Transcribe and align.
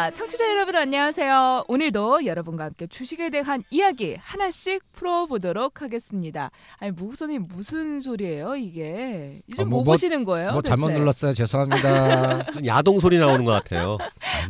자 0.00 0.10
청취자 0.12 0.48
여러분 0.48 0.76
안녕하세요 0.76 1.64
오늘도 1.68 2.24
여러분과 2.24 2.64
함께 2.64 2.86
주식에 2.86 3.28
대한 3.28 3.62
이야기 3.68 4.16
하나씩 4.18 4.80
풀어보도록 4.92 5.82
하겠습니다 5.82 6.50
아니 6.78 6.90
무 6.92 7.14
선생님 7.14 7.48
무슨 7.54 8.00
소리예요 8.00 8.56
이게 8.56 9.36
요즘 9.50 9.66
아, 9.66 9.68
뭐, 9.68 9.70
뭐, 9.80 9.84
뭐, 9.84 9.92
보시는 9.92 10.24
거예요 10.24 10.52
뭐 10.52 10.62
잘못 10.62 10.86
대체? 10.86 10.98
눌렀어요. 10.98 11.34
죄송합니다. 11.34 12.44
무슨 12.48 12.64
야동 12.64 12.98
소리 13.00 13.18
나오는 13.18 13.44
것 13.44 13.52
같아요. 13.52 13.98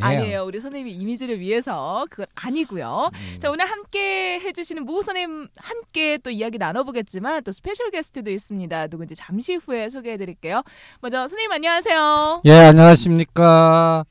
아니에요. 0.00 0.22
아니에요 0.22 0.44
우리 0.44 0.60
선생님의 0.60 0.94
이미지를 0.94 1.40
위해서 1.40 2.06
그건 2.10 2.26
아니고요 2.36 3.10
음. 3.12 3.40
자 3.40 3.50
오늘 3.50 3.68
함께 3.68 4.38
해주시는 4.38 4.84
무 4.84 5.02
선생님 5.02 5.48
함께 5.56 6.18
또 6.18 6.30
이야기 6.30 6.58
나눠보겠지만 6.58 7.42
또 7.42 7.50
스페셜 7.50 7.90
게스트도 7.90 8.30
있습니다 8.30 8.86
누군지 8.86 9.16
잠시 9.16 9.56
후에 9.56 9.88
소개해드릴게요 9.88 10.62
먼저 11.00 11.18
선생님 11.26 11.50
안녕하세요 11.50 12.42
예, 12.44 12.52
안녕하십니까. 12.52 14.04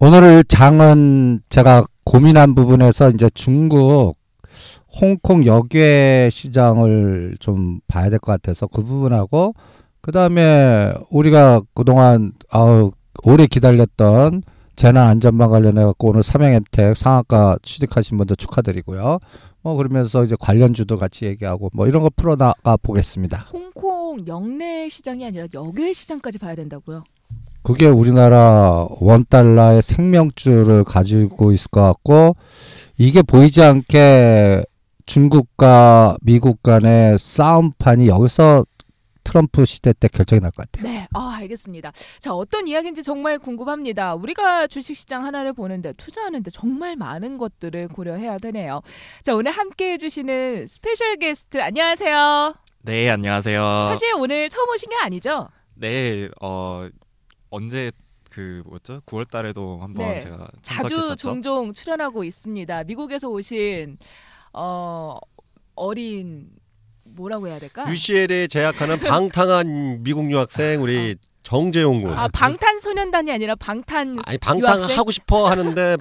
오늘 0.00 0.42
장은 0.44 1.40
제가 1.50 1.84
고민한 2.04 2.54
부분에서 2.54 3.10
이제 3.10 3.28
중국 3.34 4.14
홍콩 5.00 5.44
역외 5.44 6.30
시장을 6.32 7.36
좀 7.38 7.80
봐야 7.86 8.08
될 8.08 8.18
것 8.18 8.32
같아서 8.32 8.66
그 8.66 8.82
부분하고 8.82 9.54
그 10.00 10.10
다음에 10.10 10.92
우리가 11.10 11.60
그동안 11.74 12.32
아우 12.50 12.92
오래 13.24 13.46
기다렸던 13.46 14.42
재난 14.74 15.08
안전망 15.08 15.50
관련해 15.50 15.84
갖고 15.84 16.08
오늘 16.08 16.22
삼양엠텍 16.22 16.96
상한가 16.96 17.58
취득하신 17.62 18.16
분들 18.16 18.36
축하드리고요. 18.36 19.18
뭐 19.62 19.74
그러면서 19.74 20.24
이제 20.24 20.34
관련 20.40 20.72
주도 20.72 20.96
같이 20.96 21.26
얘기하고 21.26 21.68
뭐 21.74 21.86
이런 21.86 22.02
거 22.02 22.08
풀어나가 22.16 22.78
보겠습니다. 22.78 23.48
홍콩 23.52 24.26
영내 24.26 24.88
시장이 24.88 25.26
아니라 25.26 25.44
역외 25.52 25.92
시장까지 25.92 26.38
봐야 26.38 26.54
된다고요 26.54 27.04
그게 27.62 27.86
우리나라 27.86 28.86
원 29.00 29.24
달러의 29.28 29.82
생명줄을 29.82 30.84
가지고 30.84 31.52
있을 31.52 31.68
것 31.70 31.82
같고 31.82 32.36
이게 32.98 33.22
보이지 33.22 33.62
않게 33.62 34.64
중국과 35.06 36.16
미국 36.22 36.62
간의 36.62 37.18
싸움판이 37.18 38.06
여기서 38.08 38.64
트럼프 39.22 39.64
시대 39.64 39.92
때 39.92 40.08
결정이 40.08 40.40
날 40.40 40.50
것 40.52 40.70
같아요. 40.70 40.90
네, 40.90 41.06
아, 41.14 41.34
알겠습니다. 41.40 41.92
자, 42.20 42.32
어떤 42.34 42.66
이야기인지 42.66 43.02
정말 43.02 43.38
궁금합니다. 43.38 44.14
우리가 44.14 44.66
주식시장 44.66 45.24
하나를 45.24 45.52
보는데 45.52 45.92
투자하는데 45.92 46.50
정말 46.50 46.96
많은 46.96 47.36
것들을 47.38 47.88
고려해야 47.88 48.38
되네요. 48.38 48.80
자, 49.22 49.34
오늘 49.34 49.52
함께 49.52 49.92
해주시는 49.92 50.66
special 50.68 51.16
게스트 51.16 51.60
안녕하세요. 51.60 52.54
네, 52.82 53.10
안녕하세요. 53.10 53.60
사실 53.88 54.14
오늘 54.16 54.48
처음 54.48 54.68
오신 54.70 54.88
게 54.88 54.96
아니죠? 54.96 55.48
네, 55.74 56.28
어 56.40 56.88
언제 57.50 57.92
그 58.30 58.62
뭐였죠? 58.66 59.00
9월 59.06 59.28
달에도 59.28 59.78
한번 59.82 60.08
네. 60.12 60.20
제가 60.20 60.48
자주 60.62 60.88
참석했었죠. 60.88 61.16
종종 61.16 61.72
출연하고 61.72 62.22
있습니다. 62.24 62.84
미국에서 62.84 63.28
오신 63.28 63.98
어 64.52 65.18
어린 65.74 66.48
뭐라고 67.04 67.48
해야 67.48 67.58
될까? 67.58 67.90
UCL에 67.90 68.46
재학하는 68.46 69.00
방탕한 69.00 70.02
미국 70.04 70.30
유학생 70.30 70.80
우리 70.82 71.16
정재용 71.42 72.02
군. 72.02 72.12
아 72.12 72.28
방탄소년단이 72.28 73.32
아니라 73.32 73.56
방탄 73.56 74.16
아니 74.26 74.38
방탕 74.38 74.78
유학생? 74.78 74.98
하고 74.98 75.10
싶어 75.10 75.48
하는데 75.48 75.96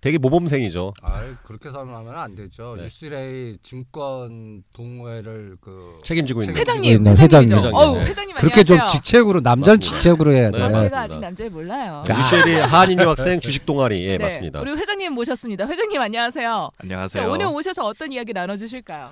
되게 0.00 0.18
모범생이죠. 0.18 0.94
아 1.02 1.22
그렇게 1.42 1.70
설명하면 1.70 2.14
안 2.16 2.30
되죠. 2.30 2.74
네. 2.76 2.84
유스레이 2.84 3.58
증권 3.62 4.62
동호회를 4.72 5.56
그 5.60 5.96
책임지고 6.02 6.42
있는. 6.42 6.56
회장님, 6.56 6.96
있는 6.96 7.18
회장님이죠. 7.18 7.56
회장님. 7.56 7.74
어우, 7.74 7.98
네. 7.98 8.06
회장님 8.06 8.36
그렇게 8.36 8.64
좀 8.64 8.74
안녕하세요. 8.76 9.00
직책으로 9.02 9.40
남자는 9.40 9.76
맞습니다. 9.78 9.98
직책으로 9.98 10.32
해야 10.32 10.50
돼. 10.50 10.58
네, 10.58 10.64
아. 10.64 10.80
제가 10.82 11.00
아직 11.02 11.18
남자를 11.18 11.50
몰라요. 11.50 12.02
자, 12.06 12.18
UCL이 12.18 12.54
한인 12.60 13.00
유학생 13.00 13.40
주식 13.40 13.66
동아리 13.66 14.04
예 14.06 14.18
네, 14.18 14.24
맞습니다. 14.24 14.60
우리 14.60 14.72
회장님 14.72 15.12
모셨습니다. 15.12 15.66
회장님 15.66 16.00
안녕하세요. 16.00 16.70
안녕하세요. 16.78 17.22
자, 17.24 17.28
오늘 17.30 17.46
오셔서 17.46 17.84
어떤 17.84 18.12
이야기 18.12 18.32
나눠주실까요? 18.32 19.10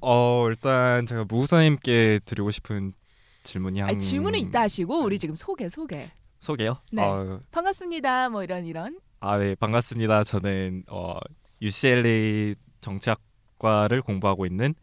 어 0.00 0.46
일단 0.48 1.06
제가 1.06 1.24
무선님께 1.28 2.20
드리고 2.24 2.50
싶은 2.50 2.92
질문이 3.42 3.80
한 3.80 3.88
아니, 3.90 4.00
질문은 4.00 4.38
이따 4.38 4.60
하시고 4.62 5.02
우리 5.02 5.18
지금 5.18 5.34
소개 5.34 5.68
소개. 5.68 6.10
소개요. 6.38 6.78
네. 6.92 7.02
어, 7.02 7.40
반갑습니다. 7.50 8.28
뭐 8.28 8.44
이런 8.44 8.64
이런. 8.66 8.98
아, 9.20 9.36
네, 9.38 9.54
반갑습니다. 9.56 10.24
저는 10.24 10.84
어, 10.88 11.18
UCLA 11.60 12.54
정치학과를 12.80 14.02
공부하고 14.02 14.46
있는 14.46 14.74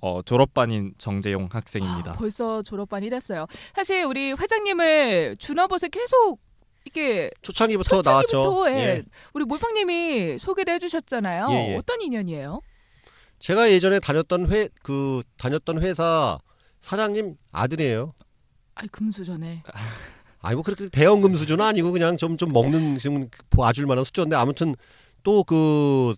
어, 0.00 0.20
졸업반인 0.22 0.94
정재용 0.98 1.48
학생입니다. 1.50 2.12
아, 2.12 2.16
벌써 2.16 2.62
졸업반이 2.62 3.08
됐어요. 3.10 3.46
사실 3.74 4.04
우리 4.04 4.32
회장님을 4.32 5.36
준화버스 5.38 5.90
계속 5.90 6.40
이렇게 6.84 7.30
초창기부터 7.42 8.02
나왔죠. 8.04 8.26
초창기부터 8.28 8.70
예, 8.72 8.74
예. 8.96 9.02
우리 9.32 9.44
몰빵님이 9.44 10.38
소개를 10.40 10.74
해주셨잖아요. 10.74 11.46
예, 11.50 11.72
예. 11.72 11.76
어떤 11.76 12.00
인연이에요? 12.00 12.60
제가 13.38 13.70
예전에 13.70 14.00
다녔던 14.00 14.50
회 14.50 14.68
그 14.82 15.22
다녔던 15.36 15.80
회사 15.82 16.38
사장님 16.80 17.36
아들이에요. 17.52 18.12
아이 18.74 18.88
금수전에. 18.88 19.62
아니 20.42 20.54
뭐 20.56 20.62
그렇게 20.64 20.88
대형금 20.88 21.34
수준은 21.36 21.64
아니고 21.64 21.92
그냥 21.92 22.16
좀 22.16 22.36
좀 22.36 22.52
먹는 22.52 22.98
지금 22.98 23.28
봐줄 23.50 23.86
만한 23.86 24.04
수준인데 24.04 24.36
아무튼 24.36 24.74
또그 25.22 26.14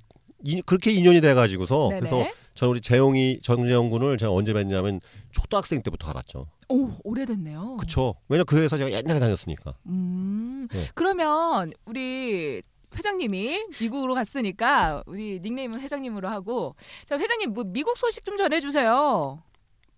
그렇게 0.66 0.92
인연이 0.92 1.20
돼가지고서 1.20 1.88
네네. 1.90 2.00
그래서 2.00 2.26
저는 2.54 2.70
우리 2.72 2.80
재용이 2.80 3.38
정재영 3.42 3.90
군을 3.90 4.16
제가 4.18 4.32
언제 4.32 4.52
뵀냐면 4.52 5.00
초등학생 5.32 5.82
때부터 5.82 6.10
알았죠. 6.10 6.46
오 6.68 6.90
오래됐네요. 7.02 7.76
그쵸? 7.78 8.14
왜냐 8.28 8.44
그 8.44 8.56
회사 8.62 8.76
제가 8.76 8.90
옛날에 8.92 9.18
다녔으니까. 9.20 9.74
음 9.86 10.68
네. 10.72 10.88
그러면 10.94 11.72
우리 11.84 12.62
회장님이 12.96 13.66
미국으로 13.80 14.14
갔으니까 14.14 15.02
우리 15.06 15.40
닉네임은 15.42 15.80
회장님으로 15.80 16.28
하고 16.28 16.76
자 17.06 17.18
회장님 17.18 17.52
뭐 17.52 17.64
미국 17.66 17.96
소식 17.98 18.24
좀 18.24 18.36
전해주세요. 18.38 19.42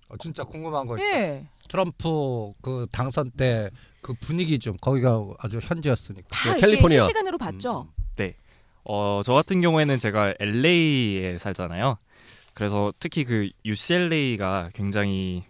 어, 0.08 0.16
진짜 0.18 0.44
궁금한 0.44 0.86
거 0.86 0.96
있어. 0.96 1.04
예. 1.06 1.46
트럼프 1.68 2.52
그 2.62 2.86
당선 2.92 3.30
때 3.36 3.70
그 4.06 4.14
분위기 4.14 4.60
좀 4.60 4.76
거기가 4.80 5.20
아주 5.40 5.58
현지였으니까. 5.60 6.28
다 6.30 6.54
네, 6.54 6.60
캘리포니아. 6.60 7.00
실시간으로 7.00 7.38
봤죠. 7.38 7.88
어, 8.88 9.20
저 9.24 9.32
같은 9.34 9.60
경우에는 9.60 9.98
제가 9.98 10.34
LA에 10.38 11.38
살잖아요. 11.38 11.98
그래서 12.54 12.92
특히 13.00 13.24
그 13.24 13.50
UCLA가 13.64 14.70
굉장히 14.74 15.42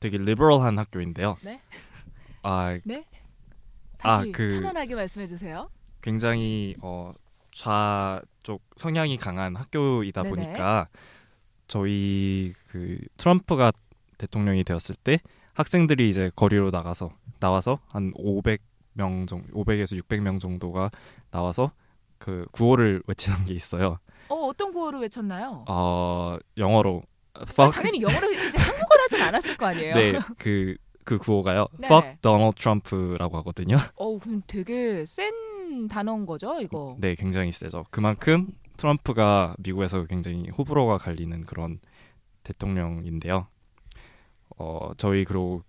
되게 0.00 0.16
리버럴한 0.16 0.78
학교인데요. 0.78 1.36
네? 1.42 1.60
아, 2.42 2.78
다시 3.98 4.30
아, 4.30 4.32
그- 4.32 4.60
편안하게 4.62 4.94
말씀해 4.94 5.26
주세요. 5.26 5.68
굉장히 6.00 6.74
어, 6.80 7.12
좌쪽 7.52 8.62
성향이 8.76 9.18
강한 9.18 9.54
학교이다 9.56 10.22
네네. 10.22 10.34
보니까 10.34 10.88
저희 11.66 12.54
그 12.68 12.98
트럼프가 13.18 13.72
대통령이 14.16 14.64
되었을 14.64 14.94
때 14.94 15.20
학생들이 15.58 16.08
이제 16.08 16.30
거리로 16.36 16.70
나가서 16.70 17.10
나와서 17.40 17.80
한 17.88 18.12
500명 18.12 19.26
정도, 19.26 19.52
500에서 19.52 20.00
600명 20.00 20.40
정도가 20.40 20.90
나와서 21.32 21.72
그 22.18 22.46
구호를 22.52 23.02
외치는 23.08 23.44
게 23.44 23.54
있어요. 23.54 23.98
어 24.28 24.34
어떤 24.46 24.72
구호를 24.72 25.00
외쳤나요? 25.00 25.64
어, 25.68 26.36
영어로 26.56 27.02
아, 27.34 27.42
fuck 27.42 27.72
당연히 27.72 28.00
영어로 28.02 28.30
이제 28.30 28.56
한국어로 28.56 29.02
하진 29.02 29.20
않았을 29.20 29.56
거 29.56 29.66
아니에요. 29.66 29.94
네, 29.96 30.20
그, 30.38 30.76
그 31.04 31.18
구호가요. 31.18 31.66
네. 31.76 31.88
fuck 31.88 32.18
Donald 32.22 32.54
Trump라고 32.56 33.36
하거든요. 33.38 33.78
어 33.96 34.18
그럼 34.20 34.42
되게 34.46 35.04
센 35.06 35.88
단어인 35.88 36.24
거죠, 36.24 36.60
이거. 36.60 36.96
네, 37.00 37.16
굉장히 37.16 37.50
세죠. 37.50 37.84
그만큼 37.90 38.52
트럼프가 38.76 39.56
미국에서 39.58 40.04
굉장히 40.04 40.50
호불호가 40.56 40.98
갈리는 40.98 41.44
그런 41.46 41.80
대통령인데요. 42.44 43.48
어, 44.58 44.90
저희 44.96 45.24
그리고 45.24 45.62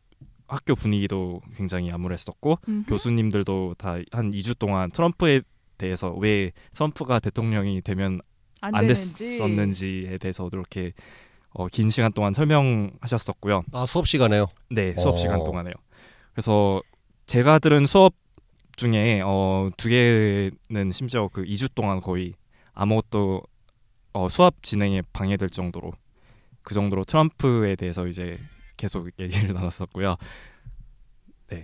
학교 0.47 0.73
분위기도 0.75 1.41
굉장히 1.55 1.91
암울했었고 1.91 2.57
음흠. 2.67 2.85
교수님들도 2.89 3.75
다 3.77 3.99
한 4.11 4.31
2주 4.31 4.57
동안 4.57 4.89
트럼프에 4.91 5.41
대해서 5.77 6.11
왜 6.13 6.51
트럼프가 6.73 7.19
대통령이 7.19 7.81
되면 7.81 8.19
안, 8.61 8.75
안. 8.75 8.87
됐었는지에 8.87 10.17
대해서도 10.17 10.57
이렇게 10.57 10.91
어, 11.51 11.67
긴 11.67 11.89
시간 11.89 12.11
동안 12.11 12.33
설명하셨었고요. 12.33 13.63
아 13.71 13.85
수업 13.85 14.07
시간에요. 14.07 14.47
네, 14.69 14.95
수업 14.97 15.15
어. 15.15 15.17
시간 15.17 15.39
동안에요. 15.39 15.73
그래서 16.33 16.81
제가 17.27 17.59
들은 17.59 17.85
수업 17.85 18.13
중에 18.75 19.21
어, 19.25 19.69
두 19.77 19.89
개는 19.89 20.91
심지어 20.91 21.27
그 21.31 21.43
2주 21.43 21.73
동안 21.75 21.99
거의 22.01 22.33
아무것도 22.73 23.43
어, 24.13 24.29
수합 24.29 24.61
진행에 24.63 25.03
방해될 25.13 25.49
정도로 25.49 25.91
그 26.63 26.73
정도로 26.73 27.03
트럼프에 27.03 27.75
대해서 27.75 28.07
이제 28.07 28.39
계속 28.79 29.09
얘기를 29.19 29.53
나눴었고요. 29.53 30.15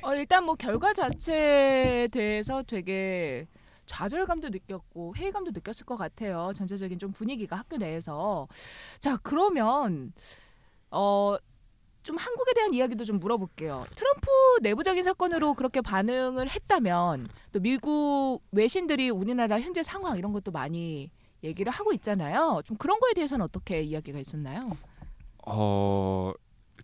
어, 0.02 0.16
일단 0.16 0.44
뭐 0.44 0.56
결과 0.56 0.94
자체에 0.94 2.08
대해서 2.12 2.62
되게 2.64 3.48
좌절감도 3.86 4.50
느꼈고 4.50 5.16
회의감도 5.16 5.52
느꼈을 5.52 5.86
것 5.86 5.96
같아요. 5.96 6.52
전체적인 6.56 7.00
좀 7.00 7.12
분위기가 7.14 7.56
학교 7.56 7.78
내에서. 7.78 8.48
자, 9.00 9.18
그러면 9.18 10.14
어. 10.92 11.38
좀 12.04 12.18
한국에 12.18 12.54
대한 12.54 12.72
이야기도 12.72 13.04
좀 13.04 13.20
물어볼게요. 13.20 13.84
트럼프 13.96 14.28
내부적인 14.62 15.04
사건으로 15.04 15.56
그렇게 15.56 15.82
반응을 15.82 16.52
했다면 16.52 17.28
또 17.52 17.60
미국 17.60 18.42
외신들이 18.52 19.10
우리나라 19.10 19.60
현재 19.60 19.82
상황 19.82 20.16
이런 20.16 20.32
것도 20.32 20.52
많이 20.52 21.10
얘기를 21.44 21.72
하고 21.72 21.94
있잖아요. 21.94 22.62
좀 22.64 22.78
그런 22.78 23.00
거에 23.00 23.14
대해서는 23.16 23.44
어떻게 23.44 23.82
이야기가 23.82 24.20
있었나요? 24.20 24.78
어 25.48 26.32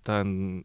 일단 0.01 0.63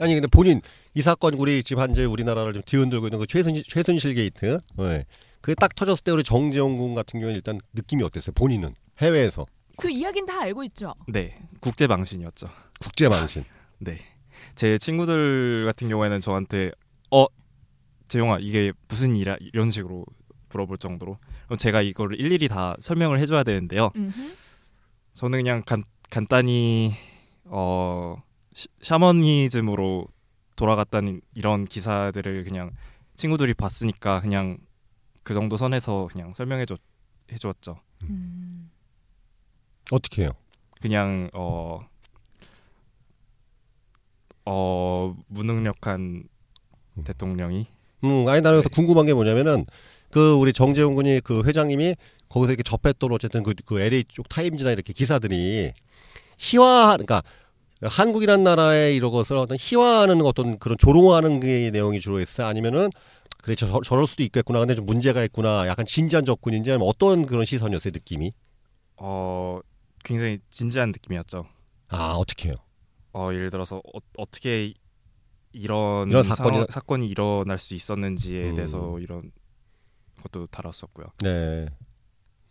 아니 0.00 0.14
근데 0.14 0.26
본인 0.26 0.60
이 0.94 1.02
사건 1.02 1.34
우리 1.34 1.62
지금 1.62 1.82
현재 1.82 2.04
우리나라를 2.04 2.52
좀 2.52 2.62
뒤흔들고 2.64 3.06
있는 3.06 3.18
그 3.18 3.26
최순실, 3.26 3.64
최순실 3.66 4.14
게이트 4.14 4.58
네. 4.76 5.04
그게 5.40 5.54
딱 5.54 5.74
터졌을 5.74 6.04
때 6.04 6.12
우리 6.12 6.22
정재용 6.22 6.76
군 6.76 6.94
같은 6.94 7.18
경우는 7.20 7.34
일단 7.36 7.58
느낌이 7.72 8.02
어땠어요 8.02 8.32
본인은 8.34 8.74
해외에서 9.00 9.46
그 9.78 9.90
이야기는 9.90 10.26
다 10.26 10.40
알고 10.42 10.62
있죠. 10.64 10.94
네 11.08 11.36
국제 11.60 11.86
망신이었죠. 11.86 12.48
국제 12.80 13.08
망신 13.08 13.44
네. 13.80 13.98
제 14.54 14.76
친구들 14.78 15.64
같은 15.64 15.88
경우에는 15.88 16.20
저한테 16.20 16.70
어 17.10 17.26
재용아 18.08 18.38
이게 18.40 18.72
무슨 18.88 19.16
일이야 19.16 19.36
이런 19.40 19.70
식으로 19.70 20.04
물어볼 20.50 20.76
정도로 20.78 21.16
그럼 21.46 21.56
제가 21.58 21.80
이거를 21.80 22.20
일일이 22.20 22.48
다 22.48 22.76
설명을 22.80 23.18
해줘야 23.18 23.42
되는데요. 23.42 23.90
음흠. 23.96 24.32
저는 25.14 25.38
그냥 25.38 25.62
간, 25.64 25.84
간단히 26.10 26.94
어 27.44 28.16
시- 28.16 28.31
샤머니즘으로 28.82 30.06
돌아갔다는 30.56 31.20
이런 31.34 31.64
기사들을 31.64 32.44
그냥 32.44 32.70
친구들이 33.16 33.54
봤으니까 33.54 34.20
그냥 34.20 34.58
그 35.22 35.34
정도 35.34 35.56
선에서 35.56 36.08
그냥 36.12 36.34
설명해 36.34 36.66
줘 36.66 36.76
해주었죠. 37.32 37.78
음. 38.04 38.70
어떻게 39.90 40.22
해요 40.22 40.30
그냥 40.80 41.30
어, 41.32 41.80
어 44.44 45.16
무능력한 45.28 46.24
음. 46.98 47.04
대통령이 47.04 47.66
음, 48.04 48.28
아니 48.28 48.40
나는 48.40 48.62
네. 48.62 48.68
궁금한 48.72 49.06
게 49.06 49.14
뭐냐면은 49.14 49.64
그 50.10 50.34
우리 50.34 50.52
정재훈 50.52 50.94
군이 50.94 51.20
그 51.20 51.42
회장님이 51.44 51.96
거기서 52.28 52.52
이렇게 52.52 52.62
접했던 52.62 53.12
어쨌든 53.12 53.42
그, 53.42 53.54
그 53.64 53.80
LA 53.80 54.04
쪽 54.04 54.28
타임즈나 54.28 54.72
이렇게 54.72 54.92
기사들이 54.92 55.72
희화 56.38 56.96
그러니까 56.96 57.22
한국이란 57.88 58.44
나라의 58.44 58.94
이런 58.96 59.10
것을 59.10 59.36
어떤 59.36 59.56
희화하는 59.58 60.22
어떤 60.22 60.58
그런 60.58 60.76
조롱하는 60.78 61.40
게 61.40 61.70
내용이 61.70 62.00
주로 62.00 62.20
있어요 62.20 62.46
아니면은 62.46 62.90
그래 63.42 63.54
저, 63.56 63.80
저럴 63.80 64.06
수도 64.06 64.22
있겠구나 64.22 64.60
근데 64.60 64.74
좀 64.74 64.86
문제가 64.86 65.22
있구나 65.24 65.66
약간 65.66 65.84
진지한 65.84 66.24
접근인지 66.24 66.70
아니면 66.70 66.88
어떤 66.88 67.26
그런 67.26 67.44
시선이었어요 67.44 67.90
느낌이 67.92 68.32
어 68.98 69.58
굉장히 70.04 70.38
진지한 70.50 70.90
느낌이었죠. 70.90 71.46
아 71.88 72.12
어떻게 72.12 72.48
해요 72.50 72.56
어 73.12 73.30
예를 73.32 73.50
들어서 73.50 73.76
어, 73.78 73.98
어떻게 74.18 74.72
이런, 75.52 76.08
이런 76.08 76.22
상황- 76.22 76.52
사건이- 76.64 76.70
사건이 76.70 77.08
일어날 77.08 77.58
수 77.58 77.74
있었는지에 77.74 78.50
음. 78.50 78.54
대해서 78.54 78.98
이런 79.00 79.32
것도 80.22 80.46
다뤘었고요. 80.46 81.06
네 81.22 81.66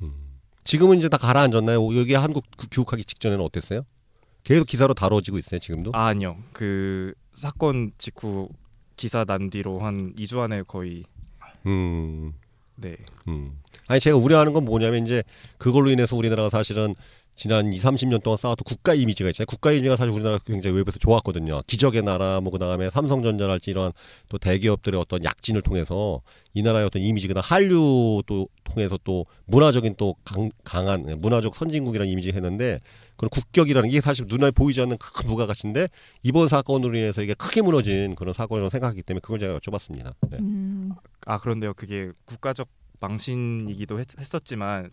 음. 0.02 0.40
지금은 0.64 0.98
이제 0.98 1.10
다 1.10 1.18
가라앉았나요 1.18 1.98
여기 1.98 2.14
한국 2.14 2.44
그 2.58 2.68
귀국하기 2.68 3.04
직전에는 3.06 3.44
어땠어요 3.44 3.84
계속 4.44 4.66
기사로 4.66 4.94
다뤄지고 4.94 5.38
있어요 5.38 5.60
지금도? 5.60 5.92
아 5.94 6.08
아니요. 6.08 6.38
그 6.54 7.14
사건 7.34 7.92
직후 7.98 8.50
기사 8.96 9.24
난 9.24 9.50
뒤로 9.50 9.80
한 9.80 10.14
2주 10.16 10.40
안에 10.40 10.64
거의 10.68 11.04
음. 11.66 12.34
네. 12.76 12.98
음. 13.28 13.58
아니 13.88 14.00
제가 14.00 14.18
우려하는 14.18 14.54
건 14.54 14.66
뭐냐면 14.66 15.06
이제 15.06 15.24
그걸로 15.58 15.90
인해서 15.90 16.16
우리나라가 16.16 16.50
사실은 16.50 16.96
지난 17.36 17.74
2, 17.74 17.80
30년 17.80 18.22
동안 18.22 18.38
쌓았던 18.38 18.64
국가 18.66 18.94
이미지가 18.94 19.30
있잖아요. 19.30 19.48
국가 19.48 19.72
이미지가 19.72 19.96
사실 19.96 20.12
우리나라 20.14 20.38
굉장히 20.40 20.76
외부에서 20.78 21.00
좋았거든요. 21.00 21.62
기적의 21.66 22.04
나라 22.04 22.40
뭐 22.40 22.52
그 22.52 22.60
다음에 22.60 22.90
삼성전자랄지 22.90 23.72
이런 23.72 23.94
또 24.30 24.38
대기업들의 24.38 25.00
어떤 25.00 25.24
약진을 25.24 25.62
통해서 25.62 26.22
이 26.54 26.62
나라의 26.62 26.86
어떤 26.86 27.02
이미지 27.02 27.28
그다음 27.28 27.42
한류도 27.44 28.48
통해서 28.66 29.00
또 29.04 29.26
문화적인 29.46 29.96
또 29.98 30.16
강, 30.26 30.52
강한 30.64 31.18
문화적 31.20 31.56
선진국이라는 31.56 32.12
이미지 32.12 32.32
했는데 32.32 32.80
그런 33.16 33.30
국격이라는 33.30 33.90
게 33.90 34.02
사실 34.02 34.26
눈에 34.28 34.52
보이지 34.52 34.82
않는 34.82 34.98
큰 34.98 35.28
부가가치인데 35.28 35.88
이번 36.24 36.50
사건으로 36.50 36.96
인해서 36.96 37.22
이게 37.22 37.34
크게 37.34 37.62
무너진 37.62 38.16
그런 38.16 38.34
사건이라고 38.34 38.70
생각하기 38.70 39.02
때문에 39.04 39.22
그걸 39.22 39.40
제가 39.40 39.58
여쭤봤습니다. 39.58 40.14
네. 40.30 40.38
음. 40.40 40.92
아 41.26 41.40
그런데요 41.40 41.74
그게 41.74 42.12
국가적 42.26 42.68
망신이기도 43.00 44.00
했, 44.00 44.08
했었지만 44.20 44.92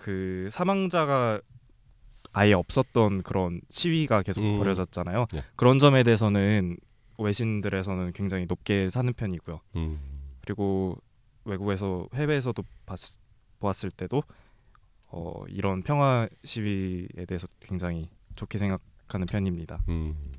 그 0.00 0.48
사망자가 0.50 1.42
아예 2.32 2.54
없었던 2.54 3.22
그런 3.22 3.60
시위가 3.68 4.22
계속 4.22 4.42
음. 4.42 4.56
벌어졌잖아요. 4.56 5.26
네. 5.30 5.44
그런 5.56 5.78
점에 5.78 6.02
대해서는 6.02 6.78
외신들에서는 7.18 8.14
굉장히 8.14 8.46
높게 8.46 8.88
사는 8.88 9.12
편이고요. 9.12 9.60
음. 9.76 10.00
그리고 10.40 10.96
외국에서 11.44 12.08
해외에서도 12.14 12.62
봤, 12.86 12.98
보았을 13.58 13.90
때도 13.90 14.22
어, 15.08 15.44
이런 15.48 15.82
평화 15.82 16.26
시위에 16.44 17.26
대해서 17.28 17.46
굉장히 17.60 18.08
좋게 18.36 18.56
생각하는 18.56 19.26
편입니다. 19.26 19.80
음. 19.90 20.32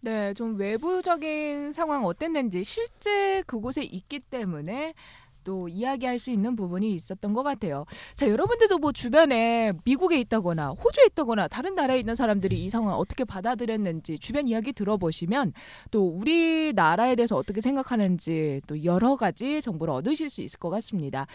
네, 0.00 0.32
좀 0.34 0.56
외부적인 0.56 1.72
상황 1.72 2.04
어땠는지 2.04 2.62
실제 2.62 3.42
그곳에 3.46 3.82
있기 3.82 4.20
때문에 4.20 4.94
또 5.44 5.68
이야기할 5.68 6.18
수 6.18 6.30
있는 6.30 6.56
부분이 6.56 6.92
있었던 6.94 7.32
것 7.34 7.42
같아요. 7.42 7.84
자, 8.14 8.28
여러분들도 8.28 8.78
뭐 8.78 8.92
주변에 8.92 9.70
미국에 9.84 10.18
있다거나 10.20 10.70
호주에 10.70 11.04
있다거나 11.06 11.48
다른 11.48 11.74
나라에 11.74 12.00
있는 12.00 12.14
사람들이 12.14 12.64
이 12.64 12.68
상황을 12.70 12.98
어떻게 12.98 13.24
받아들였는지 13.24 14.18
주변 14.18 14.48
이야기 14.48 14.72
들어보시면 14.72 15.52
또 15.90 16.08
우리나라에 16.08 17.14
대해서 17.14 17.36
어떻게 17.36 17.60
생각하는지 17.60 18.62
또 18.66 18.84
여러 18.84 19.16
가지 19.16 19.60
정보를 19.62 19.94
얻으실 19.94 20.30
수 20.30 20.42
있을 20.42 20.58
것 20.58 20.70
같습니다. 20.70 21.26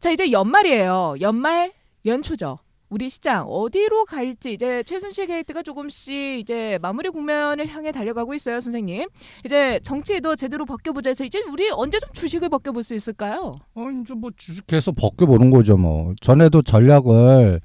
자, 0.00 0.10
이제 0.10 0.32
연말이에요. 0.32 1.16
연말 1.20 1.72
연초죠. 2.04 2.58
우리 2.90 3.10
시장 3.10 3.46
어디로 3.46 4.06
갈지 4.06 4.54
이제 4.54 4.82
최순실 4.82 5.26
게이트가 5.26 5.62
조금씩 5.62 6.38
이제 6.38 6.78
마무리 6.80 7.10
국면을 7.10 7.66
향해 7.68 7.92
달려가고 7.92 8.32
있어요, 8.34 8.60
선생님. 8.60 9.08
이제 9.44 9.78
정치도 9.82 10.36
제대로 10.36 10.64
바뀌어보자 10.64 11.10
해서 11.10 11.24
이제 11.24 11.42
우리 11.50 11.68
언제 11.70 11.98
좀 11.98 12.10
주식을 12.14 12.48
바뀌어볼 12.48 12.82
수 12.82 12.94
있을까요? 12.94 13.58
어, 13.74 13.86
이제 14.02 14.14
뭐 14.14 14.30
주식 14.36 14.66
계속 14.66 14.96
벗겨보는 14.96 15.50
거죠, 15.50 15.76
뭐. 15.76 16.14
전에도 16.20 16.62
전략을, 16.62 17.60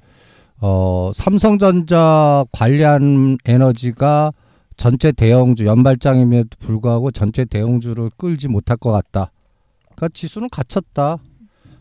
어, 0.60 1.10
삼성전자 1.14 2.44
관련 2.52 3.38
에너지가 3.46 4.32
전체 4.76 5.10
대형주, 5.10 5.64
연발장임에도 5.64 6.50
불구하고 6.58 7.10
전체 7.12 7.46
대형주를 7.46 8.10
끌지 8.18 8.48
못할 8.48 8.76
것 8.76 8.90
같다. 8.90 9.30
그러니까 9.94 10.08
지수는 10.12 10.50
갇혔다. 10.50 11.18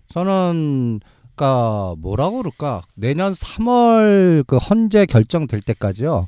저는, 0.08 1.02
그러니까 1.36 1.96
뭐라고 1.98 2.38
그럴까. 2.38 2.82
내년 2.96 3.32
3월 3.32 4.46
그 4.46 4.58
헌재 4.58 5.06
결정될 5.06 5.62
때까지요. 5.62 6.28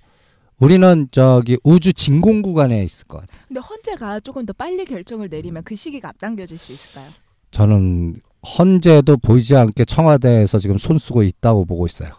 우리는 0.59 1.07
저기 1.11 1.57
우주 1.63 1.91
진공 1.93 2.41
구간에 2.41 2.83
있을 2.83 3.05
것 3.07 3.21
같아요. 3.21 3.41
근데 3.47 3.59
헌재가 3.59 4.21
조금 4.21 4.45
더 4.45 4.53
빨리 4.53 4.85
결정을 4.85 5.29
내리면 5.29 5.63
그 5.63 5.75
시기가 5.75 6.09
앞당겨질 6.09 6.57
수 6.57 6.71
있을까요? 6.71 7.09
저는 7.51 8.15
헌재도 8.57 9.17
보이지 9.17 9.55
않게 9.55 9.85
청와대에서 9.85 10.59
지금 10.59 10.77
손 10.77 10.97
쓰고 10.97 11.23
있다고 11.23 11.65
보고 11.65 11.85
있어요. 11.85 12.09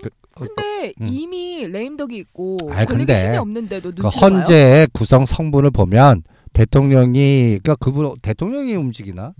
그, 0.00 0.08
어, 0.36 0.40
근데 0.40 0.92
음. 1.00 1.06
이미 1.08 1.66
레임덕이 1.66 2.16
있고 2.16 2.56
권력이 2.56 2.86
근데 2.86 3.26
힘이 3.26 3.36
없는데도 3.36 3.92
그? 3.92 4.08
헌재의 4.08 4.88
구성 4.92 5.26
성분을 5.26 5.70
보면 5.70 6.22
대통령이 6.52 7.60
그러니까 7.62 7.76
그분 7.76 8.16
대통령이 8.20 8.74
움직이나 8.74 9.34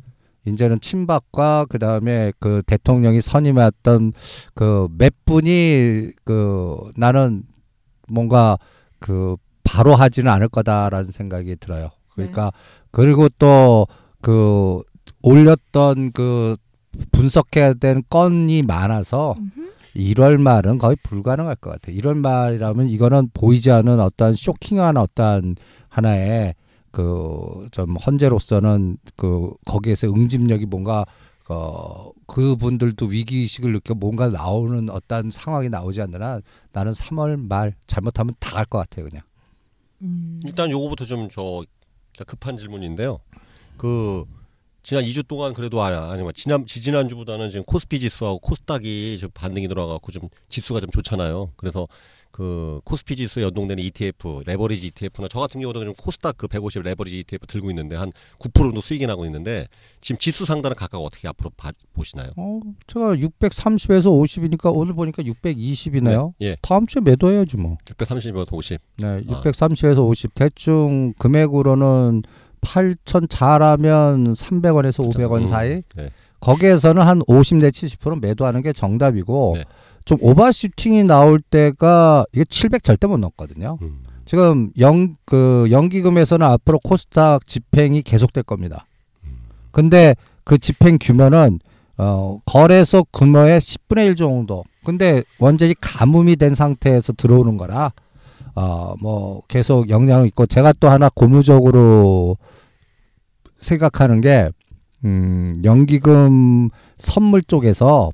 이제는 0.46 0.80
친박과 0.80 1.66
그 1.68 1.78
다음에 1.78 2.32
그 2.38 2.62
대통령이 2.66 3.20
선임했던 3.20 4.12
그 4.54 4.88
몇 4.98 5.12
분이 5.24 6.10
그 6.24 6.90
나는 6.96 7.44
뭔가 8.08 8.58
그 8.98 9.36
바로 9.64 9.94
하지는 9.94 10.30
않을 10.32 10.48
거다라는 10.48 11.10
생각이 11.12 11.56
들어요. 11.56 11.90
그러니까 12.14 12.52
그리고 12.90 13.28
또 13.28 13.86
그 14.24 14.80
올렸던 15.20 16.12
그 16.12 16.56
분석해야 17.12 17.74
된 17.74 18.02
건이 18.08 18.62
많아서 18.62 19.34
음흠. 19.38 19.70
1월 19.96 20.40
말은 20.40 20.78
거의 20.78 20.96
불가능할 21.02 21.56
것 21.56 21.70
같아요. 21.70 21.94
1월 22.00 22.16
말이라면 22.16 22.88
이거는 22.88 23.28
보이지 23.34 23.70
않는 23.70 24.00
어떤 24.00 24.34
쇼킹한 24.34 24.96
어떤 24.96 25.56
하나의 25.90 26.54
그 26.94 27.68
좀 27.72 27.96
헌재로서는 27.96 28.98
그 29.16 29.52
거기에서 29.66 30.06
응집력이 30.08 30.66
뭔가 30.66 31.04
어, 31.48 32.10
그분들도 32.26 33.06
위기의식을 33.06 33.72
느껴 33.72 33.94
뭔가 33.94 34.28
나오는 34.30 34.88
어떤 34.90 35.30
상황이 35.30 35.68
나오지 35.68 36.00
않느나 36.00 36.40
나는 36.72 36.92
3월 36.92 37.36
말 37.48 37.74
잘못하면 37.86 38.34
다 38.40 38.54
갈 38.56 38.64
것 38.66 38.78
같아요 38.78 39.06
그냥. 39.08 39.22
음. 40.02 40.40
일단 40.44 40.70
요거부터 40.70 41.04
좀 41.04 41.28
저 41.28 41.64
급한 42.26 42.56
질문인데요. 42.56 43.18
그 43.76 44.24
지난 44.84 45.02
2주 45.02 45.26
동안 45.26 45.54
그래도 45.54 45.82
아니 45.82 45.96
아니 45.96 46.22
뭐 46.22 46.30
지난 46.32 46.66
지지난 46.66 47.08
주보다는 47.08 47.48
지금 47.48 47.64
코스피 47.64 47.98
지수하고 47.98 48.38
코스닥이 48.38 49.16
좀 49.18 49.30
반등이 49.32 49.66
들어가고 49.66 50.12
좀 50.12 50.28
지수가 50.50 50.80
좀 50.80 50.90
좋잖아요. 50.90 51.52
그래서 51.56 51.88
그 52.30 52.80
코스피 52.84 53.14
지수 53.14 53.40
에 53.40 53.44
연동되는 53.44 53.82
ETF, 53.82 54.42
레버리지 54.44 54.88
ETF나 54.88 55.28
저 55.30 55.38
같은 55.38 55.60
경우도 55.60 55.84
좀 55.84 55.94
코스닥 55.94 56.36
그 56.36 56.48
150 56.48 56.82
레버리지 56.82 57.20
ETF 57.20 57.46
들고 57.46 57.70
있는데 57.70 57.94
한 57.94 58.12
9% 58.40 58.52
정도 58.52 58.80
수익이 58.80 59.06
나고 59.06 59.24
있는데 59.26 59.68
지금 60.00 60.18
지수 60.18 60.44
상단은 60.44 60.74
각각 60.74 60.98
어떻게 60.98 61.28
앞으로 61.28 61.50
봐, 61.56 61.70
보시나요? 61.92 62.32
어, 62.36 62.60
제가 62.88 63.14
630에서 63.14 64.06
50이니까 64.06 64.74
오늘 64.74 64.94
보니까 64.94 65.22
620이네요. 65.22 66.32
예, 66.42 66.56
다음 66.60 66.88
주에 66.88 67.00
매도해야지 67.00 67.56
뭐. 67.56 67.78
630에서 67.86 68.52
50. 68.52 68.80
네, 68.98 69.06
아. 69.06 69.20
630에서 69.20 70.04
50 70.04 70.34
대충 70.34 71.14
금액으로는 71.18 72.22
8천 72.64 73.26
잘하면 73.28 74.35
300원에서 74.35 75.09
500원 75.11 75.42
음, 75.42 75.47
사이. 75.47 75.83
네. 75.97 76.11
거기에서는 76.40 77.02
한 77.02 77.23
50 77.26 77.59
내 77.59 77.71
70% 77.71 78.21
매도하는 78.21 78.62
게 78.62 78.73
정답이고 78.73 79.54
네. 79.56 79.64
좀 80.04 80.18
오버슈팅이 80.21 81.04
나올 81.04 81.40
때가 81.40 82.26
이게 82.33 82.44
700 82.44 82.83
절대 82.83 83.06
못 83.06 83.16
넘거든요. 83.18 83.78
음. 83.80 84.02
지금 84.26 84.71
영그 84.78 85.68
연기금에서는 85.71 86.47
앞으로 86.47 86.78
코스닥 86.80 87.47
집행이 87.47 88.02
계속될 88.02 88.42
겁니다. 88.42 88.87
근데 89.71 90.14
그 90.44 90.59
집행 90.59 90.99
규모는 91.00 91.59
어 91.97 92.38
거래소 92.47 93.04
규모의 93.12 93.61
10분의 93.61 94.06
1 94.06 94.16
정도. 94.16 94.64
근데 94.85 95.23
완전히 95.38 95.75
가뭄이 95.80 96.37
된 96.37 96.54
상태에서 96.54 97.12
들어오는 97.14 97.56
거라 97.56 97.92
어뭐 98.54 99.42
계속 99.49 99.88
영향이 99.88 100.28
있고 100.28 100.47
제가 100.47 100.73
또 100.80 100.88
하나 100.88 101.09
고무적으로 101.14 102.37
생각하는 103.64 104.21
게 104.21 104.50
음, 105.04 105.52
연기금 105.64 106.71
선물 106.97 107.42
쪽에서 107.42 108.11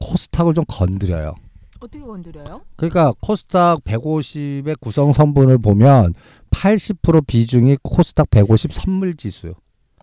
코스닥을 0.00 0.54
좀 0.54 0.64
건드려요. 0.66 1.34
어떻게 1.80 2.04
건드려요? 2.04 2.62
그러니까 2.76 3.14
코스닥 3.20 3.82
150의 3.84 4.78
구성 4.80 5.12
성분을 5.12 5.58
보면 5.58 6.12
80% 6.50 7.26
비중이 7.26 7.78
코스닥 7.82 8.30
150 8.30 8.72
선물 8.72 9.14
지수요. 9.14 9.54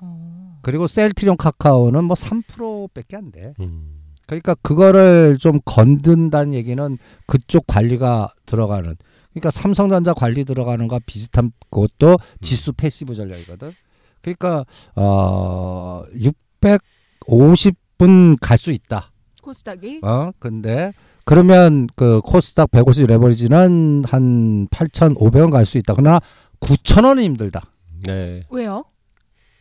어. 0.01 0.59
그리고 0.61 0.87
셀트리온 0.87 1.37
카카오는 1.37 2.03
뭐 2.03 2.15
3%밖에 2.15 3.15
안 3.15 3.31
돼. 3.31 3.53
음. 3.59 3.97
그러니까 4.25 4.55
그거를 4.55 5.37
좀 5.39 5.59
건든다는 5.63 6.53
얘기는 6.53 6.97
그쪽 7.27 7.65
관리가 7.67 8.33
들어가는. 8.45 8.95
그러니까 9.31 9.51
삼성전자 9.51 10.13
관리 10.13 10.43
들어가는 10.45 10.87
거 10.87 10.99
비슷한 11.05 11.51
것도 11.69 12.17
지수 12.41 12.73
passive 12.73 13.13
전략이거든. 13.15 13.71
그러니까 14.21 14.65
어 14.95 16.03
650분 17.31 18.37
갈 18.41 18.57
수 18.57 18.71
있다. 18.71 19.11
코스닥이 19.41 20.01
어 20.03 20.31
근데 20.39 20.93
그러면 21.25 21.87
그 21.95 22.21
코스닥 22.21 22.71
150 22.71 23.07
레버리지는 23.07 24.03
한 24.07 24.67
8,500원 24.69 25.51
갈 25.51 25.65
수 25.65 25.77
있다. 25.77 25.93
그러나 25.93 26.19
9,000원은 26.59 27.21
힘들다. 27.23 27.61
네. 28.05 28.41
왜요? 28.49 28.83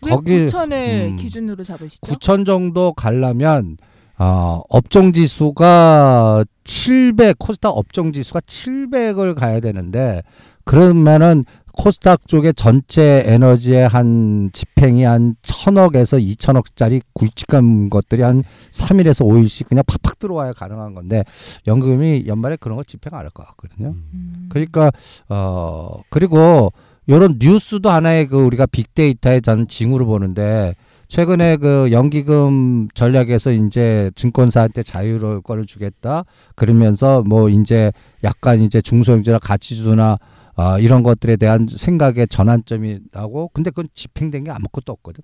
왜 0.05 0.11
거기- 0.11 0.47
9천을 0.47 0.73
음. 1.13 1.17
기준으로 1.17 1.65
잡으시죠? 1.65 2.07
9,000 2.07 2.45
정도 2.45 2.93
가려면 2.93 3.77
어, 4.19 4.63
업종 4.71 5.13
지수가 5.13 6.45
700 6.65 7.39
코스닥 7.39 7.77
업종 7.77 8.13
지수가 8.13 8.41
700을 8.41 9.35
가야 9.35 9.61
되는데 9.61 10.23
그러면은 10.65 11.45
코스닥 11.77 12.27
쪽에 12.27 12.53
전체 12.53 13.23
에너지의 13.27 13.87
한 13.89 14.51
집행이 14.53 15.05
한 15.05 15.37
천억에서 15.43 16.17
2천억짜리 16.17 17.03
굵직한 17.13 17.91
것들이 17.91 18.23
한 18.23 18.43
3일에서 18.73 19.27
5일씩 19.27 19.69
그냥 19.69 19.85
팍팍 19.87 20.19
들어와야 20.19 20.53
가능한 20.53 20.95
건데 20.95 21.25
연금이 21.67 22.25
연말에 22.27 22.57
그런 22.57 22.77
거 22.77 22.85
집행 22.85 23.15
안 23.15 23.21
할 23.21 23.31
것 23.31 23.45
같거든요. 23.49 23.95
음. 24.15 24.49
그러니까 24.49 24.91
어 25.29 26.01
그리고 26.11 26.73
요런 27.09 27.37
뉴스도 27.39 27.91
하나의 27.91 28.27
그 28.29 28.43
우리가 28.43 28.67
빅데이터의 28.67 29.43
저는 29.43 29.69
징후로 29.69 30.07
보는데 30.07 30.75
최근에 31.09 31.57
그 31.59 31.91
연기금 31.93 32.89
전략에서 32.95 33.53
이제 33.53 34.11
증권사한테 34.17 34.83
자유로권을 34.83 35.67
주겠다 35.67 36.25
그러면서 36.57 37.23
뭐 37.23 37.49
이제 37.49 37.93
약간 38.25 38.61
이제 38.63 38.81
중소형주나 38.81 39.39
가치주나 39.39 40.19
아 40.57 40.79
이런 40.79 41.03
것들에 41.03 41.37
대한 41.37 41.67
생각의 41.69 42.29
전환점이 42.29 42.99
나고 43.13 43.51
근데 43.53 43.71
그건 43.71 43.87
집행된 43.95 44.45
게 44.45 44.51
아무것도 44.51 44.93
없거든. 44.93 45.23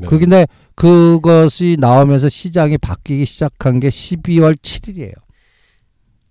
네. 0.00 0.06
그근데 0.06 0.46
그것이 0.74 1.76
나오면서 1.78 2.28
시장이 2.28 2.78
바뀌기 2.78 3.24
시작한 3.24 3.78
게 3.78 3.88
12월 3.88 4.56
7일이에요. 4.56 5.14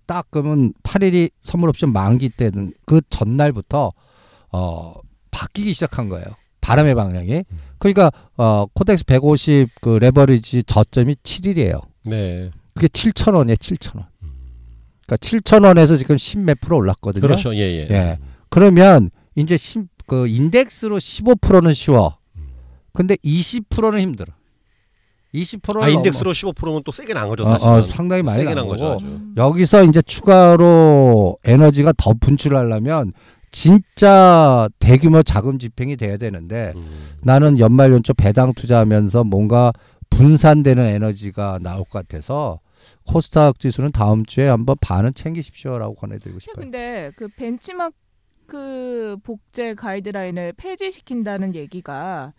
딱 0.06 0.26
그러면 0.30 0.74
8일이 0.82 1.30
선물 1.40 1.70
옵션 1.70 1.92
만기 1.92 2.28
때는 2.30 2.74
그 2.84 3.00
전날부터 3.08 3.92
어 4.52 4.92
바뀌기 5.30 5.72
시작한 5.72 6.10
거예요. 6.10 6.26
바람의 6.60 6.94
방향이. 6.94 7.44
그러니까 7.78 8.12
어 8.36 8.66
코덱스 8.74 9.06
150 9.06 9.68
그 9.80 9.96
레버리지 9.96 10.64
저점이 10.64 11.14
7일이에요. 11.22 11.80
네. 12.04 12.50
그게 12.74 12.88
7,000원이에요, 12.88 13.56
7,000원. 13.56 14.06
그러니까 15.06 15.16
7,000원에서 15.16 15.98
지금 15.98 16.18
10 16.18 16.40
몇 16.40 16.60
프로 16.60 16.76
올랐거든요. 16.76 17.22
그렇죠. 17.22 17.54
예, 17.54 17.60
예. 17.60 17.86
예. 17.90 18.18
그러면 18.52 19.08
이제 19.34 19.56
심, 19.56 19.88
그 20.06 20.28
인덱스로 20.28 20.98
15%는 20.98 21.72
쉬워. 21.72 22.18
근데 22.92 23.16
20%는 23.16 23.98
힘들어. 23.98 24.34
20%는 25.32 25.82
아, 25.82 25.88
인덱스로 25.88 26.32
15%면 26.32 26.82
또 26.84 26.92
세게 26.92 27.14
난 27.14 27.28
거죠, 27.28 27.44
어, 27.44 27.52
사실은. 27.52 27.72
어, 27.72 27.80
상당히 27.80 28.22
많이 28.22 28.40
세게 28.40 28.50
난 28.54 28.68
거죠. 28.68 28.92
아주. 28.92 29.20
여기서 29.38 29.84
이제 29.84 30.02
추가로 30.02 31.38
에너지가 31.44 31.94
더 31.96 32.12
분출하려면 32.12 33.14
진짜 33.50 34.68
대규모 34.78 35.22
자금 35.22 35.58
집행이 35.58 35.96
돼야 35.96 36.18
되는데 36.18 36.74
음. 36.76 37.16
나는 37.22 37.58
연말 37.58 37.90
연초 37.92 38.12
배당 38.12 38.52
투자하면서 38.52 39.24
뭔가 39.24 39.72
분산되는 40.10 40.84
에너지가 40.84 41.58
나올 41.62 41.84
것 41.84 42.06
같아서 42.06 42.60
코스닥 43.06 43.58
지수는 43.58 43.92
다음 43.92 44.26
주에 44.26 44.46
한번 44.46 44.76
반은 44.82 45.14
챙기십시오라고 45.14 45.94
권해드리고 45.94 46.40
싶어요. 46.40 46.54
근데 46.62 47.10
그 47.16 47.28
벤치마크 47.28 48.01
복제 49.22 49.74
가이드라인을 49.74 50.54
폐지시킨다는 50.56 51.54
얘기가 51.54 52.32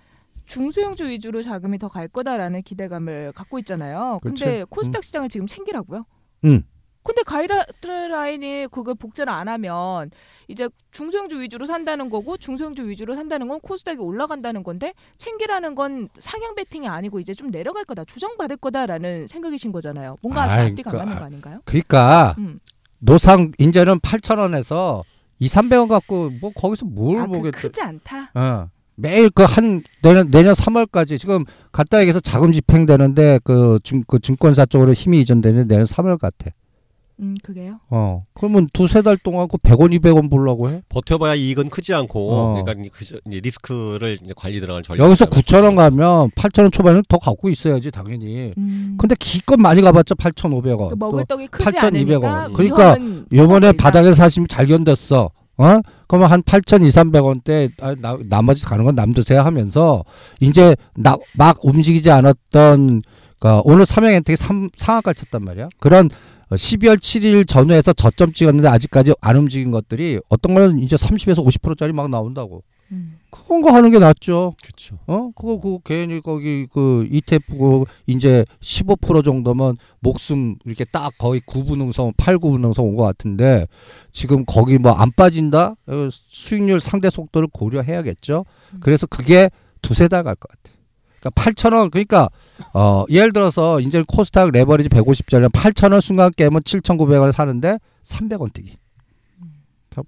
중소형주 0.46 1.06
위주로 1.06 1.42
자금이 1.42 1.80
더 1.80 1.88
갈 1.88 2.08
거다라는 2.08 2.64
기대감을 2.64 3.32
갖고 3.34 3.60
있잖아요. 3.60 4.20
근데 4.24 4.60
그치? 4.60 4.66
코스닥 4.70 5.04
시장을 5.04 5.30
지금 5.30 5.48
챙기라고요? 5.48 6.06
응. 6.46 6.64
근데 7.06 7.22
가이드라인이 7.24 8.68
그걸 8.72 8.96
복제를 8.96 9.32
안 9.32 9.50
하면 9.50 10.10
이제 10.48 10.70
중소형주 10.92 11.42
위주로 11.42 11.66
산다는 11.66 12.10
거고 12.10 12.38
중소형주 12.38 12.88
위주로 12.88 13.16
산다는 13.16 13.50
건 13.50 13.60
코스닥이 13.60 14.00
올라간다는 14.00 14.64
건데 14.64 14.94
챙기라는 15.18 15.76
건 15.76 16.08
상향 16.20 16.56
베팅이 16.56 16.88
아니고 16.88 17.20
이제 17.20 17.34
좀 17.34 17.52
내려갈 17.52 17.84
거다 17.84 18.06
조정받을 18.06 18.56
거다라는 18.56 19.28
생각이신 19.28 19.74
거잖아요. 19.74 20.16
뭔가 20.22 20.44
앞뒤가 20.44 20.92
그, 20.92 20.98
안 20.98 21.06
맞는 21.06 21.18
아, 21.18 21.20
거 21.20 21.26
아닌가요? 21.26 21.60
그러니까 21.66 22.36
음. 22.38 22.60
노상 23.00 23.52
이제는 23.58 24.00
8,000원에서 24.00 25.04
2, 25.44 25.48
300원 25.48 25.88
갖고 25.90 26.30
뭐 26.42 26.52
거기서 26.54 26.86
뭘 26.86 27.20
아, 27.20 27.28
그 27.28 27.34
보겠대. 27.34 27.60
크지 27.60 27.82
않다. 27.82 28.32
어. 28.36 28.70
매일 28.96 29.30
그 29.32 29.44
한 29.44 29.82
내년 30.04 30.30
내년 30.30 30.54
3월까지 30.54 31.18
지금 31.20 31.46
갔다 31.72 32.00
얘기해서 32.00 32.20
자금 32.20 32.52
집행되는데 32.52 33.40
그, 33.44 33.80
증, 33.84 34.04
그 34.08 34.20
증권사 34.20 34.66
쪽으로 34.68 34.94
힘이 34.94 35.22
이전되는 35.22 35.68
내년 35.68 35.86
3월 35.86 36.20
같아. 36.20 36.52
음, 37.20 37.36
그게요. 37.44 37.80
어. 37.90 38.24
그러면 38.34 38.68
두세 38.74 39.02
달 39.02 39.18
동안 39.18 39.48
그 39.48 39.58
100원, 39.58 39.98
200원 40.00 40.30
보려고 40.30 40.70
해? 40.70 40.82
버텨봐야 40.90 41.36
이익은 41.36 41.70
크지 41.70 41.94
않고 41.94 42.32
어. 42.32 42.64
그러니까 42.64 42.90
그 42.92 43.06
리스크를 43.30 44.18
이제 44.24 44.34
관리 44.36 44.60
들어가는 44.60 44.84
전략. 44.84 45.06
여기서 45.06 45.26
9,000원 45.28 45.76
가면 45.76 46.32
8,000원 46.32 46.72
초반에는 46.72 47.04
더 47.08 47.18
갖고 47.20 47.50
있어야지 47.50 47.92
당연히. 47.92 48.54
음. 48.58 48.96
근데 49.00 49.16
기껏 49.20 49.58
많이 49.60 49.82
가봤자 49.82 50.16
8,500원. 50.16 50.90
그 50.90 50.96
먹을 50.98 51.26
떡이 51.26 51.48
크지 51.48 51.64
8,200원. 51.70 52.24
않으니까 52.26 52.50
그러니까 52.54 52.98
요번에. 53.32 53.72
바닥에 53.74 54.14
사시면 54.14 54.48
잘 54.48 54.66
견뎠어. 54.68 55.30
어? 55.58 55.80
그러면 56.08 56.32
한 56.32 56.42
8,200~300원대 56.44 57.72
아, 57.80 57.96
나, 58.00 58.18
나머지 58.28 58.66
가는 58.66 58.84
건 58.86 58.96
남드세요 58.96 59.42
하면서 59.42 60.04
이제 60.40 60.76
나, 60.96 61.16
막 61.38 61.60
움직이지 61.64 62.10
않았던 62.12 63.02
그 63.40 63.62
오늘 63.64 63.86
삼양 63.86 64.14
엔텍이 64.14 64.36
삼- 64.38 64.70
상한가를 64.78 65.16
쳤단 65.16 65.44
말이야. 65.44 65.70
그런 65.80 66.06
어, 66.08 66.10
12월 66.50 66.98
7일 66.98 67.48
전후에서 67.48 67.94
저점 67.94 68.32
찍었는데 68.34 68.68
아직까지 68.68 69.14
안 69.22 69.36
움직인 69.38 69.72
것들이 69.72 70.20
어떤 70.30 70.54
거는 70.54 70.80
이제 70.80 70.96
30에서 70.96 71.46
50%짜리 71.46 71.94
막 71.94 72.10
나온다고. 72.10 72.64
음. 72.92 73.18
그런 73.32 73.62
거 73.62 73.72
하는 73.72 73.90
게 73.92 73.98
낫죠. 73.98 74.54
그렇죠. 74.62 74.98
어? 75.08 75.32
그거 75.36 75.60
그 75.60 75.80
괜히 75.84 76.22
거기 76.22 76.68
그 76.72 77.08
ETF 77.10 77.86
이제 78.06 78.46
15% 78.62 79.24
정도면 79.24 79.78
목숨 80.02 80.58
이렇게 80.66 80.84
딱 80.86 81.12
거의 81.18 81.42
9분응성, 81.42 82.16
8구분응성 82.18 82.80
온것 82.84 83.06
같은데 83.08 83.66
지금 84.12 84.46
거기 84.46 84.78
뭐 84.78 84.92
안 84.94 85.12
빠진다? 85.12 85.76
어, 85.88 86.10
수익률 86.12 86.80
상대 86.82 87.10
속도를 87.10 87.48
고려해야겠죠. 87.52 88.46
음. 88.74 88.78
그래서 88.82 89.08
그게 89.08 89.50
두세 89.82 90.08
달 90.08 90.24
갈 90.24 90.36
것 90.36 90.50
같아. 90.50 90.73
그러니까 91.24 91.30
8,000원 91.30 91.92
그러니까 91.92 92.30
어 92.74 93.06
예를 93.10 93.32
들어서 93.32 93.80
이제 93.80 94.04
코스닥 94.06 94.52
레버리지 94.52 94.90
150짜리 94.90 95.50
8,000원 95.50 96.02
순간 96.02 96.32
깨면 96.36 96.62
7,900원에 96.62 97.32
사는데 97.32 97.80
300원 98.04 98.52
뛰기. 98.54 98.78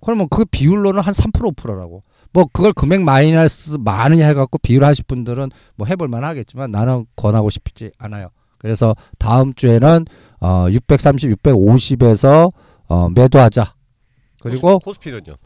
그러면 0.01 0.27
그 0.29 0.45
비율로는 0.45 1.01
한 1.01 1.13
3% 1.13 1.55
5%라고. 1.55 2.01
뭐 2.33 2.45
그걸 2.51 2.73
금액 2.73 3.01
마이너스 3.01 3.77
많으냐 3.79 4.27
해갖고 4.27 4.57
비율하실 4.57 5.05
분들은 5.07 5.51
뭐 5.75 5.87
해볼만 5.87 6.25
하겠지만 6.25 6.69
나는 6.71 7.05
권하고 7.15 7.49
싶지 7.49 7.91
않아요. 7.97 8.29
그래서 8.57 8.93
다음 9.17 9.53
주에는 9.53 10.05
어 10.41 10.67
630, 10.69 11.41
650에서 11.41 12.51
어 12.87 13.09
매도하자. 13.09 13.73
그리고 14.41 14.79
코스피는요. 14.79 15.37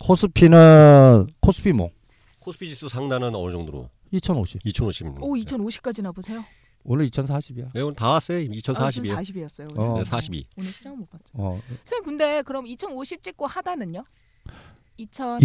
코스피는 0.00 1.26
코스피 1.40 1.72
뭐 1.72 1.90
코스피 2.38 2.70
지수 2.70 2.88
상단은 2.88 3.34
어느 3.34 3.52
정도로? 3.52 3.90
2050. 4.12 4.60
2050. 4.64 5.06
오 5.20 5.34
2050까지나 5.36 6.14
보세요. 6.14 6.44
오늘 6.82 7.08
2040이야. 7.10 7.72
네, 7.74 7.80
오늘 7.82 7.94
다 7.94 8.08
왔어요. 8.10 8.38
2040이에요. 8.40 9.16
40이었어요. 9.16 9.78
어. 9.78 9.90
오늘. 9.92 10.02
네, 10.02 10.04
42. 10.04 10.46
오늘 10.56 10.72
시장 10.72 10.96
못 10.98 11.08
봤죠. 11.10 11.24
어 11.34 11.60
선생님 11.84 12.04
근데 12.04 12.42
그럼 12.42 12.66
2050 12.66 13.22
찍고 13.22 13.46
하다는요? 13.46 14.04
2000 14.96 15.38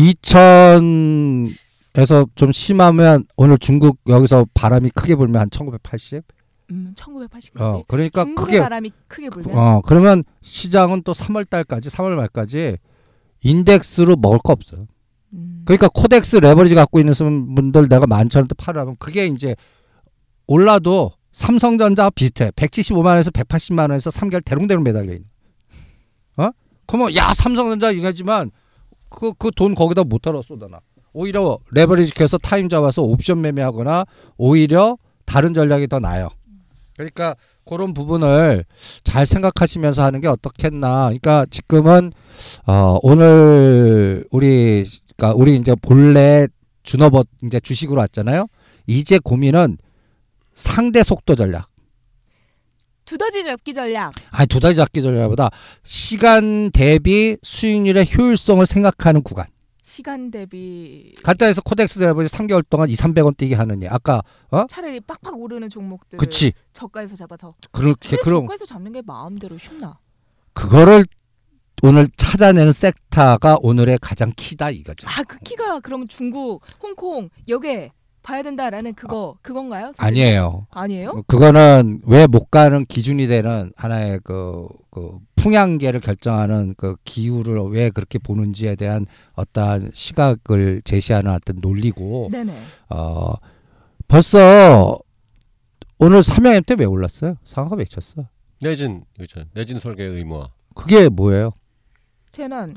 2000에서 1.93 2.29
좀 2.35 2.51
심하면 2.51 3.25
오늘 3.37 3.57
중국 3.57 3.99
여기서 4.07 4.45
바람이 4.53 4.89
크게 4.91 5.15
불면 5.15 5.41
한 5.41 5.49
1980. 5.49 6.23
음 6.71 6.93
1980까지. 6.97 7.61
어 7.61 7.83
그러니까 7.87 8.23
중국의 8.23 8.45
크게 8.45 8.59
바람이 8.61 8.91
크게 9.07 9.29
불면 9.29 9.57
어 9.57 9.81
그러면 9.85 10.23
시장은 10.41 11.03
또 11.03 11.11
3월 11.13 11.47
달까지 11.49 11.89
3월 11.89 12.15
말까지 12.15 12.77
인덱스로 13.43 14.15
먹을 14.15 14.39
거 14.43 14.53
없어요. 14.53 14.87
음. 15.35 15.61
그러니까 15.65 15.89
코덱스 15.89 16.37
레버리지 16.37 16.75
갖고 16.75 16.99
있는 16.99 17.13
분들 17.55 17.87
내가 17.89 18.07
만천 18.07 18.41
원대 18.41 18.53
팔으라면 18.55 18.95
그게 18.99 19.27
이제 19.27 19.55
올라도 20.47 21.11
삼성전자 21.31 22.09
비슷해. 22.09 22.51
175만 22.51 23.07
원에서 23.07 23.29
180만 23.31 23.79
원에서 23.89 24.09
3개월 24.09 24.43
대롱대롱 24.45 24.83
매달려 24.83 25.13
있는. 25.13 25.25
어? 26.37 26.49
그러면 26.87 27.15
야 27.15 27.33
삼성전자 27.33 27.91
이거지만 27.91 28.51
그 29.09 29.33
그 29.33 29.51
돈 29.51 29.75
거기다 29.75 30.03
못 30.03 30.21
털어 30.21 30.41
쏟아놔. 30.41 30.79
오히려 31.13 31.57
레버리지 31.71 32.13
켜서 32.13 32.37
타임 32.37 32.67
잡아서 32.69 33.01
옵션 33.01 33.41
매매하거나 33.41 34.05
오히려 34.37 34.97
다른 35.25 35.53
전략이 35.53 35.87
더 35.87 35.99
나아요. 35.99 36.29
그러니까 36.95 37.35
그런 37.65 37.93
부분을 37.93 38.63
잘 39.03 39.25
생각하시면서 39.25 40.03
하는 40.03 40.21
게 40.21 40.27
어떻겠나. 40.27 41.05
그러니까 41.05 41.45
지금은 41.49 42.11
어 42.67 42.97
오늘 43.01 44.25
우리 44.31 44.85
그러니까 45.15 45.37
우리 45.39 45.55
이제 45.55 45.75
본래 45.75 46.47
준업업 46.83 47.27
이제 47.43 47.59
주식으로 47.59 47.99
왔잖아요. 48.01 48.47
이제 48.87 49.19
고민은 49.19 49.77
상대 50.53 51.03
속도 51.03 51.35
전략. 51.35 51.69
두더지 53.05 53.43
잡기 53.43 53.73
전략. 53.73 54.13
아니 54.31 54.47
두 54.47 54.59
가지 54.59 54.75
잡기 54.75 55.01
전략보다 55.01 55.49
시간 55.83 56.71
대비 56.71 57.37
수익률의 57.43 58.07
효율성을 58.15 58.65
생각하는 58.65 59.21
구간. 59.21 59.45
시간 59.83 60.31
대비 60.31 61.13
간단해서 61.23 61.61
코덱스 61.61 61.99
레버리지 61.99 62.35
3개월 62.35 62.65
동안 62.69 62.89
2, 62.89 62.95
300원 62.95 63.37
뛰게 63.37 63.55
하느니 63.55 63.87
아까 63.87 64.21
어? 64.51 64.65
차라리 64.67 64.99
빡빡 64.99 65.39
오르는 65.39 65.69
종목들 65.69 66.17
그치 66.17 66.51
저가에서 66.73 67.15
잡아서 67.15 67.53
그렇게 67.71 68.17
그럼 68.17 68.41
저가에서 68.41 68.65
잡는 68.65 68.91
게 68.91 69.01
마음대로 69.05 69.57
쉽나? 69.57 69.99
그거를 70.53 71.05
오늘 71.83 72.07
찾아내는 72.17 72.71
섹터가 72.71 73.57
오늘의 73.61 73.99
가장 74.01 74.31
키다 74.35 74.71
이거죠. 74.71 75.07
아 75.09 75.23
그 75.23 75.37
키가 75.39 75.79
그러면 75.81 76.07
중국, 76.07 76.61
홍콩 76.81 77.29
여기에 77.47 77.91
봐야 78.23 78.41
된다라는 78.41 78.95
그거 78.95 79.37
그건가요? 79.43 79.91
선생님? 79.95 80.23
아니에요. 80.23 80.67
아니에요? 80.71 81.23
그거는 81.27 82.01
왜 82.05 82.25
못 82.25 82.49
가는 82.49 82.83
기준이 82.85 83.27
되는 83.27 83.71
하나의 83.75 84.19
그, 84.23 84.67
그 84.89 85.19
풍향계를 85.35 85.99
결정하는 86.01 86.73
그 86.75 86.95
기후를 87.03 87.61
왜 87.69 87.91
그렇게 87.91 88.17
보는지에 88.17 88.75
대한 88.77 89.05
어떠한 89.33 89.91
시각을 89.93 90.81
제시하는 90.85 91.31
어떤 91.31 91.57
논리고 91.61 92.29
네네. 92.31 92.57
어 92.89 93.33
벌써 94.07 94.97
오늘 95.99 96.23
삼양엠 96.23 96.63
때 96.63 96.73
왜 96.79 96.85
올랐어요? 96.85 97.35
상하가 97.45 97.75
외쳤어. 97.75 98.25
내진 98.59 99.03
그렇죠. 99.15 99.41
내진 99.53 99.79
설계 99.79 100.03
의무화. 100.03 100.49
그게 100.73 101.09
뭐예요? 101.09 101.51
재난 102.35 102.75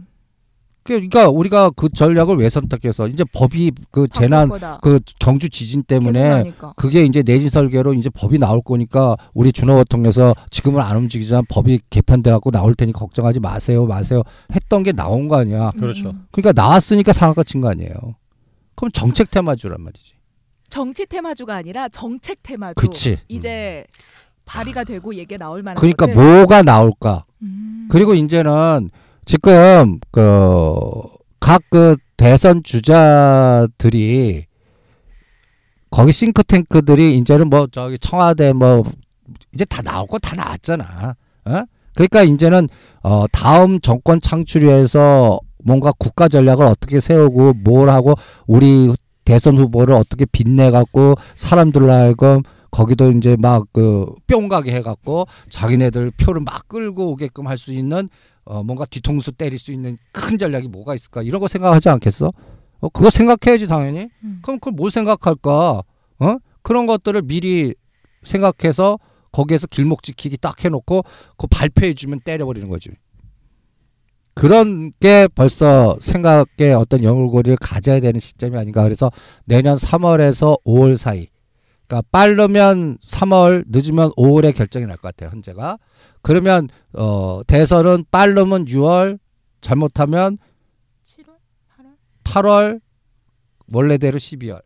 그러니까 0.84 1.28
우리가 1.28 1.70
그 1.76 1.90
전략을 1.90 2.36
왜 2.38 2.48
선택해서 2.48 3.08
이제 3.08 3.22
법이 3.34 3.72
그 3.90 4.06
재난 4.08 4.48
바꿀 4.48 4.60
거다. 4.60 4.78
그 4.82 5.00
경주 5.18 5.50
지진 5.50 5.82
때문에 5.82 6.28
나니까. 6.28 6.72
그게 6.76 7.04
이제 7.04 7.22
내진 7.22 7.50
설계로 7.50 7.92
이제 7.92 8.08
법이 8.08 8.38
나올 8.38 8.62
거니까 8.62 9.16
우리 9.34 9.52
준호와 9.52 9.84
통해서 9.84 10.34
지금은 10.50 10.80
안 10.80 10.96
움직이지만 10.96 11.44
법이 11.50 11.80
개편돼 11.90 12.30
갖고 12.30 12.50
나올 12.50 12.74
테니 12.74 12.92
걱정하지 12.92 13.40
마세요 13.40 13.84
마세요 13.84 14.22
했던 14.54 14.82
게 14.82 14.92
나온 14.92 15.28
거 15.28 15.36
아니야. 15.36 15.72
음, 15.74 15.80
그렇죠. 15.80 16.08
음. 16.08 16.26
그러니까 16.30 16.52
나왔으니까 16.62 17.12
상한가 17.12 17.42
친 17.42 17.60
거 17.60 17.68
아니에요. 17.68 17.92
그럼 18.74 18.90
정책 18.92 19.30
테마주란 19.30 19.82
말이지. 19.82 20.14
정치 20.70 21.04
테마주가 21.04 21.54
아니라 21.56 21.88
정책 21.90 22.42
테마주. 22.42 22.74
그치. 22.76 23.18
이제 23.28 23.84
발의가 24.46 24.84
되고 24.84 25.14
얘기 25.16 25.36
나올 25.36 25.62
만한 25.62 25.76
그러니까. 25.78 26.06
뭐가 26.06 26.62
나올까? 26.62 27.24
음. 27.42 27.88
그리고 27.90 28.14
이제는 28.14 28.88
지금 29.28 30.00
그각그 30.10 31.96
대선 32.16 32.62
주자들이 32.62 34.46
거기 35.90 36.12
싱크탱크들이 36.12 37.18
이제는 37.18 37.50
뭐 37.50 37.66
저기 37.70 37.98
청와대 37.98 38.54
뭐 38.54 38.84
이제 39.52 39.66
다거다 39.66 40.34
나왔잖아. 40.34 41.14
어? 41.44 41.62
그러니까 41.94 42.22
이제는 42.22 42.70
어 43.02 43.26
다음 43.30 43.80
정권 43.80 44.18
창출위해서 44.18 45.38
뭔가 45.62 45.92
국가 45.98 46.28
전략을 46.28 46.64
어떻게 46.64 46.98
세우고 46.98 47.52
뭘 47.64 47.90
하고 47.90 48.14
우리 48.46 48.94
대선 49.26 49.58
후보를 49.58 49.94
어떻게 49.94 50.24
빛내 50.24 50.70
갖고 50.70 51.16
사람들로 51.36 51.92
하여금 51.92 52.40
거기도 52.70 53.10
이제 53.12 53.36
막 53.38 53.64
그 53.74 54.06
뿅 54.26 54.48
가게 54.48 54.72
해 54.72 54.80
갖고 54.80 55.26
자기네들 55.50 56.12
표를 56.18 56.40
막 56.40 56.66
끌고 56.68 57.10
오게끔 57.12 57.46
할 57.46 57.58
수 57.58 57.74
있는 57.74 58.08
어 58.48 58.62
뭔가 58.62 58.87
뒤통수 58.87 59.32
때릴 59.32 59.58
수 59.58 59.72
있는 59.72 59.98
큰 60.11 60.38
전략이 60.38 60.68
뭐가 60.68 60.94
있을까 60.94 61.22
이런 61.22 61.38
거 61.38 61.48
생각하지 61.48 61.90
않겠어? 61.90 62.32
어 62.80 62.88
그거 62.88 63.11
생각해야지 63.11 63.66
당연히. 63.66 64.08
음. 64.24 64.40
그럼 64.42 64.58
그걸 64.58 64.72
뭘 64.72 64.90
생각할까? 64.90 65.82
어? 66.20 66.37
그런 66.62 66.87
것들을 66.87 67.20
미리 67.22 67.74
생각해서 68.22 68.98
거기에서 69.32 69.66
길목 69.66 70.02
지키기 70.02 70.38
딱 70.38 70.64
해놓고 70.64 71.02
그 71.37 71.46
발표해 71.46 71.92
주면 71.92 72.20
때려버리는 72.20 72.66
거지. 72.70 72.90
그런 74.32 74.92
게 74.98 75.28
벌써 75.34 75.98
생각에 76.00 76.72
어떤 76.72 77.02
연골고리를 77.02 77.58
가져야 77.61 78.00
되는 78.00 78.18
시점이 78.18 78.56
아닌가. 78.56 78.82
그래서 78.82 79.11
내년 79.44 79.76
3월에서 79.76 80.62
5월 80.64 80.96
사이. 80.96 81.28
그러니까 81.88 82.03
빠르면 82.12 82.98
3월, 82.98 83.64
늦으면 83.68 84.11
5월에 84.11 84.55
결정이 84.55 84.87
날 84.87 84.96
것 84.98 85.03
같아요. 85.16 85.31
현재가. 85.31 85.79
그러면 86.22 86.68
어 86.92 87.40
대선은 87.46 88.05
빠르면 88.11 88.66
6월, 88.66 89.18
잘못하면 89.62 90.38
7월, 91.07 91.33
8월. 91.77 91.94
8월, 92.24 92.81
원래대로 93.72 94.18
12월. 94.18 94.61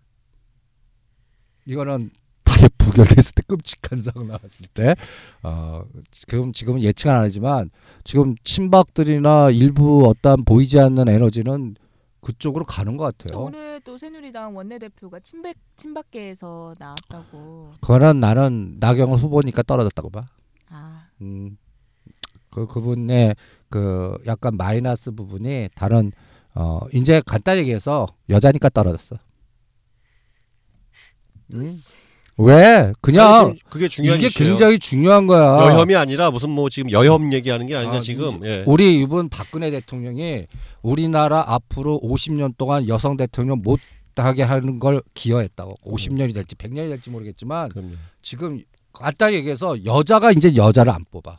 이거는 1.66 2.10
달에 2.42 2.68
부결됐을 2.76 3.32
때 3.36 3.42
끔찍한 3.46 4.02
사고 4.02 4.24
나왔을 4.24 4.66
때, 4.74 4.96
어, 5.44 5.84
지금, 6.10 6.52
지금은 6.52 6.82
예측 6.82 7.08
안 7.08 7.18
하지만, 7.18 7.70
지금 8.02 8.34
친박들이나 8.42 9.50
일부 9.50 10.08
어떤 10.08 10.44
보이지 10.44 10.80
않는 10.80 11.08
에너지는 11.08 11.76
그쪽으로 12.22 12.64
가는 12.64 12.96
것 12.96 13.16
같아요. 13.18 13.40
오늘 13.40 13.80
또 13.80 13.98
새누리당 13.98 14.56
원내대표가 14.56 15.20
친박 15.20 15.56
친박계에서 15.76 16.76
나왔다고. 16.78 17.72
그거는 17.80 18.20
나는 18.20 18.76
나경원 18.78 19.18
후보니까 19.18 19.62
떨어졌다고 19.62 20.08
봐. 20.10 20.26
아, 20.68 21.08
음, 21.20 21.58
그, 22.50 22.66
그분의 22.66 23.34
그 23.68 24.16
약간 24.26 24.56
마이너스 24.56 25.10
부분이 25.10 25.70
다른, 25.74 26.12
어, 26.54 26.80
이제 26.94 27.20
간단히 27.26 27.60
얘기해서 27.60 28.06
여자니까 28.28 28.68
떨어졌어. 28.68 29.16
음? 31.54 31.66
왜? 32.38 32.92
그냥 33.00 33.54
그게 33.68 33.88
중요한 33.88 34.18
이게 34.18 34.28
이슈예요. 34.28 34.50
굉장히 34.52 34.78
중요한 34.78 35.26
거야. 35.26 35.66
여혐이 35.66 35.94
아니라 35.94 36.30
무슨 36.30 36.50
뭐 36.50 36.68
지금 36.70 36.90
여혐 36.90 37.32
얘기하는 37.32 37.66
게 37.66 37.76
아니라 37.76 37.96
아, 37.96 38.00
지금 38.00 38.44
예. 38.44 38.64
우리 38.66 39.00
이번 39.00 39.28
박근혜 39.28 39.70
대통령이 39.70 40.46
우리나라 40.82 41.44
앞으로 41.46 42.00
50년 42.02 42.56
동안 42.56 42.88
여성 42.88 43.16
대통령 43.16 43.60
못 43.62 43.78
하게 44.16 44.42
하는 44.42 44.78
걸 44.78 45.02
기여했다고. 45.14 45.76
50년이 45.84 46.34
될지 46.34 46.54
100년이 46.54 46.88
될지 46.88 47.10
모르겠지만 47.10 47.68
그럼요. 47.70 47.92
지금 48.22 48.62
간단히 48.92 49.36
얘기해서 49.36 49.84
여자가 49.84 50.32
이제 50.32 50.54
여자를 50.54 50.92
안 50.92 51.04
뽑아. 51.10 51.38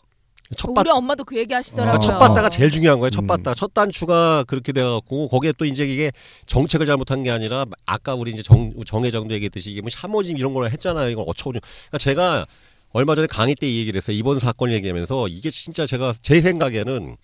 첫 0.58 0.70
우리 0.70 0.90
바, 0.90 0.94
엄마도 0.94 1.24
그 1.24 1.38
얘기 1.38 1.54
하시더라고요. 1.54 2.00
그러니까 2.00 2.20
첫 2.20 2.20
바다가 2.20 2.50
제일 2.50 2.70
중요한 2.70 3.00
거예요. 3.00 3.10
첫 3.10 3.22
음. 3.24 3.28
바다, 3.28 3.54
첫 3.54 3.74
단추가 3.74 4.44
그렇게 4.46 4.72
돼갖고 4.72 5.28
거기에 5.30 5.54
또 5.58 5.66
이제 5.66 5.86
이게 5.86 6.12
정책을 6.46 6.86
잘못한 6.86 7.24
게 7.24 7.32
아니라 7.32 7.66
아까 7.86 8.14
우리 8.14 8.32
이제 8.32 8.44
정 8.44 8.72
정회장도 8.86 9.34
얘기했듯이 9.34 9.72
이게 9.72 9.82
뭐 9.82 9.90
샤머진 9.90 10.38
이런 10.38 10.54
걸 10.54 10.70
했잖아요. 10.70 11.10
이걸 11.10 11.26
어처구니. 11.28 11.60
그러니까 11.62 11.98
제가 11.98 12.46
얼마 12.92 13.16
전에 13.16 13.26
강의 13.28 13.56
때 13.56 13.68
이 13.68 13.80
얘기를 13.80 13.98
했어요. 13.98 14.16
이번 14.16 14.38
사건 14.40 14.72
얘기하면서 14.72 15.28
이게 15.30 15.50
진짜 15.50 15.86
제가 15.88 16.14
제 16.22 16.42
생각에는 16.42 17.18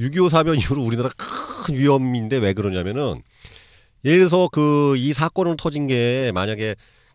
6.25 0.00 0.28
사변 0.28 0.58
이후로 0.58 0.82
우리나라 0.82 1.10
큰 1.16 1.76
위험인데 1.76 2.38
왜 2.38 2.52
그러냐면은 2.54 3.22
예를 4.04 4.18
들어서 4.20 4.48
그 4.48 4.96
이 4.98 5.12
사건을 5.12 5.56
터진 5.56 5.86
게 5.86 6.32
만약에 6.34 6.74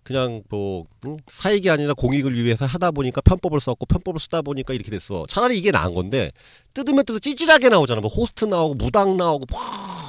그냥 0.10 0.42
뭐 0.50 0.86
응? 1.06 1.18
사익이 1.28 1.70
아니라 1.70 1.94
공익을 1.94 2.34
위해서 2.34 2.66
하다 2.66 2.90
보니까 2.90 3.22
편법을 3.22 3.60
썼고 3.60 3.86
편법을 3.86 4.20
쓰다 4.20 4.42
보니까 4.42 4.74
이렇게 4.74 4.90
됐어. 4.90 5.28
차라리 5.30 5.56
이게 5.56 5.70
나은 5.70 5.94
건데 5.94 6.32
뜯으면 6.74 7.06
뜯어 7.06 7.20
찌질하게 7.20 7.70
나오잖아. 7.70 8.02
뭐 8.02 8.10
호스트 8.10 8.46
나오고 8.46 8.74
무당 8.74 9.18
나오고 9.18 9.46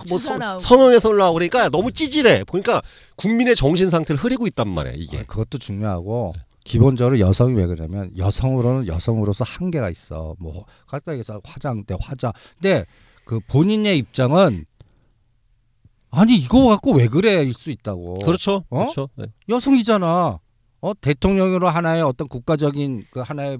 뭐. 0.08 0.18
선언에서 0.58 1.12
나오고 1.12 1.34
그러니까 1.34 1.68
너무 1.68 1.92
찌질해. 1.92 2.44
그러니까 2.48 2.80
국민의 3.16 3.54
정신 3.54 3.90
상태를 3.90 4.18
흐리고 4.18 4.46
있단 4.46 4.68
말이야 4.68 4.94
이게. 4.96 5.18
아, 5.18 5.22
그것도 5.24 5.58
중요하고 5.58 6.32
기본적으로 6.64 7.20
여성이 7.20 7.54
왜 7.56 7.66
그러냐면 7.66 8.10
여성으로는 8.16 8.86
여성으로서 8.86 9.44
한계가 9.44 9.90
있어. 9.90 10.34
뭐 10.38 10.64
간단히 10.86 11.18
얘기해서 11.18 11.42
화장대 11.44 11.94
화장. 12.00 12.32
근데 12.54 12.86
그 13.26 13.38
본인의 13.48 13.98
입장은 13.98 14.64
아니 16.10 16.34
이거 16.36 16.68
갖고 16.68 16.92
왜 16.94 17.06
그래일 17.08 17.54
수 17.54 17.70
있다고. 17.70 18.18
그렇죠. 18.20 18.64
어? 18.70 18.80
그렇죠. 18.82 19.08
네. 19.16 19.26
여성이잖아. 19.48 20.38
어 20.82 20.92
대통령으로 21.00 21.68
하나의 21.68 22.02
어떤 22.02 22.26
국가적인 22.26 23.04
그 23.10 23.20
하나의 23.20 23.58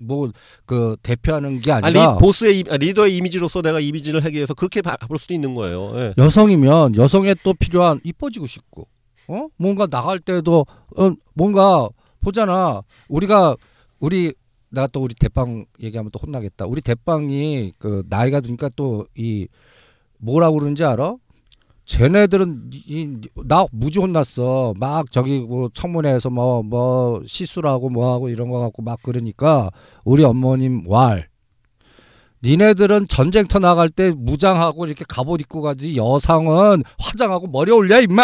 뭐 0.00 0.32
그 0.66 0.96
대표하는 1.02 1.60
게 1.60 1.70
아니 1.72 1.86
아니라 1.86 2.16
보스의 2.16 2.60
이- 2.60 2.64
아, 2.70 2.76
리더의 2.76 3.16
이미지로서 3.16 3.60
내가 3.62 3.78
이미지를 3.80 4.24
하기 4.24 4.36
위해서 4.36 4.54
그렇게 4.54 4.80
봐- 4.82 4.96
볼 4.96 5.18
수도 5.18 5.34
있는 5.34 5.54
거예요. 5.54 5.92
예. 5.96 6.14
여성이면 6.18 6.96
여성에 6.96 7.34
또 7.42 7.52
필요한 7.54 8.00
이뻐지고 8.04 8.46
싶고 8.46 8.86
어 9.28 9.46
뭔가 9.56 9.86
나갈 9.86 10.18
때도 10.18 10.64
어 10.96 11.10
뭔가 11.34 11.88
보잖아 12.20 12.82
우리가 13.08 13.56
우리 14.00 14.32
나 14.70 14.86
또 14.86 15.02
우리 15.02 15.14
대빵 15.14 15.66
얘기하면 15.82 16.10
또 16.10 16.18
혼나겠다 16.22 16.64
우리 16.66 16.80
대빵이 16.80 17.74
그 17.78 18.02
나이가 18.08 18.40
드니까 18.40 18.70
또 18.74 19.06
이 19.16 19.46
뭐라고 20.18 20.54
그러는지 20.58 20.84
알아? 20.84 21.16
쟤네들은 21.92 22.70
이 22.88 23.18
나 23.44 23.66
무지 23.70 23.98
혼났어. 23.98 24.72
막 24.78 25.12
저기 25.12 25.40
뭐 25.40 25.68
청문회에서 25.74 26.30
뭐뭐 26.30 27.22
시술하고 27.26 27.90
뭐하고 27.90 28.30
이런 28.30 28.48
거 28.50 28.60
갖고 28.60 28.80
막 28.82 28.98
그러니까 29.02 29.70
우리 30.04 30.24
어머님 30.24 30.84
왈. 30.88 31.28
니네들은 32.42 33.08
전쟁터 33.08 33.58
나갈 33.58 33.90
때 33.90 34.10
무장하고 34.10 34.86
이렇게 34.86 35.04
갑옷 35.06 35.42
입고 35.42 35.60
가지 35.60 35.96
여성은 35.96 36.82
화장하고 36.98 37.46
머리 37.48 37.70
올려 37.70 38.00
임마! 38.00 38.22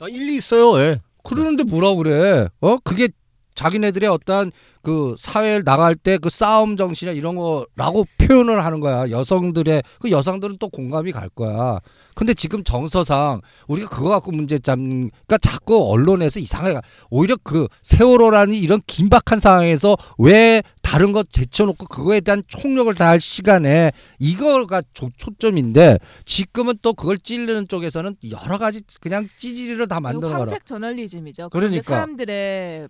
아, 0.00 0.08
일리 0.08 0.36
있어요. 0.36 0.76
예. 0.80 0.98
그러는데 1.22 1.62
뭐라 1.62 1.94
그래? 1.94 2.48
어? 2.62 2.78
그게 2.82 3.08
자기네들의 3.54 4.08
어떤 4.08 4.50
그 4.82 5.14
사회를 5.18 5.64
나갈 5.64 5.94
때 5.94 6.18
그 6.18 6.28
싸움 6.28 6.76
정신이나 6.76 7.16
이런 7.16 7.36
거라고 7.36 8.06
표현을 8.18 8.64
하는 8.64 8.80
거야 8.80 9.08
여성들의 9.10 9.82
그 10.00 10.10
여성들은 10.10 10.58
또 10.58 10.68
공감이 10.68 11.10
갈 11.12 11.28
거야 11.30 11.80
근데 12.14 12.34
지금 12.34 12.62
정서상 12.62 13.40
우리가 13.66 13.88
그거 13.88 14.10
갖고 14.10 14.30
문제 14.32 14.58
잡는 14.58 15.10
그러니까 15.26 15.38
자꾸 15.38 15.90
언론에서 15.90 16.38
이상하게 16.38 16.80
오히려 17.10 17.36
그 17.42 17.66
세월호라는 17.82 18.54
이런 18.54 18.80
긴박한 18.86 19.40
상황에서 19.40 19.96
왜 20.18 20.62
다른 20.82 21.12
거 21.12 21.22
제쳐놓고 21.22 21.86
그거에 21.86 22.20
대한 22.20 22.42
총력을 22.46 22.92
다할 22.94 23.20
시간에 23.20 23.90
이거가 24.18 24.82
조- 24.92 25.10
초점인데 25.16 25.98
지금은 26.26 26.74
또 26.82 26.92
그걸 26.92 27.16
찌르는 27.18 27.68
쪽에서는 27.68 28.16
여러 28.30 28.58
가지 28.58 28.82
그냥 29.00 29.28
찌질이를 29.38 29.88
다 29.88 29.98
만드는 30.00 30.28
거라 30.28 30.40
황색 30.40 30.66
저널리즘이죠. 30.66 31.48
그러니까. 31.48 31.82
사람들의 31.82 32.88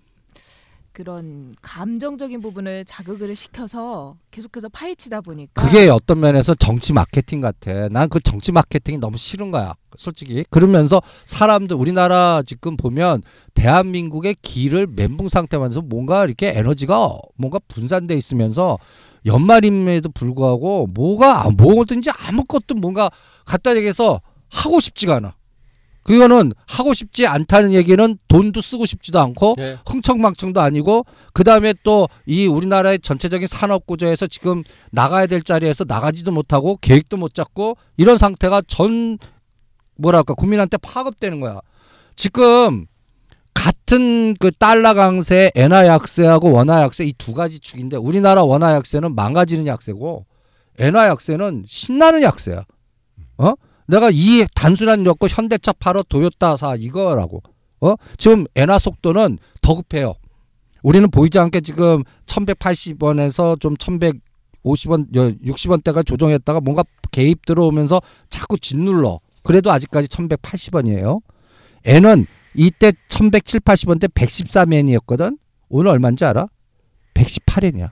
그런 0.94 1.54
감정적인 1.60 2.40
부분을 2.40 2.84
자극을 2.86 3.34
시켜서 3.34 4.16
계속해서 4.30 4.68
파헤치다 4.68 5.22
보니까 5.22 5.60
그게 5.60 5.88
어떤 5.90 6.20
면에서 6.20 6.54
정치 6.54 6.92
마케팅 6.92 7.40
같아. 7.40 7.88
난 7.88 8.08
그 8.08 8.20
정치 8.20 8.52
마케팅이 8.52 8.98
너무 8.98 9.16
싫은 9.16 9.50
거야. 9.50 9.74
솔직히. 9.96 10.44
그러면서 10.50 11.02
사람들 11.26 11.76
우리나라 11.76 12.42
지금 12.46 12.76
보면 12.76 13.22
대한민국의 13.54 14.36
길을 14.40 14.86
멘붕 14.94 15.26
상태면서 15.28 15.82
뭔가 15.82 16.24
이렇게 16.24 16.52
에너지가 16.56 17.18
뭔가 17.36 17.58
분산돼 17.66 18.14
있으면서 18.16 18.78
연말임에도 19.26 20.10
불구하고 20.10 20.86
뭐가 20.94 21.50
뭐든지 21.50 22.10
아무것도 22.10 22.76
뭔가 22.76 23.10
갖다 23.44 23.74
얘기해서 23.74 24.20
하고 24.48 24.78
싶지가 24.78 25.16
않아. 25.16 25.34
그거는 26.04 26.52
하고 26.66 26.94
싶지 26.94 27.26
않다는 27.26 27.72
얘기는 27.72 28.18
돈도 28.28 28.60
쓰고 28.60 28.86
싶지도 28.86 29.20
않고 29.20 29.54
예. 29.58 29.78
흥청망청도 29.86 30.60
아니고 30.60 31.06
그 31.32 31.42
다음에 31.44 31.74
또 31.82 32.08
이 32.26 32.46
우리나라의 32.46 32.98
전체적인 33.00 33.46
산업 33.48 33.86
구조에서 33.86 34.26
지금 34.26 34.62
나가야 34.92 35.26
될 35.26 35.42
자리에서 35.42 35.84
나가지도 35.84 36.30
못하고 36.30 36.76
계획도 36.80 37.16
못 37.16 37.34
잡고 37.34 37.76
이런 37.96 38.18
상태가 38.18 38.62
전 38.66 39.18
뭐랄까 39.96 40.34
국민한테 40.34 40.76
파급되는 40.76 41.40
거야. 41.40 41.60
지금 42.16 42.86
같은 43.54 44.34
그 44.38 44.50
달러 44.52 44.94
강세, 44.94 45.50
엔화 45.54 45.86
약세하고 45.86 46.50
원화 46.52 46.82
약세 46.82 47.04
이 47.04 47.12
두 47.16 47.32
가지 47.32 47.58
축인데 47.60 47.96
우리나라 47.96 48.42
원화 48.44 48.74
약세는 48.74 49.14
망가지는 49.14 49.66
약세고 49.66 50.26
엔화 50.78 51.06
약세는 51.08 51.64
신나는 51.68 52.22
약세야. 52.22 52.64
어? 53.38 53.52
내가 53.86 54.10
이 54.12 54.44
단순한 54.54 55.06
여고 55.06 55.28
현대차 55.28 55.72
팔어 55.74 56.02
도요타 56.08 56.56
사 56.56 56.74
이거라고. 56.76 57.42
어? 57.80 57.94
지금 58.16 58.46
엔화 58.54 58.78
속도는 58.78 59.38
더 59.60 59.74
급해요. 59.74 60.14
우리는 60.82 61.10
보이지 61.10 61.38
않게 61.38 61.60
지금 61.60 62.02
1180원에서 62.26 63.58
좀 63.58 63.74
1150원, 63.76 65.12
60원대가 65.12 66.06
조정했다가 66.06 66.60
뭔가 66.60 66.84
개입 67.10 67.44
들어오면서 67.46 68.00
자꾸 68.28 68.58
짓눌러. 68.58 69.20
그래도 69.42 69.70
아직까지 69.72 70.08
1180원이에요. 70.08 71.20
N은 71.84 72.26
이때 72.54 72.92
1170, 73.08 73.64
80원대 73.64 74.08
114엔이었거든. 74.12 75.38
오늘 75.68 75.90
얼마인지 75.90 76.24
알아? 76.24 76.48
118엔이야. 77.14 77.90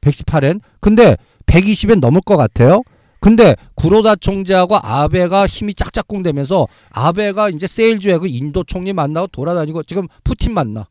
118엔. 0.00 0.60
근데 0.80 1.16
120엔 1.46 2.00
넘을 2.00 2.20
것 2.20 2.36
같아요. 2.36 2.82
근데 3.20 3.56
구로다 3.74 4.16
총재하고 4.16 4.76
아베가 4.76 5.46
힘이 5.46 5.74
짝짝꿍 5.74 6.22
되면서 6.22 6.66
아베가 6.90 7.50
이제 7.50 7.66
세일주하고 7.66 8.26
인도 8.26 8.62
총리 8.64 8.92
만나고 8.92 9.28
돌아다니고 9.28 9.82
지금 9.84 10.06
푸틴 10.24 10.54
만나. 10.54 10.86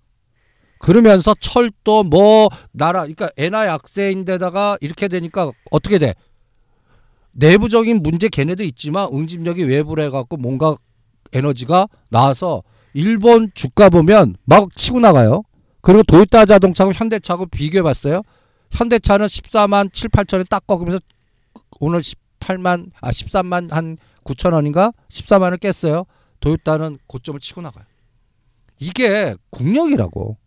그러면서 0.80 1.34
철도 1.40 2.04
뭐 2.04 2.50
나라 2.72 3.02
그러니까 3.02 3.30
엔화 3.38 3.68
약세인데다가 3.68 4.78
이렇게 4.82 5.08
되니까 5.08 5.52
어떻게 5.72 5.98
돼? 5.98 6.14
내부적인 7.32 8.02
문제 8.02 8.30
걔네도 8.30 8.64
있지만 8.64 9.10
응집력이 9.14 9.64
외부로 9.64 10.04
해갖고 10.04 10.38
뭔가 10.38 10.76
에너지가 11.34 11.88
나와서 12.10 12.64
일본 12.94 13.52
주가 13.54 13.90
보면 13.90 14.36
막 14.46 14.70
치고 14.76 15.00
나가요. 15.00 15.44
그리고 15.82 16.04
도요타 16.04 16.46
자동차하고 16.46 16.94
현대차하고 16.94 17.48
비교해봤어요. 17.48 18.22
현대차는 18.72 19.28
14만 19.28 19.94
7, 19.94 20.10
8천에 20.10 20.48
딱 20.50 20.66
꺾으면서 20.66 21.00
오늘 21.80 22.02
18만 22.02 22.92
아 23.02 23.12
13만 23.12 23.72
한 23.72 23.98
9천 24.24 24.54
원인가 24.54 24.92
14만을 25.10 25.60
깼어요. 25.60 26.06
도요타는 26.40 27.00
고점을 27.08 27.40
치고 27.40 27.62
나가요. 27.62 27.86
이게 28.80 29.36
국력이라고. 29.50 30.38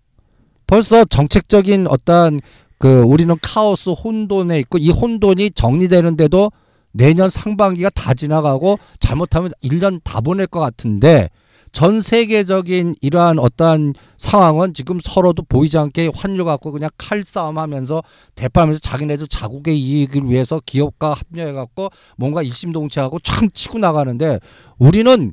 벌써 0.66 1.04
정책적인 1.04 1.86
어떤 1.88 2.40
그 2.78 3.02
우리는 3.02 3.34
카오스 3.40 3.90
혼돈에 3.90 4.58
있고 4.60 4.78
이 4.78 4.90
혼돈이 4.90 5.52
정리되는데도 5.52 6.52
내년 6.92 7.30
상반기가 7.30 7.90
다 7.90 8.14
지나가고 8.14 8.78
잘못하면 9.00 9.52
1년 9.62 10.00
다 10.04 10.20
보낼 10.20 10.46
것 10.46 10.60
같은데 10.60 11.30
전 11.72 12.00
세계적인 12.00 12.96
이러한 13.00 13.38
어떠한 13.38 13.94
상황은 14.16 14.74
지금 14.74 14.98
서로도 15.02 15.42
보이지 15.48 15.78
않게 15.78 16.10
환율 16.14 16.44
갖고 16.44 16.72
그냥 16.72 16.90
칼싸움 16.98 17.58
하면서 17.58 18.02
대파하면서 18.34 18.80
자기네들 18.80 19.26
자국의 19.26 19.78
이익을 19.78 20.28
위해서 20.28 20.60
기업과 20.64 21.14
합류해 21.14 21.52
갖고 21.52 21.90
뭔가 22.16 22.42
일심동체하고 22.42 23.18
촥 23.20 23.54
치고 23.54 23.78
나가는데 23.78 24.38
우리는 24.78 25.32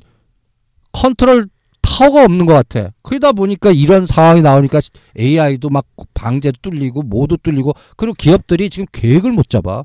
컨트롤 0.92 1.48
터가 1.82 2.24
없는 2.24 2.46
것 2.46 2.52
같아. 2.52 2.90
그러다 3.02 3.32
보니까 3.32 3.70
이런 3.70 4.06
상황이 4.06 4.42
나오니까 4.42 4.80
AI도 5.18 5.70
막 5.70 5.86
방제도 6.14 6.58
뚫리고 6.60 7.02
뭐도 7.02 7.36
뚫리고 7.38 7.74
그리고 7.96 8.14
기업들이 8.14 8.68
지금 8.70 8.86
계획을 8.92 9.30
못 9.32 9.48
잡아. 9.48 9.84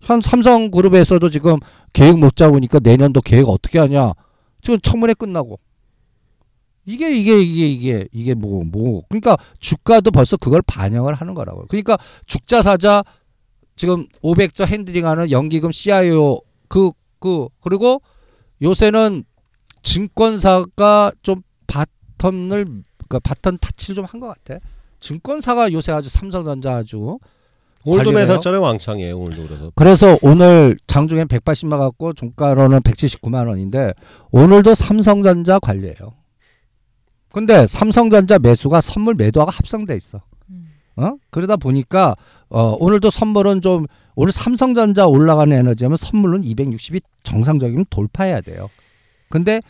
현 0.00 0.20
삼성그룹에서도 0.20 1.28
지금 1.30 1.58
계획 1.92 2.18
못 2.18 2.36
잡으니까 2.36 2.80
내년도 2.80 3.20
계획 3.20 3.48
어떻게 3.48 3.78
하냐. 3.78 4.12
지금 4.60 4.80
청문회 4.80 5.14
끝나고. 5.14 5.58
이게 6.86 7.10
이게 7.14 7.38
이게 7.40 7.68
이게 7.68 8.08
이게 8.12 8.34
뭐뭐 8.34 9.02
그러니까 9.08 9.36
주가도 9.58 10.10
벌써 10.12 10.36
그걸 10.36 10.62
반영을 10.62 11.14
하는 11.14 11.34
거라고요. 11.34 11.66
그러니까 11.68 11.98
죽자 12.26 12.62
사자 12.62 13.02
지금 13.74 14.06
500조 14.22 14.66
핸들링하는 14.66 15.30
연기금 15.30 15.72
CIO 15.72 16.40
그그 16.68 17.48
그리고 17.60 18.00
요새는 18.62 19.24
증권사가 19.82 21.12
좀 21.22 21.42
바턴을 21.66 22.64
그러니까 22.64 23.18
바턴 23.22 23.58
타치를 23.58 23.96
좀 23.96 24.04
한 24.06 24.20
것 24.20 24.28
같아. 24.28 24.60
증권사가 25.00 25.72
요새 25.72 25.92
아주 25.92 26.08
삼성전자 26.08 26.76
아주 26.76 27.18
오늘도. 27.84 28.12
매수했잖아요 28.12 28.60
왕창이에요 28.62 29.16
오늘도 29.18 29.46
그래서 29.46 29.72
그래서 29.76 30.18
오늘 30.22 30.76
장중에 30.86 31.24
180만 31.26 31.78
갖고 31.78 32.12
종가로는 32.14 32.80
179만 32.80 33.46
원인데 33.48 33.92
오늘도 34.32 34.74
삼성전자 34.74 35.58
관리해요. 35.58 36.14
근데 37.32 37.66
삼성전자 37.66 38.38
매수가 38.38 38.80
선물 38.80 39.14
매도하고 39.14 39.50
합성돼 39.50 39.96
있어. 39.96 40.22
음. 40.50 40.68
어? 40.96 41.16
그러다 41.30 41.56
보니까 41.56 42.16
어, 42.48 42.76
오늘도 42.78 43.10
선물은 43.10 43.60
좀 43.60 43.86
오늘 44.14 44.32
삼성전자 44.32 45.06
올라가는 45.06 45.54
에너지하면 45.56 45.96
선물은 45.96 46.42
260이 46.42 47.02
정상적이면 47.22 47.86
돌파해야 47.90 48.40
돼요. 48.40 48.70
근데 49.28 49.60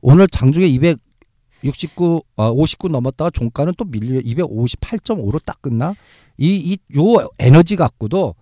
오늘 0.00 0.28
장중에 0.28 0.66
269, 0.66 2.22
어, 2.36 2.50
59 2.50 2.88
넘었다가 2.88 3.30
종가는 3.30 3.72
또 3.78 3.84
밀려 3.86 4.20
258.5로 4.20 5.42
딱 5.44 5.62
끝나. 5.62 5.94
이, 6.36 6.56
이, 6.56 6.98
요 6.98 7.28
에너지 7.38 7.76
갖고도 7.76 8.34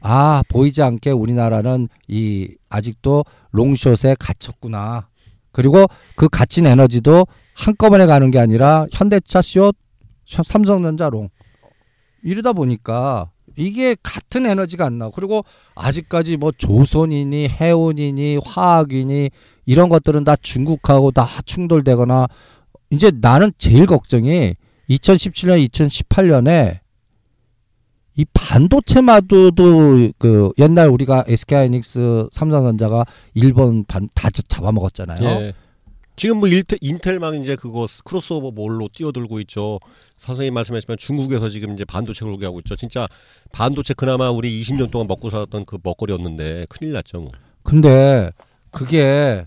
아, 0.00 0.42
보이지 0.48 0.82
않게 0.82 1.10
우리나라는 1.10 1.88
이, 2.08 2.56
아직도 2.68 3.24
롱숏에 3.52 4.16
갇혔구나. 4.18 5.08
그리고 5.52 5.86
그 6.16 6.28
갇힌 6.28 6.66
에너지도 6.66 7.26
한꺼번에 7.60 8.06
가는 8.06 8.30
게 8.30 8.38
아니라 8.38 8.86
현대차 8.90 9.42
숏, 9.42 9.74
삼성전자 10.24 11.10
롱. 11.10 11.28
이러다 12.22 12.52
보니까 12.54 13.30
이게 13.56 13.96
같은 14.02 14.46
에너지가 14.46 14.86
안 14.86 14.98
나와. 14.98 15.10
그리고 15.14 15.44
아직까지 15.74 16.38
뭐 16.38 16.52
조선이니 16.56 17.48
해운이니 17.48 18.38
화학이니 18.44 19.30
이런 19.66 19.88
것들은 19.90 20.24
다 20.24 20.36
중국하고 20.36 21.10
다 21.10 21.26
충돌되거나 21.44 22.28
이제 22.90 23.12
나는 23.20 23.52
제일 23.58 23.86
걱정이 23.86 24.54
2017년, 24.88 25.68
2018년에 25.68 26.78
이 28.16 28.24
반도체마저도 28.32 30.12
그 30.18 30.50
옛날 30.58 30.88
우리가 30.88 31.24
SK하이닉스, 31.28 32.28
삼성전자가 32.32 33.04
일본 33.34 33.84
반 33.84 34.08
다 34.14 34.30
잡아먹었잖아요. 34.30 35.28
예. 35.28 35.54
지금 36.20 36.40
뭐 36.40 36.48
일테, 36.50 36.76
인텔 36.82 37.18
막 37.18 37.34
이제 37.34 37.56
그거 37.56 37.86
크로스오버 38.04 38.50
뭘로 38.50 38.88
뛰어들고 38.92 39.40
있죠. 39.40 39.78
선생님 40.18 40.52
말씀하시면 40.52 40.98
중국에서 40.98 41.48
지금 41.48 41.72
이제 41.72 41.86
반도체 41.86 42.26
걸게 42.26 42.44
하고 42.44 42.58
있죠. 42.58 42.76
진짜 42.76 43.08
반도체 43.52 43.94
그나마 43.94 44.28
우리 44.28 44.60
20년 44.60 44.90
동안 44.90 45.06
먹고 45.06 45.30
살았던 45.30 45.64
그 45.64 45.78
먹거리였는데 45.82 46.66
큰일 46.68 46.92
났죠. 46.92 47.22
뭐. 47.22 47.32
근데 47.62 48.30
그게 48.70 49.46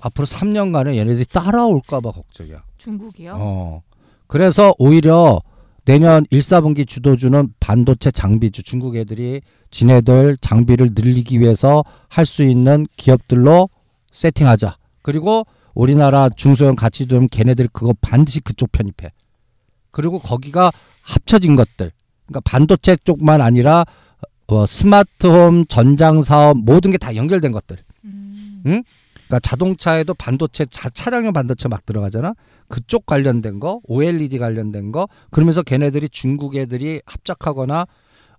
앞으로 0.00 0.26
3년간은 0.26 0.96
얘네들이 0.96 1.26
따라올까봐 1.26 2.10
걱정이야. 2.10 2.62
중국이요? 2.78 3.36
어. 3.38 3.82
그래서 4.28 4.74
오히려 4.78 5.42
내년 5.84 6.24
1, 6.30 6.40
4분기 6.40 6.88
주도주는 6.88 7.52
반도체 7.60 8.10
장비주 8.10 8.62
중국 8.62 8.96
애들이 8.96 9.42
지네들 9.70 10.38
장비를 10.40 10.92
늘리기 10.94 11.38
위해서 11.38 11.84
할 12.08 12.24
수 12.24 12.42
있는 12.44 12.86
기업들로 12.96 13.68
세팅하자. 14.10 14.78
그리고 15.08 15.46
우리나라 15.74 16.28
중소형 16.28 16.76
가치 16.76 17.06
좀 17.06 17.26
걔네들 17.26 17.68
그거 17.72 17.94
반드시 18.02 18.40
그쪽 18.40 18.70
편입해. 18.72 19.10
그리고 19.90 20.18
거기가 20.18 20.70
합쳐진 21.00 21.56
것들. 21.56 21.92
그러니까 22.26 22.40
반도체 22.44 22.94
쪽만 23.04 23.40
아니라 23.40 23.86
어, 24.48 24.66
스마트홈, 24.66 25.64
전장 25.66 26.20
사업 26.20 26.58
모든 26.58 26.90
게 26.90 26.98
다 26.98 27.16
연결된 27.16 27.52
것들. 27.52 27.78
음. 28.04 28.62
응? 28.66 28.82
그러니까 29.14 29.40
자동차에도 29.40 30.12
반도체 30.12 30.66
자, 30.66 30.90
차량용 30.90 31.32
반도체 31.32 31.68
막 31.68 31.86
들어가잖아. 31.86 32.34
그쪽 32.68 33.06
관련된 33.06 33.60
거, 33.60 33.80
OLED 33.84 34.36
관련된 34.38 34.92
거. 34.92 35.08
그러면서 35.30 35.62
걔네들이 35.62 36.10
중국 36.10 36.54
애들이 36.54 37.00
합작하거나 37.06 37.86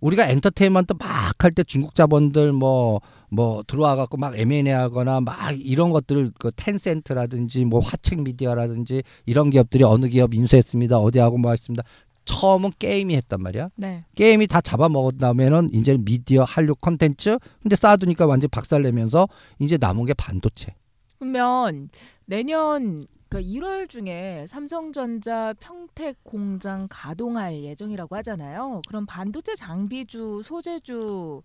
우리가 0.01 0.27
엔터테인먼트 0.27 0.93
막 0.99 1.33
할 1.43 1.51
때 1.51 1.63
중국 1.63 1.95
자본들 1.95 2.53
뭐 2.53 3.01
뭐 3.29 3.63
들어와 3.65 3.95
갖고 3.95 4.17
막 4.17 4.37
M&A 4.37 4.69
하거나 4.69 5.21
막 5.21 5.35
이런 5.59 5.91
것들 5.91 6.31
그 6.39 6.51
텐센트라든지 6.55 7.65
뭐 7.65 7.79
화책 7.79 8.21
미디어라든지 8.21 9.03
이런 9.25 9.49
기업들이 9.49 9.83
어느 9.83 10.07
기업 10.07 10.33
인수했습니다. 10.33 10.99
어디 10.99 11.19
하고 11.19 11.37
뭐 11.37 11.51
했습니다. 11.51 11.83
처음은 12.25 12.71
게임이 12.77 13.15
했단 13.15 13.41
말이야. 13.41 13.69
네. 13.75 14.03
게임이 14.15 14.47
다 14.47 14.61
잡아먹은 14.61 15.17
다음에는 15.17 15.71
이제 15.73 15.97
미디어 15.97 16.43
한류 16.43 16.75
컨텐츠 16.75 17.39
근데 17.61 17.75
쌓아두니까 17.75 18.27
완전 18.27 18.49
박살내면서 18.49 19.27
이제 19.57 19.77
남은 19.79 20.05
게 20.05 20.13
반도체 20.13 20.75
그러면 21.17 21.89
내년 22.25 23.01
그러니까 23.29 23.51
1월 23.51 23.87
중에 23.87 24.45
삼성전자 24.47 25.53
평택 25.59 26.23
공장 26.23 26.87
가동할 26.89 27.63
예정이라고 27.63 28.15
하잖아요. 28.17 28.81
그럼 28.87 29.05
반도체 29.05 29.55
장비주, 29.55 30.41
소재주 30.43 31.43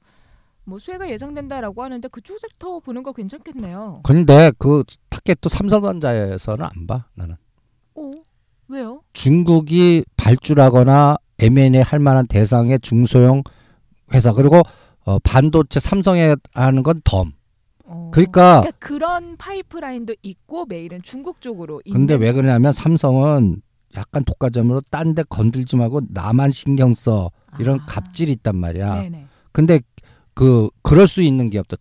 뭐 0.67 0.79
수혜가 0.79 1.11
예상된다라고 1.11 1.83
하는데 1.83 2.09
그쪽 2.09 2.39
섹터 2.39 2.81
보는 2.81 3.03
거 3.03 3.13
괜찮겠네요. 3.13 4.01
근데 4.03 4.51
그 4.59 4.83
타겟도 5.11 5.49
삼성전자에서는 5.49 6.65
안 6.65 6.87
봐 6.87 7.05
나는 7.15 7.37
오 7.95 8.13
왜요? 8.69 9.03
중국이 9.13 10.05
발주하거나 10.17 11.17
M&A 11.39 11.81
할 11.83 11.99
만한 11.99 12.27
대상의 12.27 12.79
중소형 12.81 13.43
회사 14.13 14.33
그리고 14.33 14.63
어, 15.05 15.19
반도체 15.19 15.81
삼성에 15.81 16.37
하는 16.55 16.83
건 16.83 17.01
덤. 17.05 17.33
어, 17.85 18.11
그러니까 18.13 18.61
그러니까 18.63 18.79
그런 18.79 19.37
파이프라인도 19.37 20.15
있고 20.23 20.65
메일은 20.65 21.03
중국 21.03 21.43
쪽으로. 21.43 21.83
근데 21.93 22.15
왜 22.15 22.33
그러냐면 22.33 22.73
삼성은 22.73 23.61
약간 23.97 24.25
독과점으로 24.25 24.81
딴 24.91 25.15
데 25.15 25.23
건들지 25.25 25.77
말고 25.77 26.01
나만 26.09 26.51
신경 26.51 26.95
써 26.95 27.31
이런 27.59 27.81
아, 27.81 27.87
갑질이 27.87 28.33
있단 28.33 28.57
말이야. 28.57 28.95
네네. 29.03 29.27
근데 29.53 29.81
그 30.35 30.69
그럴 30.83 31.07
수 31.07 31.23
있는 31.23 31.51
기업도 31.51 31.77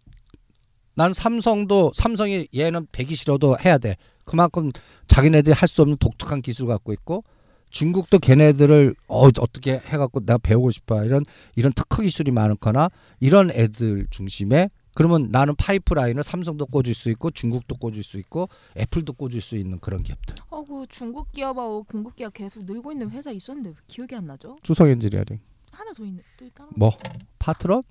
난 0.95 1.13
삼성도 1.13 1.91
삼성이 1.95 2.47
얘는 2.55 2.87
배기 2.91 3.15
싫어도 3.15 3.57
해야 3.65 3.77
돼. 3.77 3.95
그만큼 4.25 4.71
자기네들이 5.07 5.53
할 5.53 5.67
수 5.67 5.81
없는 5.81 5.97
독특한 5.97 6.41
기술 6.41 6.67
갖고 6.67 6.93
있고 6.93 7.23
중국도 7.71 8.19
걔네들을 8.19 8.93
어, 9.07 9.25
어떻게 9.25 9.73
해갖고 9.85 10.19
내가 10.25 10.37
배우고 10.37 10.69
싶어 10.71 11.03
이런 11.03 11.23
이런 11.55 11.73
특허 11.73 12.03
기술이 12.03 12.31
많거나 12.31 12.89
이런 13.19 13.49
애들 13.51 14.05
중심에 14.11 14.69
그러면 14.93 15.29
나는 15.31 15.55
파이프라인을 15.55 16.21
삼성도 16.21 16.67
꽂을 16.67 16.93
수 16.93 17.09
있고 17.09 17.31
중국도 17.31 17.77
꽂을 17.77 18.03
수 18.03 18.19
있고 18.19 18.47
애플도 18.77 19.13
꽂을 19.13 19.41
수 19.41 19.57
있는 19.57 19.79
그런 19.79 20.03
기업들. 20.03 20.35
어, 20.51 20.63
그 20.63 20.85
중국 20.87 21.31
기업하고 21.31 21.83
공급 21.85 22.15
기업 22.15 22.31
계속 22.35 22.63
늘고 22.65 22.91
있는 22.91 23.09
회사 23.09 23.31
있었는데 23.31 23.69
왜 23.69 23.75
기억이 23.87 24.13
안 24.15 24.27
나죠? 24.27 24.57
주성 24.61 24.87
엔지니어링 24.89 25.39
하나 25.71 25.91
더 25.93 26.05
있는 26.05 26.21
또 26.37 26.45
있다는 26.45 26.69
거 26.73 26.75
뭐. 26.77 26.91
파트런? 27.39 27.81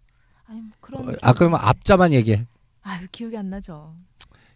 아니 0.52 0.60
뭐 0.60 0.70
그런. 0.80 1.08
어, 1.08 1.12
아 1.22 1.32
그러면 1.32 1.58
앞자만 1.62 2.12
얘기해. 2.12 2.46
아유 2.82 3.06
기억이 3.10 3.36
안 3.36 3.48
나죠. 3.50 3.94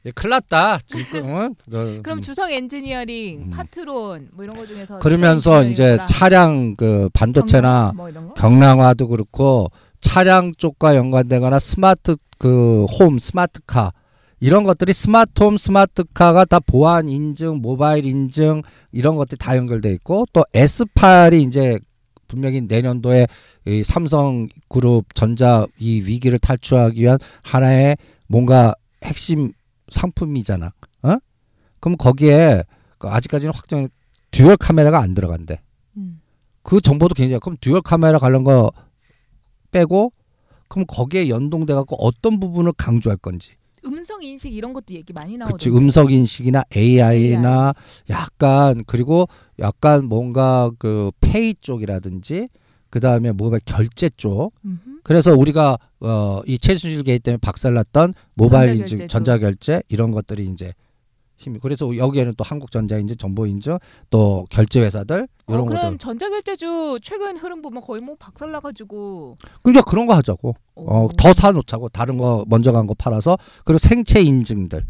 얘 0.04 0.10
큰일 0.12 0.30
났다. 0.30 0.78
지금 0.86 1.54
너, 1.66 2.00
그럼 2.02 2.18
음. 2.18 2.22
주성 2.22 2.50
엔지니어링, 2.50 3.42
음. 3.42 3.50
파트론 3.50 4.28
뭐 4.32 4.44
이런 4.44 4.56
거 4.56 4.66
중에서 4.66 4.98
그러면서 5.00 5.64
이제 5.64 5.98
차량 6.08 6.76
그 6.76 7.08
반도체나 7.12 7.92
뭐? 7.96 8.10
경량화도 8.36 9.08
그렇고 9.08 9.68
차량 10.00 10.52
쪽과 10.54 10.94
연관되거나 10.96 11.58
스마트 11.58 12.16
그 12.38 12.84
홈 13.00 13.18
스마트카 13.18 13.92
이런 14.40 14.64
것들이 14.64 14.92
스마트홈 14.92 15.56
스마트카가 15.56 16.44
다 16.44 16.60
보안 16.60 17.08
인증 17.08 17.62
모바일 17.62 18.04
인증 18.04 18.60
이런 18.92 19.16
것들이 19.16 19.38
다 19.38 19.56
연결돼 19.56 19.90
있고 19.94 20.26
또 20.34 20.44
S8이 20.52 21.46
이제 21.46 21.78
분명히 22.28 22.60
내년도에 22.62 23.26
이 23.66 23.82
삼성그룹 23.82 25.14
전자 25.14 25.66
이 25.78 26.00
위기를 26.02 26.38
탈출하기 26.38 27.00
위한 27.00 27.18
하나의 27.42 27.96
뭔가 28.26 28.74
핵심 29.04 29.52
상품이잖아. 29.88 30.72
어? 31.02 31.16
그럼 31.80 31.96
거기에 31.96 32.64
그 32.98 33.08
아직까지는 33.08 33.52
확정 33.54 33.88
듀얼 34.30 34.56
카메라가 34.56 35.00
안 35.00 35.14
들어간대. 35.14 35.60
음. 35.96 36.20
그 36.62 36.80
정보도 36.80 37.14
굉장히 37.14 37.40
그럼 37.40 37.56
듀얼 37.60 37.80
카메라 37.82 38.18
관련 38.18 38.44
거 38.44 38.72
빼고 39.70 40.12
그럼 40.68 40.84
거기에 40.86 41.28
연동돼 41.28 41.74
갖고 41.74 41.96
어떤 41.96 42.40
부분을 42.40 42.72
강조할 42.72 43.16
건지 43.18 43.52
음성 43.86 44.22
인식 44.22 44.52
이런 44.52 44.72
것도 44.72 44.94
얘기 44.94 45.12
많이 45.12 45.32
그치 45.32 45.68
나오던데. 45.68 45.70
음성 45.70 46.10
인식이나 46.10 46.64
AI나 46.76 47.74
약간 48.10 48.82
그리고 48.86 49.28
약간 49.58 50.06
뭔가 50.06 50.70
그 50.78 51.10
페이 51.20 51.54
쪽이라든지 51.60 52.48
그 52.90 53.00
다음에 53.00 53.32
뭐가 53.32 53.58
결제 53.64 54.08
쪽 54.16 54.52
음흠. 54.64 55.00
그래서 55.02 55.34
우리가 55.34 55.78
어, 56.00 56.40
이 56.46 56.58
최순실 56.58 57.02
게이트 57.04 57.22
때문에 57.24 57.38
박살났던 57.40 58.14
모바일 58.36 58.70
인증, 58.76 58.98
전자결제죠. 58.98 59.08
전자결제 59.08 59.82
이런 59.88 60.10
것들이 60.10 60.46
이제 60.46 60.72
힘이 61.36 61.58
그래서 61.60 61.94
여기에는 61.96 62.34
또 62.36 62.44
한국전자인증, 62.44 63.16
정보인증, 63.16 63.78
또 64.10 64.46
결제 64.50 64.80
회사들 64.80 65.28
어, 65.46 65.52
이런 65.52 65.66
그럼 65.66 65.82
것들. 65.82 65.98
전자결제주 65.98 67.00
최근 67.02 67.36
흐름 67.36 67.60
보면 67.62 67.82
거의 67.82 68.00
뭐 68.00 68.16
박살 68.18 68.50
나가지고. 68.52 69.36
그러니까 69.62 69.84
그런 69.84 70.06
거 70.06 70.14
하자고. 70.14 70.54
어, 70.76 71.08
더 71.16 71.32
사놓자고. 71.34 71.90
다른 71.90 72.16
거 72.16 72.44
먼저 72.48 72.72
간 72.72 72.86
거 72.86 72.94
팔아서. 72.94 73.36
그리고 73.64 73.78
생체 73.78 74.20
인증들, 74.22 74.84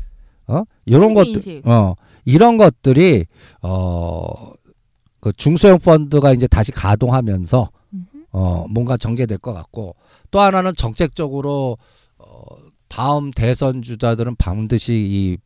어? 0.46 0.62
이런 0.84 1.14
것들. 1.14 1.62
어. 1.64 1.94
이런 2.24 2.58
것들이 2.58 3.26
어그 3.60 5.32
중소형 5.36 5.78
펀드가 5.78 6.32
이제 6.32 6.46
다시 6.46 6.72
가동하면서 6.72 7.70
음흠. 7.92 8.04
어, 8.32 8.66
뭔가 8.70 8.96
전개될 8.96 9.38
것 9.38 9.52
같고. 9.52 9.96
또 10.30 10.40
하나는 10.40 10.74
정책적으로 10.76 11.78
어, 12.18 12.42
다음 12.88 13.30
대선 13.30 13.82
주자들은 13.82 14.36
반드시 14.36 14.94
이 14.94 15.38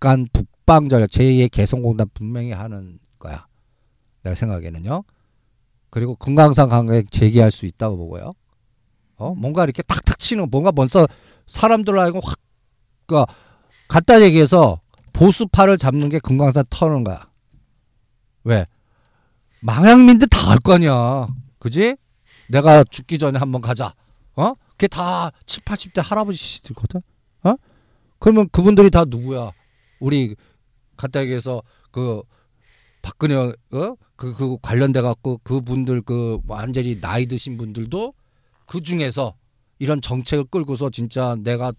북한 0.00 0.26
북방 0.32 0.88
전략 0.88 1.10
제2의 1.10 1.50
개성공단 1.50 2.08
분명히 2.14 2.52
하는 2.52 2.98
거야. 3.18 3.46
내가 4.22 4.34
생각에는요. 4.34 5.04
그리고 5.90 6.16
금강산 6.16 6.70
강에 6.70 7.02
재개할 7.10 7.50
수 7.50 7.66
있다고 7.66 7.98
보고요. 7.98 8.32
어, 9.16 9.34
뭔가 9.34 9.64
이렇게 9.64 9.82
탁탁 9.82 10.18
치는 10.18 10.48
뭔가 10.50 10.72
먼저 10.72 11.06
사람들 11.46 11.98
알고 11.98 12.20
확, 12.24 12.38
그 13.06 13.24
갖다 13.88 14.22
얘기해서 14.22 14.80
보수파를 15.12 15.76
잡는 15.76 16.08
게 16.08 16.18
금강산 16.18 16.64
터는 16.70 17.04
거야. 17.04 17.28
왜? 18.44 18.66
망향민들 19.60 20.28
다갈거 20.28 20.74
아니야. 20.74 21.28
그지? 21.58 21.96
내가 22.48 22.84
죽기 22.84 23.18
전에 23.18 23.38
한번 23.38 23.60
가자. 23.60 23.94
어? 24.34 24.54
그게 24.70 24.86
다 24.86 25.30
7, 25.44 25.62
80대 25.62 26.02
할아버지들거든. 26.02 27.02
어? 27.42 27.54
그러면 28.18 28.48
그분들이 28.50 28.88
다 28.88 29.04
누구야? 29.06 29.52
우리 30.00 30.34
얘기해서 31.16 31.62
그 31.90 32.22
박근혜 33.02 33.34
어? 33.36 33.54
그, 34.16 34.34
그 34.34 34.58
관련돼 34.60 35.00
갖고 35.00 35.38
그분들 35.42 36.02
그 36.02 36.38
완전히 36.46 37.00
나이 37.00 37.26
드신 37.26 37.56
분들도 37.56 38.12
그 38.66 38.82
중에서 38.82 39.34
이런 39.78 40.00
정책을 40.02 40.44
끌고서 40.44 40.90
진짜 40.90 41.36
내가 41.42 41.72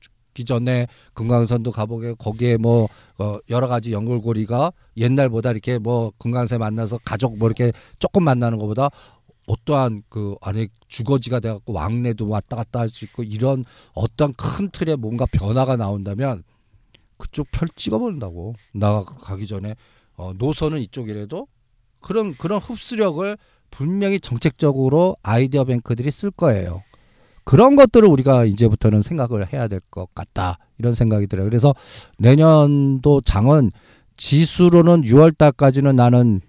죽기 0.00 0.44
전에 0.44 0.86
금강산도 1.14 1.70
가보게 1.70 2.14
거기에 2.18 2.58
뭐 2.58 2.88
어, 3.18 3.38
여러 3.48 3.66
가지 3.66 3.92
연결고리가 3.92 4.72
옛날보다 4.98 5.52
이렇게 5.52 5.78
뭐 5.78 6.12
금강산 6.18 6.58
만나서 6.58 6.98
가족 7.04 7.38
뭐 7.38 7.48
이렇게 7.48 7.72
조금 7.98 8.24
만나는 8.24 8.58
것보다 8.58 8.90
어떠한 9.46 10.02
그 10.10 10.34
안에 10.42 10.68
주거지가 10.88 11.40
돼갖고 11.40 11.72
왕래도 11.72 12.28
왔다 12.28 12.56
갔다 12.56 12.80
할 12.80 12.90
수 12.90 13.04
있고 13.06 13.22
이런 13.22 13.64
어떤 13.94 14.34
큰 14.34 14.68
틀에 14.70 14.96
뭔가 14.96 15.24
변화가 15.24 15.76
나온다면 15.76 16.42
그쪽 17.18 17.50
펼 17.50 17.68
찍어버린다고 17.74 18.54
나 18.74 19.02
가기 19.04 19.46
전에 19.46 19.74
어, 20.16 20.32
노선은 20.36 20.80
이쪽이라도 20.80 21.46
그런 22.00 22.34
그런 22.36 22.58
흡수력을 22.60 23.36
분명히 23.70 24.20
정책적으로 24.20 25.16
아이디어 25.22 25.64
뱅크들이 25.64 26.10
쓸 26.10 26.30
거예요. 26.30 26.82
그런 27.44 27.76
것들을 27.76 28.08
우리가 28.08 28.44
이제부터는 28.44 29.02
생각을 29.02 29.52
해야 29.52 29.68
될 29.68 29.80
것 29.90 30.12
같다 30.14 30.58
이런 30.78 30.94
생각이 30.94 31.26
들어요. 31.26 31.46
그래서 31.46 31.74
내년도 32.18 33.20
장은 33.20 33.70
지수로는 34.16 35.02
6월 35.02 35.36
달까지는 35.36 35.94
나는 35.96 36.40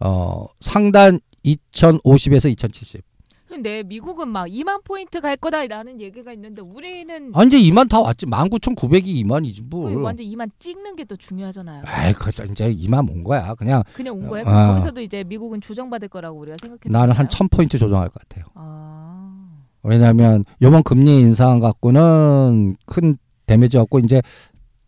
어 0.00 0.46
상단 0.60 1.20
2050에서 1.44 2.50
2070. 2.50 3.02
근데 3.48 3.82
미국은 3.82 4.28
막 4.28 4.46
2만 4.46 4.84
포인트 4.84 5.20
갈 5.22 5.36
거다라는 5.36 6.00
얘기가 6.00 6.32
있는데 6.34 6.60
우리는 6.60 7.32
아 7.34 7.44
이제 7.44 7.58
2만 7.58 7.88
다 7.88 7.98
왔지. 8.00 8.26
19,900이 8.26 9.24
2만이지 9.24 9.70
거의 9.70 9.94
뭘. 9.94 10.02
완전 10.04 10.26
2만 10.26 10.50
찍는 10.58 10.96
게더 10.96 11.16
중요하잖아요. 11.16 11.82
에이, 12.06 12.12
그 12.12 12.30
이제 12.50 12.74
2만 12.74 13.10
온 13.10 13.24
거야. 13.24 13.54
그냥 13.54 13.82
그냥 13.94 14.14
온 14.14 14.28
거예요? 14.28 14.46
아. 14.46 14.74
거기서도 14.74 15.00
이제 15.00 15.24
미국은 15.24 15.62
조정받을 15.62 16.08
거라고 16.08 16.38
우리가 16.40 16.58
생각했는데 16.60 16.90
나는 16.90 17.14
한 17.14 17.26
1000포인트 17.26 17.78
조정할 17.78 18.10
것 18.10 18.20
같아요. 18.28 18.44
아. 18.54 19.48
왜냐하면 19.82 20.44
요번 20.60 20.82
금리 20.82 21.20
인상 21.20 21.58
갖고는 21.58 22.76
큰 22.84 23.16
데미지 23.46 23.78
없고 23.78 24.00
이제 24.00 24.20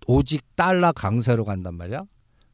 오직 0.07 0.45
달러 0.55 0.93
강세로 0.93 1.47
간단 1.47 1.75
말이야. 1.75 2.05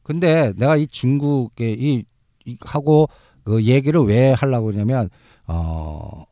근데 0.03 0.53
내가 0.55 0.77
이 0.77 0.87
중국의 0.87 1.73
이, 1.73 2.05
이 2.45 2.57
하고 2.61 3.09
그 3.43 3.63
얘기를 3.65 3.99
왜 4.01 4.31
하려고 4.31 4.67
그러냐면 4.67 5.09
어 5.47 6.25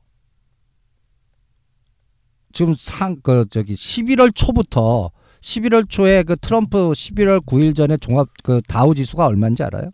지금 2.53 2.73
상 2.73 3.21
그 3.21 3.45
저기 3.49 3.73
11월 3.73 4.33
초부터 4.33 5.11
11월 5.41 5.89
초에 5.89 6.23
그 6.23 6.35
트럼프 6.37 6.77
11월 6.77 7.43
9일 7.45 7.75
전에 7.75 7.97
종합 7.97 8.29
그 8.43 8.61
다우 8.67 8.95
지수가 8.95 9.25
얼마인지 9.25 9.63
알아요? 9.63 9.91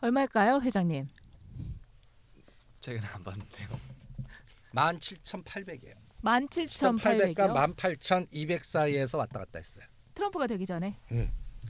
얼마일까요, 0.00 0.60
회장님? 0.62 1.08
최근에 2.80 3.06
안 3.12 3.24
봤는데요. 3.24 3.68
17,800이에요. 4.74 5.94
17,800이요. 6.22 7.34
17,800과 7.34 7.52
18,200 7.76 8.64
사이에서 8.64 9.18
왔다 9.18 9.40
갔다 9.40 9.58
했어요. 9.58 9.84
트럼프가 10.14 10.46
되기 10.46 10.66
전에. 10.66 10.96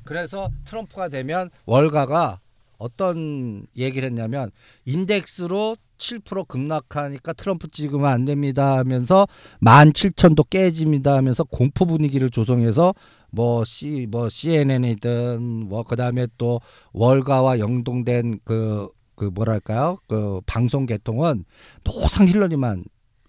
그래서 0.05 0.51
트럼프가 0.67 1.09
되면 1.09 1.51
월가가 1.65 2.41
어떤 2.79 3.67
얘기를 3.77 4.09
했냐면 4.09 4.51
인덱스로 4.85 5.77
7% 5.99 6.47
급락하니까 6.47 7.33
트럼프 7.33 7.69
찍으면 7.69 8.07
안 8.07 8.25
됩니다 8.25 8.79
하면서 8.79 9.27
17,000도 9.61 10.49
깨집니다 10.49 11.17
하면서 11.17 11.45
공포 11.45 11.87
분위기를 11.87 12.31
조성해서 12.31 12.95
뭐 13.31 13.65
C 13.65 14.07
뭐 14.09 14.29
CNN이든 14.29 15.69
뭐 15.69 15.83
그다음에 15.83 16.29
또 16.39 16.61
월가와 16.93 17.59
연동된 17.59 18.41
그 18.45 18.89
그 19.19 19.25
뭐랄까요? 19.25 19.99
그 20.07 20.41
방송 20.47 20.87
계통은 20.87 21.45
노상 21.83 22.29
힐러리만 22.29 22.85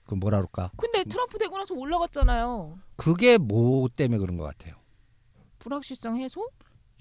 그 0.06 0.14
뭐라 0.14 0.38
그럴까? 0.38 0.72
근데 0.78 1.04
트럼프 1.04 1.38
되고 1.38 1.58
나서 1.58 1.74
올라갔잖아요. 1.74 2.78
그게 2.96 3.38
뭐 3.38 3.90
때문에 3.94 4.20
그런 4.20 4.38
것 4.38 4.44
같아요. 4.44 4.76
불확실성 5.58 6.18
해소? 6.18 6.48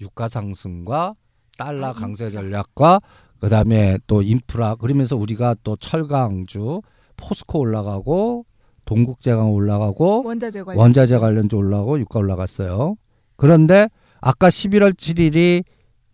유가 0.01 0.27
상승과 0.27 1.15
달러 1.59 1.87
아, 1.87 1.93
강세 1.93 2.25
인프라. 2.25 2.41
전략과 2.41 3.01
그다음에 3.39 3.97
또 4.07 4.21
인프라 4.21 4.75
그러면서 4.75 5.15
우리가 5.15 5.55
또 5.63 5.75
철강주 5.75 6.81
포스코 7.17 7.59
올라가고 7.59 8.45
동국제강 8.85 9.51
올라가고 9.51 10.23
원자재 10.25 10.63
관련. 10.63 10.79
원자재 10.79 11.17
관련주 11.19 11.55
올라가고 11.55 11.99
유가 11.99 12.19
올라갔어요. 12.19 12.95
그런데 13.35 13.89
아까 14.21 14.49
11월 14.49 14.93
7일이 14.95 15.63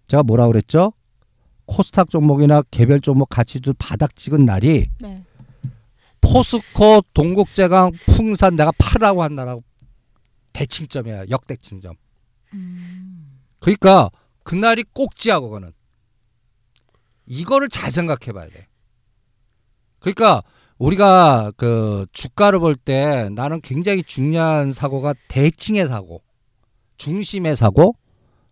제가 0.07 0.23
뭐라 0.23 0.47
그랬죠? 0.47 0.93
코스닥 1.65 2.09
종목이나 2.09 2.61
개별 2.69 2.99
종목 2.99 3.29
가치도 3.29 3.73
바닥 3.79 4.15
찍은 4.15 4.45
날이 4.45 4.89
네. 4.99 5.23
포스코, 6.21 7.01
동국제강, 7.13 7.91
풍산 8.05 8.55
내가 8.55 8.71
팔라고 8.77 9.23
한 9.23 9.35
날하고 9.35 9.63
대칭점이야 10.53 11.25
역대칭점. 11.29 11.95
음. 12.53 13.39
그러니까 13.59 14.09
그날이 14.45 14.83
꼭지야 14.93 15.41
그거는. 15.41 15.73
이거를 17.25 17.67
잘 17.67 17.91
생각해 17.91 18.31
봐야 18.31 18.47
돼. 18.47 18.67
그러니까 19.99 20.43
우리가 20.77 21.51
그 21.57 22.05
주가를 22.13 22.59
볼 22.59 22.75
때 22.75 23.29
나는 23.33 23.59
굉장히 23.61 24.03
중요한 24.03 24.71
사고가 24.71 25.13
대칭의 25.27 25.87
사고, 25.87 26.21
중심의 26.97 27.55
사고, 27.55 27.95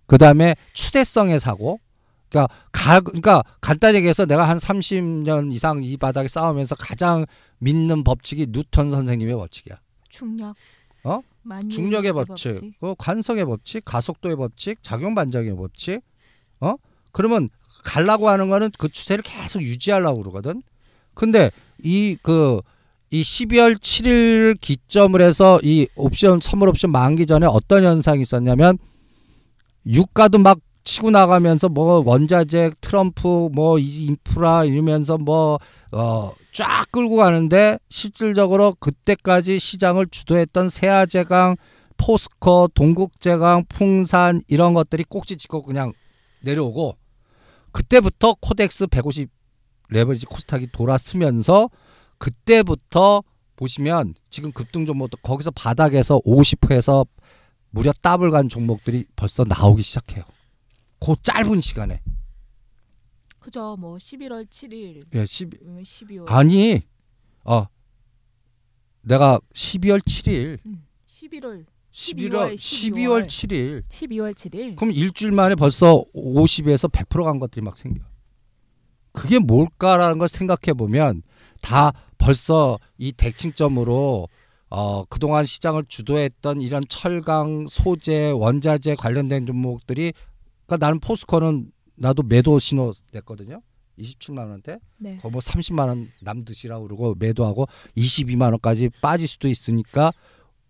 그 0.08 0.18
다음에 0.18 0.56
추세성의 0.74 1.40
사고. 1.40 1.80
그러니까 2.30 2.54
가, 2.72 3.00
그러니까 3.00 3.44
간단히 3.62 3.98
얘기해서 3.98 4.26
내가 4.26 4.50
한 4.50 4.58
30년 4.58 5.54
이상 5.54 5.84
이 5.84 5.96
바닥에 5.98 6.28
싸우면서 6.28 6.74
가장 6.76 7.26
믿는 7.60 8.04
법칙이 8.04 8.48
뉴턴 8.50 8.90
선생님의 8.90 9.36
법칙이야. 9.36 9.80
중력. 10.10 10.56
어? 11.04 11.22
중력의 11.70 12.14
법칙, 12.14 12.80
그 12.80 12.96
관성의 12.98 13.46
법칙, 13.46 13.84
가속도의 13.86 14.36
법칙, 14.38 14.82
작용 14.82 15.14
반작용의 15.16 15.58
법칙. 15.58 16.02
어? 16.62 16.76
그러면 17.12 17.50
갈라고 17.84 18.30
하는 18.30 18.50
거는 18.50 18.72
그 18.78 18.90
추세를 18.90 19.24
계속 19.24 19.62
유지하려고 19.62 20.22
그러거든. 20.22 20.64
근데 21.14 21.52
이그 21.84 22.62
이 23.12 23.22
12월 23.22 23.76
7일 23.78 24.60
기점을 24.60 25.22
해서 25.22 25.60
이 25.62 25.88
옵션 25.96 26.40
선물 26.42 26.70
옵션 26.70 26.92
만기 26.92 27.28
전에 27.28 27.46
어떤 27.46 27.84
현상이 27.84 28.22
있었냐면 28.22 28.80
유가도 29.86 30.40
막 30.40 30.58
치고 30.84 31.12
나가면서 31.12 31.70
뭐 31.70 32.02
원자재 32.06 32.72
트럼프 32.82 33.50
뭐이 33.54 34.06
인프라 34.06 34.66
이러면서 34.66 35.18
뭐 35.18 35.60
어 35.94 36.34
쫙 36.54 36.90
끌고 36.92 37.16
가는데 37.16 37.80
실질적으로 37.90 38.76
그때까지 38.80 39.60
시장을 39.60 40.08
주도했던 40.08 40.70
세아제강 40.70 41.58
포스코, 41.98 42.70
동국제강, 42.74 43.66
풍산 43.68 44.42
이런 44.48 44.74
것들이 44.74 45.04
꼭지 45.04 45.36
찍고 45.38 45.64
그냥 45.64 45.94
내려오고 46.42 46.96
그때부터 47.72 48.36
코덱스 48.40 48.88
150 48.88 49.30
레버리지 49.90 50.28
코스닥이 50.28 50.72
돌아서면서 50.72 51.70
그때부터 52.20 53.24
보시면 53.56 54.14
지금 54.30 54.52
급등 54.52 54.86
종목도 54.86 55.18
거기서 55.18 55.52
바닥에서 55.52 56.20
50%에서 56.20 57.06
무려 57.72 57.92
더블 58.02 58.30
간 58.30 58.48
종목들이 58.48 59.06
벌써 59.16 59.44
나오기 59.44 59.82
시작해요. 59.82 60.24
그 61.00 61.16
짧은 61.24 61.62
시간에. 61.62 62.02
그죠. 63.44 63.76
뭐 63.78 63.98
11월 63.98 64.46
7일, 64.46 65.04
예, 65.14 65.26
10, 65.26 65.50
12월, 65.84 66.32
아니, 66.32 66.82
어, 67.44 67.66
내가 69.02 69.40
12월 69.54 70.00
7일, 70.00 70.60
음, 70.66 70.86
11월, 71.08 71.66
11월, 71.92 72.56
12월 72.56 72.56
12월 72.56 73.28
7일. 73.28 73.84
12월 73.90 74.34
7일. 74.34 74.76
그럼 74.78 74.92
일주일 74.92 75.32
만에 75.32 75.56
벌써 75.56 76.04
50에서 76.16 76.90
100%간 76.90 77.40
것들이 77.40 77.62
막 77.64 77.78
생겨. 77.78 78.04
그게 79.12 79.38
뭘까라는 79.40 80.18
걸 80.18 80.28
생각해 80.28 80.74
보면 80.76 81.22
다 81.62 81.92
벌써 82.18 82.80
이 82.98 83.12
대칭점으로 83.12 84.28
어 84.70 85.06
그동안 85.06 85.46
시장을 85.46 85.84
주도했던 85.88 86.62
이런 86.62 86.84
철강, 86.90 87.68
소재, 87.68 88.32
원자재 88.32 88.96
관련된 88.96 89.46
종목들이 89.46 90.14
그러니까 90.66 90.84
나는 90.84 91.00
포스코는 91.00 91.72
나도 91.96 92.24
매도 92.24 92.60
신호 92.60 92.94
냈거든요. 93.12 93.62
27만 94.00 94.50
원대. 94.50 94.80
네. 94.98 95.18
거뭐 95.18 95.40
30만 95.40 95.88
원 95.88 96.10
남드시라고 96.22 96.88
그러고 96.88 97.16
매도하고 97.18 97.68
22만 97.96 98.52
원까지 98.52 98.90
빠질 99.02 99.28
수도 99.28 99.48
있으니까 99.48 100.12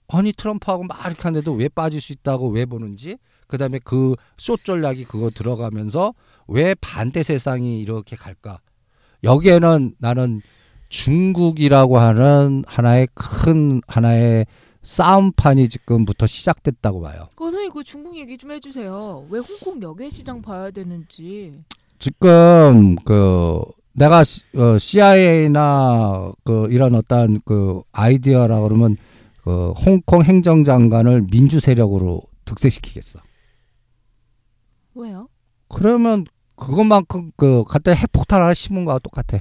아니 0.07 0.33
트럼프하고 0.33 0.83
막 0.83 0.99
이렇게 1.05 1.21
하는데도 1.23 1.53
왜 1.53 1.69
빠질 1.69 2.01
수 2.01 2.11
있다고 2.11 2.49
왜 2.49 2.65
보는지 2.65 3.17
그다음에 3.47 3.79
그쇼 3.79 4.57
전략이 4.63 5.05
그거 5.05 5.29
들어가면서 5.29 6.13
왜 6.47 6.75
반대 6.75 7.23
세상이 7.23 7.79
이렇게 7.81 8.15
갈까 8.15 8.59
여기에는 9.23 9.95
나는 9.99 10.41
중국이라고 10.89 11.97
하는 11.97 12.63
하나의 12.67 13.07
큰 13.13 13.81
하나의 13.87 14.45
싸움판이 14.83 15.69
지금부터 15.69 16.27
시작됐다고 16.27 17.01
봐요. 17.01 17.29
그 17.35 17.45
선생님 17.45 17.71
그 17.71 17.83
중국 17.83 18.17
얘기 18.17 18.37
좀 18.37 18.51
해주세요. 18.51 19.25
왜 19.29 19.39
홍콩 19.39 19.81
역외 19.81 20.09
시장 20.09 20.41
봐야 20.41 20.69
되는지. 20.71 21.55
지금 21.99 22.95
그 23.05 23.63
내가 23.93 24.23
CIA나 24.79 26.33
그 26.43 26.67
이런 26.69 26.95
어떤 26.95 27.39
그 27.45 27.81
아이디어라 27.91 28.59
그러면 28.61 28.97
그 29.43 29.71
홍콩 29.71 30.23
행정장관을 30.23 31.27
민주 31.31 31.59
세력으로 31.59 32.21
득세시키겠어. 32.45 33.19
왜요? 34.95 35.29
그러면 35.69 36.25
그것만큼 36.55 37.31
그 37.35 37.63
갖다 37.63 37.91
핵폭탄 37.91 38.41
하나 38.41 38.53
심은 38.53 38.85
거와 38.85 38.99
똑같아. 38.99 39.39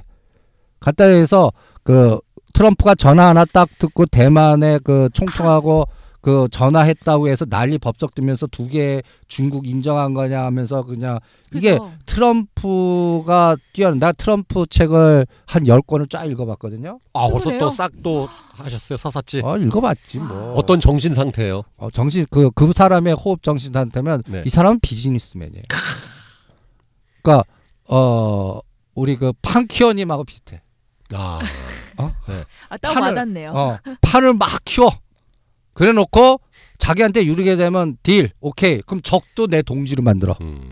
갖다 0.79 1.05
해서 1.05 1.51
그 1.83 2.19
트럼프가 2.53 2.95
전화 2.95 3.27
하나 3.29 3.45
딱 3.45 3.67
듣고 3.79 4.05
대만에 4.05 4.79
그 4.83 5.09
총통하고 5.13 5.85
그 6.21 6.47
전화했다고 6.51 7.27
해서 7.27 7.43
난리 7.45 7.77
법석 7.77 8.15
뜨면서 8.15 8.47
두 8.47 8.69
개 8.69 9.01
중국 9.27 9.67
인정한 9.67 10.13
거냐 10.13 10.45
하면서 10.45 10.83
그냥 10.83 11.19
이게 11.53 11.71
그죠? 11.73 11.91
트럼프가 12.05 13.57
뛰어난 13.73 13.99
나 13.99 14.11
트럼프 14.13 14.65
책을 14.69 15.27
한 15.45 15.67
열권을쫙 15.67 16.25
읽어봤거든요. 16.31 16.99
아 17.13 17.27
벌써. 17.27 17.57
또 17.57 17.69
싹 17.71 17.91
또 18.03 18.29
하셨어요 18.53 18.97
사사치. 18.97 19.41
어 19.43 19.57
읽어봤지 19.57 20.19
뭐. 20.19 20.53
어떤 20.55 20.79
정신 20.79 21.13
상태예요? 21.13 21.63
어, 21.75 21.89
정신 21.91 22.25
그그 22.31 22.71
사람의 22.73 23.15
호흡 23.15 23.43
정신 23.43 23.73
상태면 23.73 24.23
네. 24.27 24.43
이 24.45 24.49
사람은 24.49 24.79
비즈니스맨이에요. 24.79 25.63
그러니까 27.21 27.43
어 27.89 28.59
우리 28.95 29.17
그 29.17 29.33
판키어님하고 29.41 30.23
비슷해. 30.23 30.61
아 31.13 31.39
아, 32.69 32.77
딱 32.77 32.93
판을- 32.95 33.01
와닿네요. 33.01 33.51
어 33.51 33.77
판을 34.01 34.33
막 34.33 34.61
키워. 34.65 34.89
그래놓고 35.73 36.39
자기한테 36.77 37.25
유리게 37.25 37.55
되면 37.55 37.97
딜 38.03 38.31
오케이. 38.39 38.81
그럼 38.81 39.01
적도 39.01 39.47
내 39.47 39.61
동지로 39.61 40.03
만들어. 40.03 40.35
음. 40.41 40.71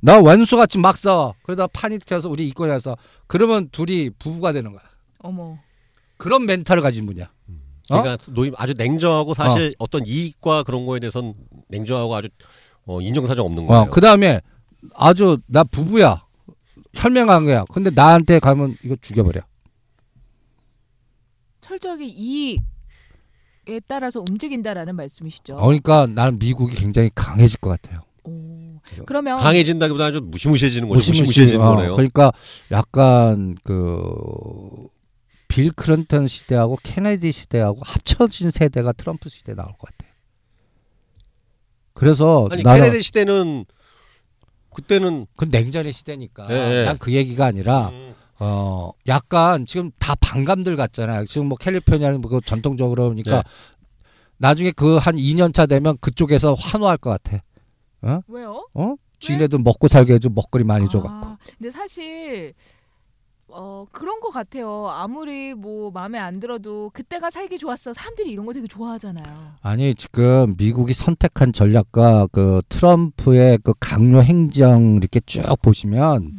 나 0.00 0.18
원수같이 0.20 0.78
막 0.78 0.96
싸워. 0.96 1.34
그러다 1.42 1.66
판이 1.68 1.98
켜서 2.06 2.28
우리 2.28 2.48
이권이라서 2.48 2.96
그러면 3.26 3.68
둘이 3.70 4.10
부부가 4.18 4.52
되는 4.52 4.72
거야. 4.72 4.82
어머. 5.18 5.58
그런 6.16 6.46
멘탈을 6.46 6.82
가진 6.82 7.06
분이야. 7.06 7.30
그러니까 7.88 8.16
노임 8.28 8.54
아주 8.56 8.74
냉정하고 8.76 9.34
사실 9.34 9.74
어. 9.78 9.86
떤 9.86 10.06
이익과 10.06 10.62
그런 10.62 10.86
거에 10.86 11.00
대해서는 11.00 11.34
냉정하고 11.68 12.14
아주 12.14 12.28
어, 12.86 13.00
인정사정 13.00 13.44
없는 13.44 13.66
거예요. 13.66 13.82
어, 13.82 13.90
그 13.90 14.00
다음에 14.00 14.40
아주 14.94 15.38
나 15.46 15.62
부부야. 15.64 16.24
혈맹한 16.94 17.44
거야. 17.44 17.64
근데 17.72 17.90
나한테 17.90 18.38
가면 18.38 18.76
이거 18.84 18.96
죽여버려. 19.00 19.40
철저하게 21.60 22.06
이익에 22.06 22.60
따라서 23.86 24.22
움직인다라는 24.28 24.96
말씀이시죠. 24.96 25.54
어, 25.56 25.66
그러니까 25.66 26.06
나는 26.06 26.38
미국이 26.38 26.74
굉장히 26.76 27.10
강해질 27.14 27.58
것 27.60 27.70
같아요. 27.70 28.00
오. 28.24 28.78
그러면 29.06 29.38
강해진다기보다 29.38 30.06
아주 30.06 30.20
무시무시해지는 30.22 30.88
거죠. 30.88 30.98
무시무시- 31.00 31.20
무시무시해지는 31.20 31.64
어, 31.64 31.74
거네요. 31.76 31.92
그러니까 31.96 32.32
약간 32.70 33.56
그 33.64 34.88
빌 35.48 35.70
클린턴 35.72 36.28
시대하고 36.28 36.78
케네디 36.82 37.30
시대하고 37.30 37.80
합쳐진 37.84 38.50
세대가 38.50 38.92
트럼프 38.92 39.28
시대 39.28 39.54
나올 39.54 39.68
것 39.72 39.80
같아. 39.82 40.06
그래서 41.92 42.48
아니 42.50 42.62
나는 42.62 42.80
케네디 42.84 43.02
시대는 43.02 43.66
그때는 44.74 45.26
그 45.36 45.46
냉전의 45.50 45.92
시대니까 45.92 46.46
예, 46.50 46.54
예. 46.54 46.84
난그 46.84 47.12
얘기가 47.12 47.44
아니라 47.46 47.88
음, 47.90 48.14
어 48.38 48.92
약간 49.06 49.66
지금 49.66 49.90
다 49.98 50.14
반감들 50.16 50.76
같잖아요. 50.76 51.26
지금 51.26 51.48
뭐 51.48 51.56
캘리포니아는 51.58 52.20
뭐 52.20 52.40
전통적으로 52.40 53.04
그러니까 53.10 53.42
네. 53.42 53.42
나중에 54.38 54.70
그 54.72 54.98
한 54.98 55.16
2년 55.16 55.54
차 55.54 55.66
되면 55.66 55.96
그쪽에서 56.00 56.54
환호할 56.54 56.96
것 56.98 57.10
같아. 57.10 57.42
왜요? 58.26 58.66
어? 58.74 58.94
지네들 59.20 59.60
먹고 59.60 59.86
살게 59.86 60.14
해줘 60.14 60.28
먹거리 60.30 60.64
많이 60.64 60.88
줘 60.88 61.00
갖고. 61.00 61.26
아, 61.26 61.38
근데 61.56 61.70
사실 61.70 62.52
어 63.54 63.86
그런 63.92 64.20
거 64.20 64.30
같아요. 64.30 64.88
아무리 64.88 65.52
뭐 65.54 65.90
마음에 65.90 66.18
안 66.18 66.40
들어도 66.40 66.90
그때가 66.94 67.30
살기 67.30 67.58
좋았어. 67.58 67.92
사람들이 67.92 68.30
이런 68.30 68.46
거 68.46 68.52
되게 68.52 68.66
좋아하잖아요. 68.66 69.52
아니 69.60 69.94
지금 69.94 70.54
미국이 70.56 70.92
선택한 70.92 71.52
전략과 71.52 72.28
그 72.32 72.62
트럼프의 72.68 73.58
그 73.62 73.74
강요 73.78 74.22
행정 74.22 74.96
이렇게 74.96 75.20
쭉 75.20 75.42
보시면 75.60 76.38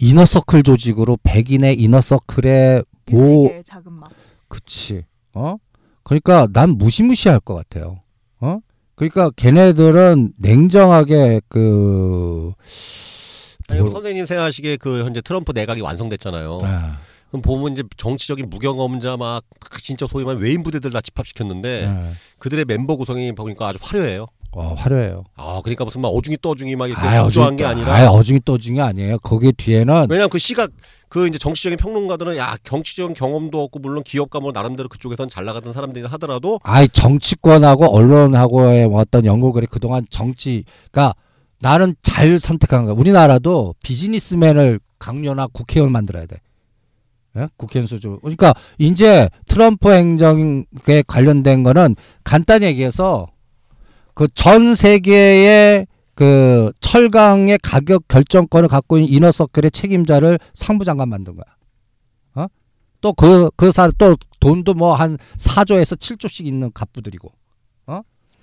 이너서클 0.00 0.64
조직으로 0.64 1.18
백인의 1.22 1.80
이너서클에 1.80 2.82
뭐 3.10 3.44
유색의 3.44 3.64
작은 3.64 3.92
막. 3.92 4.10
그치 4.48 5.04
어 5.34 5.56
그러니까 6.02 6.48
난 6.52 6.70
무시무시할 6.70 7.40
것 7.40 7.54
같아요 7.54 8.00
어 8.40 8.58
그러니까 8.96 9.30
걔네들은 9.30 10.32
냉정하게 10.36 11.40
그 11.48 12.52
아니, 13.72 13.80
뭘- 13.80 13.90
선생님 13.90 14.26
생각하시기에 14.26 14.76
그 14.76 15.04
현재 15.04 15.20
트럼프 15.20 15.52
내각이 15.52 15.80
완성됐잖아요. 15.80 16.60
아, 16.64 16.98
그럼 17.30 17.42
보면 17.42 17.72
이제 17.72 17.82
정치적인 17.96 18.50
무경험자 18.50 19.16
막 19.16 19.44
진짜 19.78 20.06
소위 20.10 20.24
말하면 20.24 20.42
외인 20.44 20.62
부대들 20.62 20.90
다 20.90 21.00
집합시켰는데 21.00 21.86
아, 21.88 22.12
그들의 22.38 22.64
멤버 22.66 22.96
구성이 22.96 23.32
보니까 23.32 23.68
아주 23.68 23.78
화려해요. 23.82 24.26
어, 24.54 24.74
화려해요 24.76 25.24
아 25.34 25.62
그러니까 25.64 25.82
무슨 25.86 26.02
막 26.02 26.08
어중이 26.08 26.36
떠중이 26.42 26.76
막 26.76 26.86
이렇게 26.86 27.00
아, 27.00 27.22
어중이 27.24 27.56
게 27.56 27.62
떠- 27.62 27.70
아니라 27.70 27.90
아이, 27.94 28.04
어중이 28.06 28.40
떠중이 28.44 28.82
아니에요 28.82 29.18
거기 29.20 29.50
뒤에는 29.50 30.08
왜냐면 30.10 30.28
그 30.28 30.38
시각 30.38 30.70
그 31.08 31.26
이제 31.26 31.38
정치적인 31.38 31.78
평론가들은 31.78 32.36
야 32.36 32.54
정치적인 32.62 33.14
경험도 33.14 33.62
없고 33.62 33.78
물론 33.78 34.02
기업가 34.02 34.40
뭐 34.40 34.52
나름대로 34.52 34.90
그쪽에선 34.90 35.30
잘 35.30 35.46
나가던 35.46 35.72
사람들이 35.72 36.04
하더라도 36.04 36.60
아이 36.64 36.86
정치권하고 36.86 37.96
언론하고의 37.96 38.90
어떤 38.92 39.24
연구결이 39.24 39.68
그동안 39.68 40.04
정치가 40.10 41.14
나는 41.62 41.94
잘 42.02 42.40
선택한 42.40 42.84
거야. 42.84 42.94
우리나라도 42.94 43.74
비즈니스맨을 43.84 44.80
강요나 44.98 45.46
국회의원 45.46 45.92
만들어야 45.92 46.26
돼. 46.26 46.36
예? 47.36 47.48
국회의원 47.56 47.86
수준. 47.86 48.18
그러니까 48.20 48.52
이제 48.78 49.28
트럼프 49.46 49.90
행정에 49.92 50.64
관련된 51.06 51.62
거는 51.62 51.94
간단히 52.24 52.66
얘기해서 52.66 53.28
그 54.14 54.26
전 54.34 54.74
세계의 54.74 55.86
그 56.14 56.72
철강의 56.80 57.58
가격 57.62 58.06
결정권을 58.08 58.68
갖고 58.68 58.98
있는 58.98 59.10
이너서클의 59.10 59.70
책임자를 59.70 60.38
상부장관 60.54 61.08
만든 61.08 61.36
거야. 61.36 61.44
어? 62.34 62.46
또 63.00 63.12
그, 63.14 63.50
그 63.56 63.70
사람, 63.72 63.92
또 63.98 64.16
돈도 64.40 64.74
뭐 64.74 64.94
한 64.94 65.16
4조에서 65.38 65.96
7조씩 65.96 66.44
있는 66.44 66.70
갑부들이고. 66.74 67.32
어? 67.86 68.02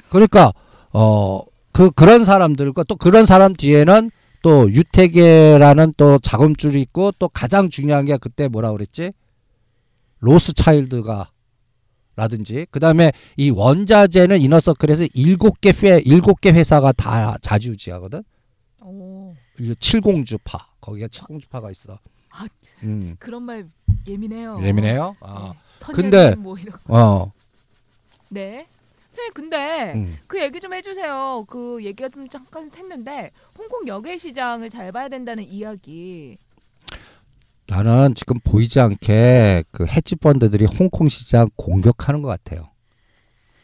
그러니까, 0.09 0.51
어, 0.93 1.41
그, 1.79 1.91
그런 1.91 2.25
사람들과 2.25 2.83
또 2.83 2.97
그런 2.97 3.25
사람 3.25 3.53
뒤에는 3.53 4.11
또 4.41 4.69
유태계라는 4.69 5.93
또 5.95 6.19
자금줄이 6.19 6.81
있고 6.81 7.13
또 7.19 7.29
가장 7.29 7.69
중요한 7.69 8.03
게 8.03 8.17
그때 8.17 8.49
뭐라 8.49 8.73
그랬지? 8.73 9.13
로스 10.19 10.51
차일드가 10.55 11.31
라든지 12.17 12.67
그다음에 12.71 13.13
이 13.37 13.49
원자재는 13.49 14.41
이너서클에서 14.41 15.05
일곱 15.13 15.61
개 15.61 15.69
회, 15.69 16.01
일곱 16.03 16.41
개 16.41 16.51
회사가 16.51 16.91
다 16.91 17.37
자주지하거든. 17.41 18.25
오. 18.81 19.33
칠공주파 19.79 20.67
거기가 20.81 21.07
칠공주파가 21.07 21.71
있어. 21.71 21.97
아 22.29 22.45
음. 22.83 23.15
그런 23.19 23.43
말 23.43 23.65
예민해요. 24.05 24.59
예민해요? 24.61 25.15
아. 25.21 25.53
네. 25.53 25.93
근데- 25.93 26.17
선녀님 26.17 26.43
뭐 26.43 26.57
이런. 26.57 26.77
어. 26.89 27.31
네. 28.27 28.67
선생님 29.19 29.33
근데 29.33 29.93
음. 29.95 30.15
그 30.27 30.41
얘기 30.41 30.59
좀 30.59 30.73
해주세요. 30.73 31.45
그 31.47 31.83
얘기가 31.83 32.09
좀 32.09 32.27
잠깐 32.29 32.69
샜는데 32.69 33.31
홍콩 33.57 33.87
역외 33.87 34.17
시장을 34.17 34.69
잘 34.69 34.91
봐야 34.91 35.09
된다는 35.09 35.43
이야기. 35.43 36.37
나는 37.67 38.15
지금 38.15 38.39
보이지 38.43 38.79
않게 38.79 39.65
그 39.71 39.85
헤지 39.85 40.15
펀드들이 40.15 40.65
홍콩 40.65 41.07
시장 41.07 41.47
공격하는 41.55 42.21
것 42.21 42.29
같아요. 42.29 42.69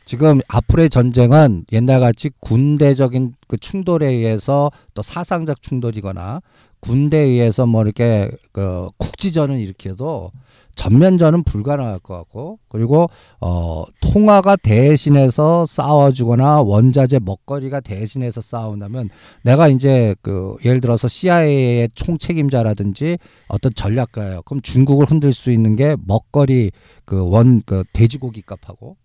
지금 0.05 0.39
앞으로의 0.47 0.91
전쟁은 0.91 1.65
옛날같이 1.71 2.29
군대적인 2.39 3.33
그 3.47 3.57
충돌에 3.57 4.07
의해서 4.07 4.71
또 4.93 5.01
사상적 5.01 5.63
충돌이거나 5.63 6.41
군대에 6.81 7.23
의해서 7.23 7.65
뭐 7.65 7.81
이렇게 7.81 8.29
그 8.51 8.87
국지전을 8.97 9.57
일으켜도 9.57 10.31
전면전은 10.75 11.43
불가능할 11.43 11.99
것 11.99 12.15
같고 12.15 12.59
그리고 12.67 13.09
어 13.39 13.83
통화가 14.01 14.57
대신해서 14.57 15.65
싸워주거나 15.65 16.61
원자재 16.61 17.19
먹거리가 17.23 17.79
대신해서 17.79 18.41
싸운다면 18.41 19.09
내가 19.43 19.67
이제 19.67 20.15
그 20.21 20.55
예를 20.63 20.81
들어서 20.81 21.07
CIA의 21.07 21.89
총책임자라든지 21.95 23.17
어떤 23.47 23.73
전략가예요. 23.73 24.43
그럼 24.43 24.61
중국을 24.61 25.05
흔들 25.05 25.33
수 25.33 25.51
있는 25.51 25.75
게 25.75 25.95
먹거리 26.05 26.71
그 27.05 27.27
원그 27.29 27.85
돼지고기 27.93 28.41
값하고 28.41 28.97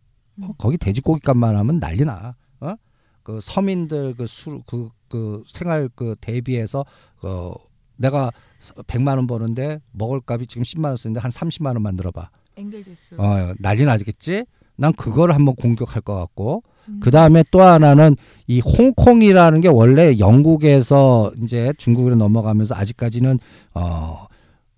어, 0.42 0.46
음. 0.46 0.48
거기 0.58 0.76
돼지고기 0.76 1.20
값만 1.20 1.56
하면 1.56 1.78
난리나. 1.78 2.34
어? 2.60 2.74
그 3.22 3.40
서민들 3.40 4.14
그술그그 4.16 5.44
생활 5.46 5.88
그 5.94 6.16
대비해서 6.20 6.84
어 7.22 7.52
내가 7.96 8.32
100만 8.60 9.16
원 9.16 9.26
버는데 9.26 9.80
먹을 9.92 10.20
값이 10.26 10.46
지금 10.46 10.62
10만 10.62 10.86
원 10.86 10.96
쓰는데 10.96 11.20
한 11.20 11.30
30만 11.30 11.66
원 11.66 11.82
만들어 11.82 12.10
봐. 12.10 12.30
앵겔제스. 12.56 13.16
어, 13.18 13.54
난리 13.58 13.84
나겠지? 13.84 14.44
난 14.76 14.92
그걸 14.94 15.32
한번 15.32 15.54
공격할 15.56 16.02
것 16.02 16.14
같고 16.14 16.62
음. 16.88 17.00
그 17.02 17.10
다음에 17.10 17.44
또 17.50 17.62
하나는 17.62 18.16
이 18.46 18.60
홍콩이라는 18.60 19.60
게 19.60 19.68
원래 19.68 20.18
영국에서 20.18 21.32
이제 21.42 21.72
중국으로 21.76 22.16
넘어가면서 22.16 22.74
아직까지는 22.74 23.38
어, 23.74 24.26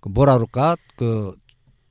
그 0.00 0.08
뭐라 0.08 0.34
그럴까? 0.34 0.76
그 0.96 1.34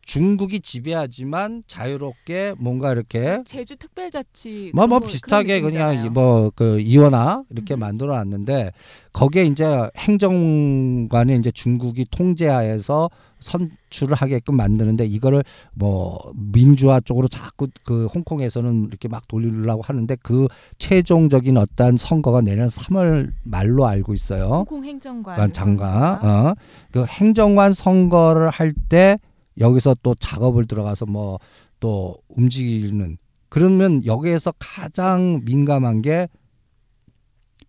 중국이 0.04 0.60
지배하지만 0.60 1.64
자유롭게 1.68 2.56
뭔가 2.58 2.92
이렇게 2.92 3.40
제주 3.46 3.76
특별자치. 3.76 4.72
뭐, 4.74 4.88
뭐 4.88 5.00
비슷하게 5.00 5.62
그냥. 5.62 6.14
뭐 6.14 6.52
그 6.56 6.80
이원화 6.80 7.44
이렇게 7.50 7.76
음. 7.76 7.80
만들어 7.80 8.16
놨는데 8.16 8.72
거기에 9.14 9.44
이제 9.46 9.90
행정관이 9.98 11.38
이제 11.38 11.52
중국이 11.52 12.06
통제하에서 12.12 13.10
선출을 13.40 14.16
하게끔 14.16 14.56
만드는데 14.56 15.06
이거를 15.06 15.44
뭐 15.74 16.32
민주화 16.36 17.00
쪽으로 17.00 17.28
자꾸 17.28 17.68
그 17.84 18.06
홍콩에서는 18.14 18.86
이렇게 18.88 19.08
막 19.08 19.28
돌리려고 19.28 19.82
하는데 19.82 20.16
그 20.22 20.48
최종적인 20.78 21.58
어떤 21.58 21.98
선거가 21.98 22.42
내년 22.42 22.68
3월 22.68 23.32
말로 23.44 23.88
알고 23.88 24.14
있어요. 24.14 24.46
홍콩 24.46 24.84
행정관. 24.84 25.36
관 25.36 25.52
장관, 25.52 26.24
어, 26.24 26.54
그 26.92 27.04
행정관 27.06 27.74
선거를 27.74 28.52
할때 28.52 29.18
여기서 29.60 29.98
또 30.02 30.16
작업을 30.16 30.66
들어가서 30.66 31.06
뭐 31.06 31.40
또 31.82 32.22
움직이는 32.30 33.18
그러면 33.50 34.06
여기에서 34.06 34.54
가장 34.58 35.42
민감한 35.44 36.02
게 36.02 36.30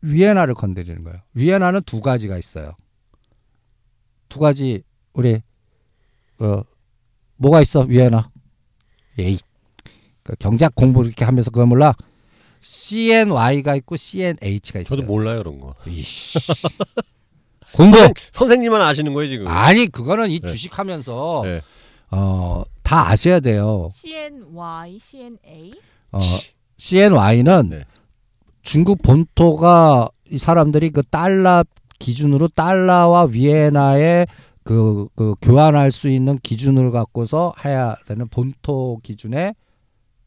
위에나를 0.03 0.55
건드리는 0.55 1.03
거예요. 1.03 1.18
위에나는 1.35 1.80
두 1.85 2.01
가지가 2.01 2.39
있어요. 2.39 2.76
두 4.28 4.39
가지 4.39 4.85
우리 5.12 5.41
어 6.39 6.62
뭐가 7.37 7.62
있어 7.62 7.80
위에나? 7.80 8.30
에이 9.18 9.39
그 10.22 10.37
경제학 10.37 10.74
공부 10.76 11.05
이렇게 11.05 11.24
하면서 11.24 11.51
그거 11.51 11.66
몰라? 11.66 11.95
CNY가 12.61 13.74
있고 13.76 13.97
CNH가 13.97 14.80
있어요. 14.80 14.85
저도 14.85 15.03
몰라요 15.03 15.39
그런 15.39 15.59
거. 15.59 15.74
공부 17.74 17.96
선생님만 18.32 18.80
아시는 18.80 19.12
거예요 19.14 19.28
지금. 19.28 19.48
아니 19.48 19.86
그거는 19.86 20.30
이 20.30 20.40
네. 20.40 20.48
주식하면서 20.48 21.42
네. 21.44 21.60
어다 22.10 23.10
아셔야 23.10 23.40
돼요. 23.40 23.90
CNY, 23.92 24.98
CNA. 25.00 25.72
어 26.12 26.18
CNY는 26.78 27.70
네. 27.70 27.84
중국 28.62 29.02
본토가 29.02 30.10
이 30.30 30.38
사람들이 30.38 30.90
그 30.90 31.02
달러 31.02 31.64
기준으로 31.98 32.48
달러와 32.48 33.26
위에나의 33.26 34.26
그, 34.64 35.06
그 35.14 35.34
교환할 35.42 35.90
수 35.90 36.08
있는 36.08 36.38
기준을 36.38 36.90
갖고서 36.90 37.54
해야 37.64 37.96
되는 38.06 38.28
본토 38.28 39.00
기준의 39.02 39.54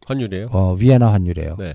환율이에요. 0.06 0.48
어, 0.52 0.74
위에나 0.74 1.12
환율이에요. 1.14 1.56
네. 1.58 1.74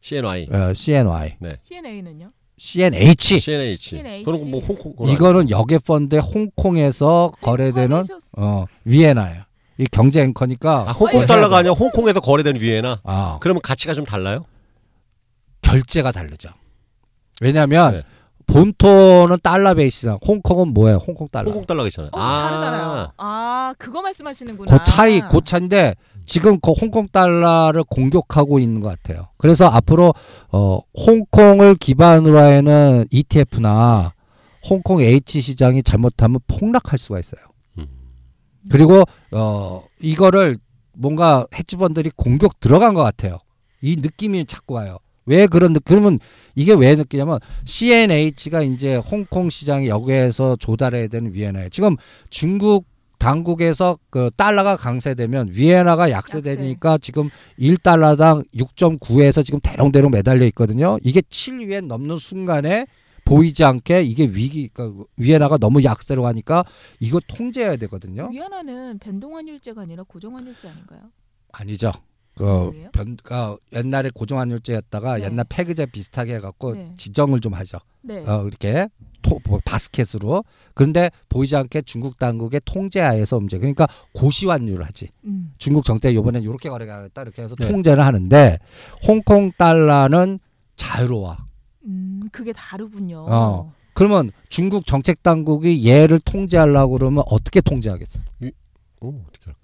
CNY, 0.00 0.48
어, 0.52 0.74
CNY, 0.74 1.36
CNA는요? 1.62 2.30
CNH. 2.56 3.40
CNH. 3.40 3.76
CNH. 3.90 4.24
그런 4.24 4.50
거뭐 4.50 4.62
홍콩. 4.64 5.08
이거는 5.08 5.50
역외 5.50 5.78
펀드 5.78 6.16
홍콩에서 6.16 7.32
거래되는 7.40 8.04
어, 8.36 8.64
위에나예요. 8.84 9.42
이 9.78 9.86
경제 9.90 10.22
앵커니까 10.22 10.84
아 10.88 10.92
홍콩 10.92 11.26
달러가 11.26 11.56
아니라 11.58 11.74
홍콩에서 11.74 12.20
거래되는 12.20 12.60
위에나. 12.60 13.00
아, 13.02 13.38
그러면 13.40 13.60
가치가 13.60 13.92
좀 13.92 14.04
달라요? 14.04 14.44
결제가 15.62 16.12
다르죠. 16.12 16.50
왜냐하면 17.40 17.92
네. 17.92 18.02
본토는 18.46 19.38
달러 19.42 19.74
베이스상 19.74 20.18
홍콩은 20.26 20.68
뭐예요? 20.74 20.98
홍콩 20.98 21.28
달러. 21.28 21.46
홍콩 21.50 21.66
달러가 21.66 21.88
있잖아요. 21.88 22.10
어, 22.12 22.18
다르잖아요. 22.20 23.12
아, 23.16 23.74
그거 23.78 24.02
말씀하시는구나. 24.02 24.78
그 24.78 24.84
차이, 24.84 25.20
그 25.20 25.40
차인데 25.42 25.94
지금 26.26 26.58
그 26.60 26.72
홍콩 26.72 27.06
달러를 27.08 27.84
공격하고 27.84 28.58
있는 28.58 28.80
것 28.80 28.88
같아요. 28.88 29.28
그래서 29.36 29.66
앞으로 29.66 30.14
어 30.50 30.78
홍콩을 31.06 31.74
기반으로 31.76 32.38
하는 32.38 33.06
ETF나 33.10 34.12
홍콩 34.68 35.00
H 35.02 35.40
시장이 35.40 35.82
잘못하면 35.82 36.40
폭락할 36.46 36.98
수가 36.98 37.18
있어요. 37.20 37.42
음. 37.78 37.86
그리고 38.70 39.04
어 39.32 39.84
이거를 40.00 40.58
뭔가 40.96 41.46
헤지펀들이 41.54 42.10
공격 42.16 42.60
들어간 42.60 42.94
것 42.94 43.02
같아요. 43.02 43.38
이 43.82 43.96
느낌이 43.96 44.46
자꾸 44.46 44.74
와요. 44.74 44.98
왜 45.26 45.46
그런 45.46 45.72
느 45.72 45.80
그러면 45.80 46.18
이게 46.54 46.72
왜 46.74 46.94
느끼냐면 46.94 47.38
CNH가 47.64 48.62
이제 48.62 48.96
홍콩 48.96 49.50
시장이 49.50 49.88
여기에서 49.88 50.56
조달해야 50.56 51.08
되는 51.08 51.32
위에나에 51.32 51.68
지금 51.70 51.96
중국 52.30 52.86
당국에서 53.18 53.98
그 54.10 54.30
달러가 54.36 54.76
강세되면 54.76 55.50
위에나가 55.52 56.10
약세되니까 56.10 56.98
지금 56.98 57.30
1달러당 57.58 58.44
6.9에서 58.54 59.42
지금 59.42 59.60
대롱대롱 59.60 60.10
매달려 60.10 60.44
있거든요. 60.46 60.98
이게 61.02 61.22
7위엔 61.22 61.86
넘는 61.86 62.18
순간에 62.18 62.86
보이지 63.24 63.64
않게 63.64 64.02
이게 64.02 64.24
위기 64.24 64.68
그러니까 64.68 65.04
위에나가 65.16 65.56
너무 65.56 65.82
약세로 65.82 66.22
가니까 66.22 66.64
이거 67.00 67.18
통제해야 67.26 67.76
되거든요. 67.76 68.28
위안화는 68.30 68.98
변동환율제가 68.98 69.80
아니라 69.80 70.02
고정환율제 70.02 70.68
아닌가요? 70.68 71.00
아니죠. 71.52 71.92
그? 72.34 72.88
변, 72.92 73.16
그 73.22 73.56
옛날에 73.72 74.10
고정환율제였다가 74.10 75.18
네. 75.18 75.24
옛날 75.24 75.44
패그제 75.48 75.86
비슷하게 75.86 76.36
해갖고 76.36 76.74
네. 76.74 76.92
지정을 76.96 77.40
좀 77.40 77.54
하죠. 77.54 77.78
네. 78.02 78.24
어, 78.26 78.44
이렇게 78.46 78.88
토, 79.22 79.40
뭐 79.46 79.60
바스켓으로. 79.64 80.44
그런데 80.74 81.10
보이지 81.28 81.56
않게 81.56 81.82
중국 81.82 82.18
당국의 82.18 82.60
통제하에서 82.64 83.36
움직여. 83.36 83.60
그러니까 83.60 83.86
고시환율을 84.12 84.84
하지. 84.84 85.08
음. 85.24 85.52
중국 85.58 85.84
정대 85.84 86.14
요번엔 86.14 86.42
이렇게 86.42 86.68
거래가겠다 86.68 87.22
이렇게 87.22 87.42
해서 87.42 87.54
네. 87.58 87.68
통제를 87.68 88.04
하는데 88.04 88.58
홍콩 89.06 89.52
달러는 89.56 90.40
자유로워. 90.76 91.36
음, 91.86 92.28
그게 92.32 92.52
다르군요. 92.52 93.26
어. 93.28 93.72
그러면 93.94 94.32
중국 94.48 94.86
정책 94.86 95.22
당국이 95.22 95.88
얘를 95.88 96.18
통제하려고 96.20 96.98
그러면 96.98 97.22
어떻게 97.28 97.60
통제하겠어? 97.60 98.18
어, 99.00 99.24
어떻게 99.28 99.46
할까? 99.46 99.63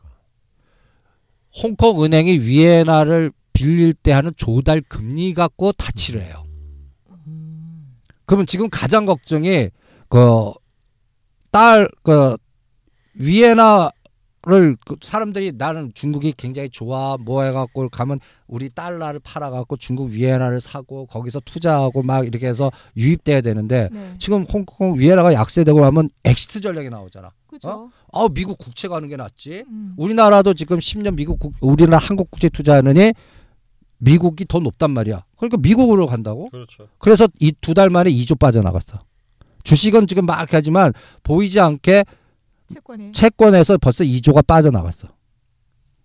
홍콩 1.55 2.03
은행이 2.05 2.39
위에나를 2.39 3.33
빌릴 3.53 3.93
때 3.95 4.13
하는 4.13 4.33
조달 4.37 4.81
금리 4.81 5.35
갖고 5.35 5.73
다치를 5.73 6.23
해요. 6.23 6.45
음. 7.27 7.97
그러면 8.25 8.47
지금 8.47 8.69
가장 8.71 9.07
걱정이 9.07 9.71
그 10.09 10.53
딸 11.53 11.89
그 12.03 12.37
위에나 13.15 13.91
그 14.43 14.77
사람들이 15.03 15.53
나는 15.57 15.93
중국이 15.95 16.33
굉장히 16.37 16.71
좋아 16.71 17.17
뭐 17.19 17.43
해갖고 17.43 17.89
가면 17.91 18.21
우리 18.47 18.71
달러를 18.71 19.21
팔아갖고 19.21 19.77
중국 19.77 20.11
위에나를 20.11 20.61
사고 20.61 21.07
거기서 21.07 21.41
투자하고 21.41 22.03
막 22.03 22.27
이렇게 22.27 22.47
해서 22.47 22.71
유입돼야 22.97 23.43
되는데 23.43 23.89
네. 23.93 24.15
지금 24.19 24.45
홍콩 24.45 24.99
위안화가 24.99 25.35
약세되고 25.35 25.85
하면 25.85 26.09
exit 26.25 26.61
전략이 26.61 26.89
나오잖아. 26.89 27.31
그죠. 27.51 27.91
아 28.13 28.29
미국 28.33 28.59
국채 28.59 28.89
가는 28.89 29.09
게 29.09 29.17
낫지. 29.17 29.65
음. 29.69 29.95
우리나라도 29.97 30.55
지금 30.55 30.79
10년 30.79 31.15
미국 31.17 31.39
국, 31.39 31.55
우리나라 31.61 31.99
한국 31.99 32.31
국채 32.31 32.49
투자하느니 32.49 33.13
미국이 33.99 34.45
더 34.47 34.61
높단 34.61 34.93
말이야. 34.93 35.25
그러니까 35.37 35.57
미국으로 35.59 36.07
간다고? 36.07 36.49
그렇죠. 36.51 36.89
그래서 36.99 37.29
이 37.41 37.53
두 37.61 37.75
달 37.75 37.91
만에 37.91 38.11
2조 38.11 38.39
빠져나갔어. 38.39 39.01
주식은 39.65 40.07
지금 40.07 40.25
막 40.27 40.39
이렇게 40.39 40.57
하지만 40.57 40.93
보이지 41.23 41.61
않게 41.61 42.05
채권이. 42.73 43.13
채권에서 43.13 43.77
벌써 43.79 44.05
2조가 44.05 44.47
빠져나갔어. 44.47 45.09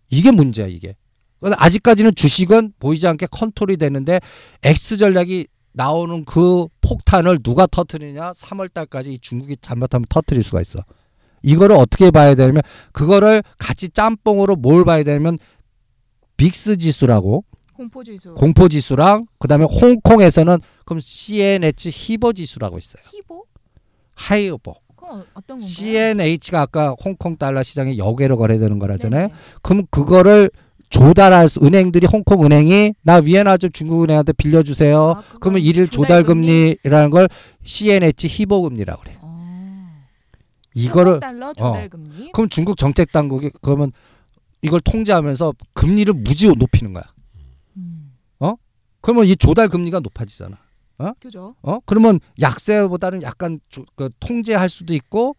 이게 0.09 0.31
문제야, 0.31 0.67
이게. 0.67 0.95
근데 1.39 1.55
아직까지는 1.59 2.15
주식은 2.15 2.73
보이지 2.79 3.07
않게 3.07 3.27
컨트롤이 3.31 3.77
되는데 3.77 4.19
X 4.63 4.97
전략이 4.97 5.47
나오는 5.73 6.25
그 6.25 6.65
폭탄을 6.81 7.39
누가 7.43 7.67
터트리냐? 7.67 8.33
3월 8.33 8.73
달까지 8.73 9.13
이 9.13 9.19
중국이 9.19 9.57
잘못하면 9.61 10.05
터트릴 10.09 10.41
수가 10.43 10.61
있어. 10.61 10.79
이거를 11.45 11.75
어떻게 11.75 12.11
봐야 12.11 12.35
되냐면 12.35 12.61
그거를 12.91 13.43
같이 13.57 13.89
짬뽕으로 13.89 14.55
뭘 14.55 14.83
봐야 14.83 15.03
되냐면 15.03 15.37
빅스 16.37 16.77
지수라고 16.77 17.43
공포 17.73 18.03
지수. 18.03 18.33
공포 18.35 18.67
지수랑 18.69 19.25
그다음에 19.39 19.65
홍콩에서는 19.65 20.57
그럼 20.85 20.99
CNH 21.01 21.89
히버 21.91 22.33
지수라고 22.33 22.77
있어요. 22.77 23.03
히보? 23.11 23.45
어- 25.01 25.23
어떤 25.33 25.59
건가요? 25.59 25.61
CNH가 25.61 26.61
아까 26.61 26.95
홍콩 27.03 27.37
달러 27.37 27.61
시장에 27.63 27.97
역외로 27.97 28.37
거래되는 28.37 28.79
거라잖아요. 28.79 29.27
네네. 29.27 29.33
그럼 29.61 29.85
그거를 29.91 30.49
조달할 30.89 31.49
수 31.49 31.59
은행들이 31.63 32.07
홍콩 32.11 32.45
은행이 32.45 32.93
나 33.01 33.15
위에나 33.15 33.57
좀 33.57 33.71
중국 33.71 34.03
은행한테 34.03 34.33
빌려주세요. 34.33 35.11
아, 35.17 35.23
그러면 35.41 35.61
일일 35.61 35.89
조달 35.89 36.23
금리라는 36.23 37.09
걸 37.09 37.27
CNH 37.63 38.27
히버 38.27 38.61
금리라고 38.61 39.01
그래. 39.03 39.17
어. 39.21 39.24
이거를 40.75 41.19
달러 41.19 41.53
조달 41.53 41.89
금리. 41.89 42.31
그럼 42.31 42.49
중국 42.49 42.77
정책 42.77 43.11
당국이 43.11 43.49
그러면 43.61 43.91
이걸 44.61 44.79
통제하면서 44.81 45.53
금리를 45.73 46.13
무지 46.13 46.47
높이는 46.47 46.93
거야. 46.93 47.03
음. 47.77 48.11
그러면 49.01 49.25
이 49.27 49.35
조달 49.35 49.69
금리가 49.69 49.99
높아지잖아. 49.99 50.57
그죠. 51.19 51.53
어? 51.61 51.77
그러면 51.85 52.19
약세보다는 52.41 53.21
약간 53.21 53.59
조- 53.69 53.85
그 53.95 54.09
통제할 54.19 54.67
수도 54.67 54.95
있고 54.95 55.35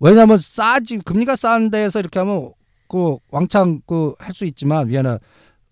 왜냐하면 0.00 0.36
싸지 0.38 0.98
금리가 0.98 1.34
싼 1.34 1.70
데에서 1.70 1.98
이렇게 2.00 2.18
하면 2.18 2.52
그 2.88 3.16
왕창 3.30 3.80
그 3.86 4.14
할 4.18 4.34
수 4.34 4.44
있지만 4.44 4.88
위에는 4.90 5.16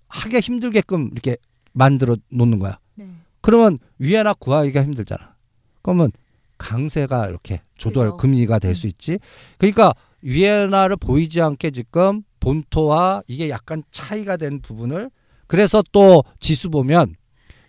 하기 0.09 0.39
힘들게끔 0.39 1.11
이렇게 1.13 1.37
만들어 1.75 2.17
놓는 2.31 2.61
거야. 2.61 2.79
네. 2.95 3.11
그러면 3.43 3.79
위에나 3.99 4.33
구하기가 4.33 4.83
힘들잖아. 4.83 5.35
그러면 5.83 6.13
강세가 6.59 7.27
이렇게 7.29 7.61
조달 7.77 8.07
그죠. 8.07 8.17
금리가 8.17 8.59
될 8.59 8.75
수 8.75 8.87
있지. 8.87 9.19
그러니까 9.59 9.95
위에나를 10.23 10.97
보이지 10.97 11.41
않게 11.41 11.71
지금 11.71 12.23
본토와 12.41 13.23
이게 13.27 13.49
약간 13.51 13.83
차이가 13.91 14.37
된 14.37 14.61
부분을 14.61 15.11
그래서 15.47 15.83
또 15.93 16.25
지수 16.41 16.71
보면 16.71 17.15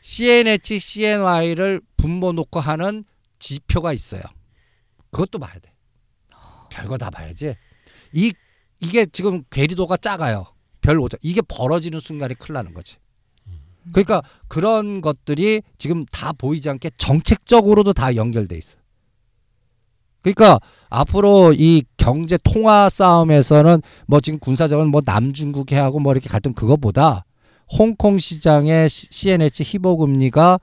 CNH, 0.02 0.80
CNY를 0.80 1.82
분모 1.98 2.32
놓고 2.34 2.60
하는 2.60 3.04
지표가 3.40 3.92
있어요. 3.94 4.22
그것도 5.12 5.40
봐야 5.40 5.54
돼. 5.60 5.74
별거 6.70 6.98
다 6.98 7.10
봐야지. 7.10 7.56
이 8.14 8.34
이게 8.80 9.06
지금 9.06 9.44
괴리도가 9.50 9.98
작아요. 9.98 10.46
별 10.82 11.00
오자. 11.00 11.18
이게 11.22 11.42
벌어지는 11.42 12.00
순간이 12.00 12.36
큰일 12.36 12.54
나는 12.56 12.74
거지. 12.74 12.98
그러니까 13.92 14.22
그런 14.48 15.02
것들이 15.02 15.62
지금 15.78 16.06
다 16.12 16.34
보이지 16.34 16.70
않게 16.70 16.92
정책적으로도 16.98 17.94
다 17.94 18.16
연결돼 18.16 18.58
있어. 18.58 18.78
그러니까 20.22 20.60
앞으로 20.90 21.54
이 21.54 21.84
경제 21.98 22.38
통화 22.44 22.90
싸움에서는 22.90 23.82
뭐 24.08 24.20
지금 24.22 24.40
군사적인 24.40 24.88
뭐 24.88 25.02
남중국 25.06 25.72
해하고 25.72 26.00
뭐 26.00 26.14
이렇게 26.14 26.30
갈등 26.30 26.54
그거보다 26.54 27.26
홍콩 27.78 28.18
시장의 28.18 28.90
시- 28.90 29.08
CNH 29.12 29.64
희보 29.64 29.98
금리가 29.98 30.60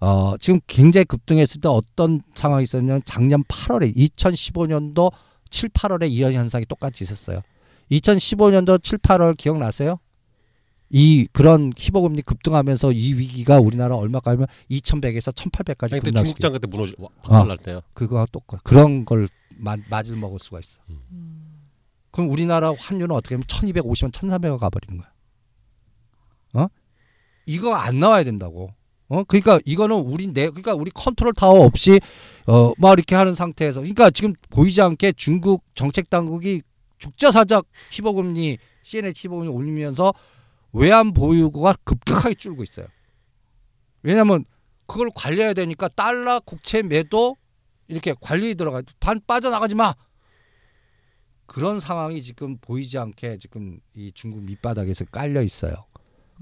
어 0.00 0.34
지금 0.38 0.60
굉장히 0.66 1.04
급등했을 1.04 1.60
때 1.60 1.68
어떤 1.68 2.22
상황이 2.34 2.64
있었냐면 2.64 3.02
작년 3.04 3.44
8월에 3.44 3.94
2015년도 3.94 5.12
7, 5.50 5.68
8월에 5.68 6.10
이런 6.10 6.32
현상이 6.32 6.64
똑같이 6.64 7.04
있었어요. 7.04 7.42
2015년도 7.90 8.82
7, 8.82 8.98
8월 8.98 9.36
기억나세요? 9.36 9.98
이 10.94 11.26
그런 11.32 11.72
희보 11.76 12.02
금리 12.02 12.20
급등하면서 12.20 12.92
이 12.92 13.14
위기가 13.14 13.58
우리나라 13.58 13.96
얼마까 13.96 14.32
하면 14.32 14.46
2100에서 14.70 15.34
1800까지 15.34 15.94
아니, 15.94 16.02
급락시키 16.02 16.38
중국장 16.38 16.52
그때 16.52 16.66
무너지 16.66 16.94
와, 16.98 17.08
박살날 17.24 17.56
때요. 17.58 17.80
그거와 17.94 18.26
똑같 18.30 18.62
그런 18.62 19.06
걸 19.06 19.26
마, 19.56 19.76
맞을 19.88 20.16
먹을 20.16 20.38
수가 20.38 20.60
있어. 20.60 20.78
음. 20.90 21.52
그럼 22.10 22.30
우리나라 22.30 22.74
환율은 22.78 23.16
어떻게 23.16 23.34
하면 23.34 23.44
1250원, 23.46 24.12
1300원 24.12 24.58
가버리는 24.58 25.02
거야. 25.02 26.64
어? 26.64 26.68
이거 27.46 27.74
안 27.74 27.98
나와야 27.98 28.22
된다고. 28.22 28.74
어? 29.08 29.24
그러니까 29.24 29.60
이거는 29.64 29.96
우리 29.96 30.26
내 30.26 30.48
그러니까 30.48 30.74
우리 30.74 30.90
컨트롤 30.90 31.32
타워 31.32 31.64
없이 31.64 32.00
어, 32.46 32.72
막 32.76 32.92
이렇게 32.92 33.14
하는 33.14 33.34
상태에서 33.34 33.80
그러니까 33.80 34.10
지금 34.10 34.34
보이지 34.50 34.82
않게 34.82 35.12
중국 35.12 35.64
정책 35.74 36.10
당국이 36.10 36.60
죽자사자 36.98 37.64
HIBOR 37.90 38.21
금리 38.21 38.58
CNH 38.82 39.26
HIBOR 39.26 39.36
금리 39.36 39.48
올리면서 39.48 40.12
외환 40.72 41.12
보유고가 41.12 41.74
급격하게 41.84 42.34
줄고 42.34 42.62
있어요. 42.62 42.86
왜냐하면 44.02 44.44
그걸 44.86 45.10
관리해야 45.14 45.54
되니까 45.54 45.88
달러 45.88 46.40
국채 46.40 46.82
매도 46.82 47.36
이렇게 47.88 48.14
관리 48.20 48.54
들어가 48.54 48.82
반 49.00 49.20
빠져나가지 49.26 49.74
마. 49.74 49.94
그런 51.46 51.80
상황이 51.80 52.22
지금 52.22 52.56
보이지 52.58 52.98
않게 52.98 53.38
지금 53.38 53.78
이 53.94 54.10
중국 54.14 54.42
밑바닥에서 54.42 55.04
깔려 55.06 55.42
있어요. 55.42 55.74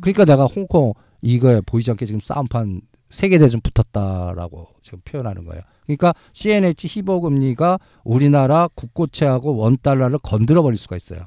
그러니까 0.00 0.24
내가 0.24 0.46
홍콩 0.46 0.94
이거에 1.20 1.60
보이지 1.60 1.90
않게 1.90 2.06
지금 2.06 2.20
싸움판 2.20 2.82
세계 3.10 3.38
대전 3.38 3.60
붙었다라고 3.60 4.68
지금 4.82 5.00
표현하는 5.04 5.44
거예요. 5.44 5.62
그러니까 5.84 6.14
CNH 6.32 6.86
희보 6.86 7.20
금리가 7.22 7.78
우리나라 8.04 8.68
국고채하고 8.74 9.56
원 9.56 9.76
달러를 9.82 10.18
건드려 10.22 10.62
버릴 10.62 10.78
수가 10.78 10.96
있어요. 10.96 11.26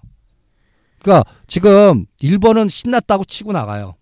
그러니까 1.03 1.29
지금 1.47 2.05
일본은 2.21 2.69
신났다고 2.69 3.25
치고 3.25 3.51
나가요. 3.51 3.95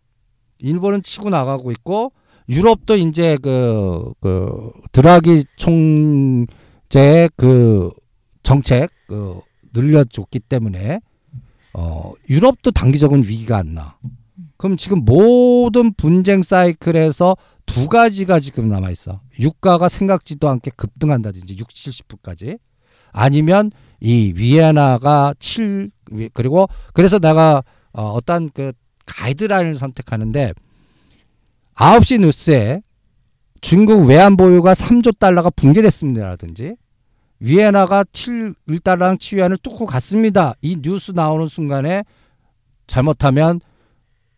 일본은 0.60 1.02
치고 1.02 1.30
나가고 1.30 1.72
있고 1.72 2.14
유럽도 2.48 2.96
이제 2.96 3.38
그, 3.42 4.14
그 4.22 4.72
드라기 4.92 5.46
총재의 5.56 7.30
그 7.36 7.92
정책 8.44 8.90
그 9.08 9.42
늘려줬기 9.74 10.40
때문에 10.42 11.02
어 11.74 12.14
유럽도 12.30 12.72
단기적인 12.72 13.24
위기가 13.24 13.58
안 13.58 13.74
나. 13.74 13.98
그럼 14.58 14.78
지금 14.78 15.04
모든 15.04 15.94
분쟁 15.94 16.44
사이클에서 16.44 17.36
두 17.66 17.88
가지가 17.88 18.40
지금 18.40 18.68
남아 18.68 18.92
있어. 18.92 19.22
유가가 19.40 19.90
생각지도 19.90 20.50
않게 20.50 20.72
급등한다든지 20.76 21.58
60, 21.58 22.08
70%까지 22.08 22.58
아니면 23.12 23.72
이 24.02 24.34
위에나가 24.36 25.34
7 25.40 25.92
그리고 26.34 26.68
그래서 26.94 27.20
내가 27.20 27.64
어, 27.94 28.04
어떤 28.08 28.50
그 28.50 28.74
가이드라인을 29.06 29.76
선택하는데 29.76 30.54
9시 31.76 32.20
뉴스에 32.22 32.82
중국 33.62 34.08
외환 34.08 34.36
보유가 34.38 34.74
3조 34.74 35.20
달러가 35.20 35.50
붕괴됐습니다라든지 35.52 36.76
위안화가 37.40 38.04
7 38.12 38.56
1달러당 38.68 39.20
7위안을 39.20 39.58
뚫고 39.58 39.86
갔습니다. 39.86 40.56
이 40.62 40.78
뉴스 40.82 41.12
나오는 41.12 41.48
순간에 41.48 42.04
잘못하면 42.88 43.62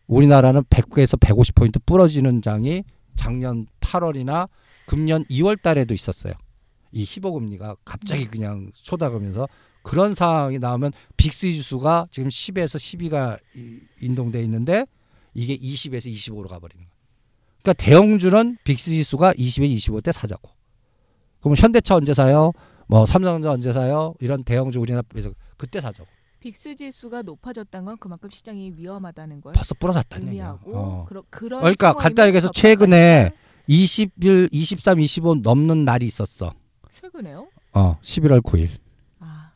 우리나라는 0.06 0.62
100에서 0.64 1.18
150포인트 1.18 1.80
부러지는 1.84 2.42
장이 2.42 2.84
작년 3.16 3.66
8월이나 3.80 4.48
금년 4.86 5.24
2월 5.24 5.60
달에도 5.60 5.94
있었어요. 5.94 6.34
이 6.94 7.02
HIBOR 7.02 7.31
금리가 7.31 7.76
갑자기 7.84 8.26
그냥 8.26 8.70
쏟아가면서 8.72 9.48
그런 9.82 10.14
상황이 10.14 10.58
나오면 10.58 10.92
VIX 11.16 11.52
지수가 11.52 12.06
지금 12.10 12.28
10에서 12.28 12.76
12가 12.78 13.36
인동돼 14.00 14.40
있는데 14.44 14.86
이게 15.34 15.56
20에서 15.56 16.10
25로 16.10 16.48
가버리는 16.48 16.84
거예요. 16.84 16.94
그러니까 17.62 17.72
대형주는 17.84 18.58
VIX 18.64 18.90
지수가 18.92 19.34
20에 19.34 19.68
25 19.68 20.00
때 20.02 20.12
사자고. 20.12 20.50
그럼 21.40 21.56
현대차 21.56 21.96
언제 21.96 22.14
사요? 22.14 22.52
뭐 22.86 23.04
삼성전자 23.04 23.50
언제 23.50 23.72
사요? 23.72 24.14
이런 24.20 24.44
대형주 24.44 24.80
우리나라에서 24.80 25.32
그때 25.56 25.80
사자고. 25.80 26.08
빅스 26.38 26.76
지수가 26.76 27.22
높아졌다는 27.22 27.86
건 27.86 27.96
그만큼 27.98 28.30
시장이 28.30 28.74
위험하다는 28.76 29.40
걸 29.40 29.52
벌써 29.54 29.74
부러졌다는. 29.74 30.28
의미하고 30.28 30.76
어. 30.76 31.04
그러, 31.08 31.24
그런 31.28 31.60
그러니까 31.60 31.94
얘기해서 32.26 32.48
더 32.48 32.52
최근에 32.52 33.30
바꿔야 33.30 33.44
21, 33.66 34.50
23, 34.52 35.00
25 35.00 35.36
넘는 35.36 35.84
날이 35.84 36.06
있었어. 36.06 36.54
최근에요? 37.08 37.48
어, 37.74 37.98
11월 38.00 38.40
9일. 38.42 38.70
아, 39.20 39.52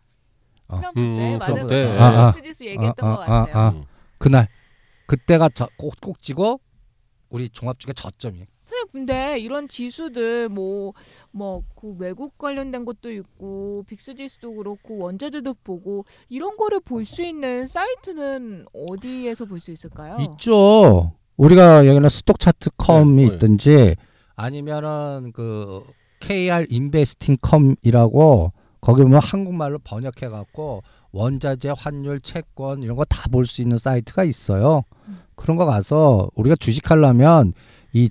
어. 0.69 0.77
트럼프 0.79 1.01
음, 1.01 1.17
때 1.17 1.35
음. 1.35 1.39
트럼프 1.41 1.69
때. 1.69 1.87
그 1.87 2.03
아, 2.03 2.29
아. 2.29 2.35
지수 2.43 2.67
얘기했던 2.67 3.11
아, 3.11 3.17
것 3.17 3.23
아, 3.23 3.27
같아요. 3.27 3.55
아, 3.55 3.67
아. 3.67 3.71
음. 3.71 3.85
그날 4.19 4.49
그때가 5.07 5.49
저, 5.55 5.69
꼭, 5.79 5.95
꼭 6.03 6.21
지고 6.21 6.61
우리 7.31 7.49
종합주가 7.49 7.95
저점이. 7.95 8.45
선생님 8.67 8.87
근데 8.93 9.39
이런 9.39 9.67
지수들 9.67 10.51
뭐 10.51 10.93
뭐 11.33 11.63
그 11.75 11.95
외국 11.99 12.37
관련된 12.37 12.85
것도 12.85 13.11
있고 13.13 13.83
VIX 13.87 14.15
지수도 14.15 14.53
그렇고 14.57 14.99
원자재도 14.99 15.55
보고 15.65 16.05
이런 16.29 16.57
거를 16.59 16.81
볼 16.81 17.05
수 17.07 17.23
있는 17.23 17.67
사이트는 17.67 18.67
어디에서 18.91 19.47
볼 19.47 19.59
수 19.61 19.71
있을까요? 19.71 20.17
있죠. 20.21 21.13
우리가 21.39 21.87
여기는 21.87 22.07
stock 22.11 22.39
chart 22.39 22.71
com이 22.77 23.15
네, 23.23 23.29
네. 23.29 23.35
있든지 23.35 23.97
아니면은 24.37 25.33
그 25.33 25.83
KR 26.21 26.67
인베스팅컴이라고 26.69 28.53
거기 28.81 29.03
보면 29.03 29.21
한국말로 29.23 29.79
번역해 29.83 30.29
갖고 30.31 30.83
원자재 31.13 31.73
환율 31.77 32.21
채권 32.21 32.83
이런 32.83 32.97
거 32.97 33.05
다 33.05 33.29
볼 33.31 33.47
수 33.47 33.63
있는 33.63 33.79
사이트가 33.79 34.25
있어요. 34.25 34.83
음. 35.09 35.19
그런 35.35 35.57
거 35.57 35.65
가서 35.65 36.31
우리가 36.35 36.57
주식하려면 36.57 37.53
이 37.93 38.11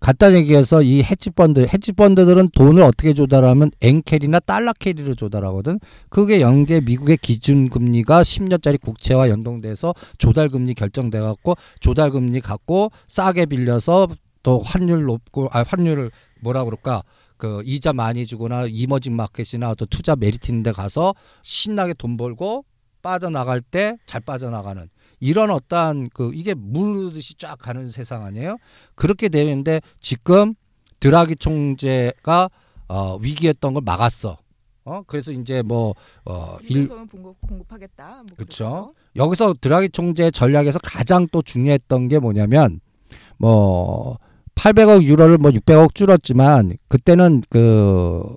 간단히 0.00 0.36
얘기해서 0.36 0.82
이 0.82 1.02
헤지펀드 1.02 1.66
헤지펀드들은 1.72 2.50
돈을 2.54 2.82
어떻게 2.82 3.14
조달하면 3.14 3.70
엔carry나 3.80 4.40
달러 4.40 4.72
carry로 4.74 5.14
조달하거든. 5.14 5.80
그게 6.10 6.42
연계 6.42 6.80
미국의 6.82 7.16
기준 7.16 7.70
금리가 7.70 8.20
10년짜리 8.22 8.78
국채와 8.80 9.30
연동돼서 9.30 9.94
조달 10.18 10.50
금리 10.50 10.74
결정돼 10.74 11.20
갖고 11.20 11.54
조달 11.80 12.10
금리 12.10 12.40
갖고 12.42 12.92
싸게 13.08 13.46
빌려서 13.46 14.08
또 14.42 14.60
환율 14.60 15.04
높고 15.04 15.48
아 15.52 15.64
환율을 15.66 16.10
뭐라 16.40 16.64
그럴까? 16.64 17.02
그 17.36 17.62
이자 17.64 17.92
많이 17.92 18.26
주거나 18.26 18.66
emerging 18.68 19.16
market이나 19.16 19.70
어떤 19.70 19.88
투자 19.88 20.14
메리트 20.16 20.50
있는 20.50 20.62
데 20.62 20.72
가서 20.72 21.14
신나게 21.42 21.94
돈 21.94 22.16
벌고 22.16 22.64
빠져나갈 23.02 23.60
때 23.60 23.96
잘 24.06 24.20
빠져나가는 24.20 24.88
이런 25.20 25.50
어떠한 25.50 26.10
그 26.14 26.30
이게 26.34 26.54
물듯이 26.54 27.34
쫙 27.38 27.56
가는 27.56 27.90
세상 27.90 28.24
아니에요? 28.24 28.56
그렇게 28.94 29.28
되는데 29.28 29.80
지금 30.00 30.54
드라기 31.00 31.36
총재가 31.36 32.50
어 32.88 33.16
위기였던 33.16 33.74
걸 33.74 33.82
막았어. 33.84 34.38
어 34.86 35.02
그래서 35.06 35.32
이제 35.32 35.62
뭐어 35.62 36.58
일, 36.68 36.82
유동성을 36.82 37.06
공급, 37.06 37.40
공급하겠다. 37.40 38.08
뭐 38.08 38.24
그쵸. 38.36 38.36
그렇겠죠. 38.36 38.94
여기서 39.16 39.54
드라기 39.60 39.88
총재 39.90 40.30
전략에서 40.30 40.78
가장 40.82 41.26
또 41.32 41.40
중요했던 41.42 42.08
게 42.08 42.18
뭐냐면 42.18 42.80
뭐 43.38 44.18
800억 44.54 45.02
유로를 45.02 45.38
뭐 45.38 45.50
600억 45.50 45.94
줄었지만 45.94 46.76
그때는 46.88 47.42
그 47.48 48.34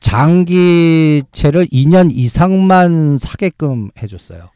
장기채를 0.00 1.66
2년 1.66 2.10
이상만 2.12 3.18
사게끔 3.18 3.90
해줬어요. 4.02 4.50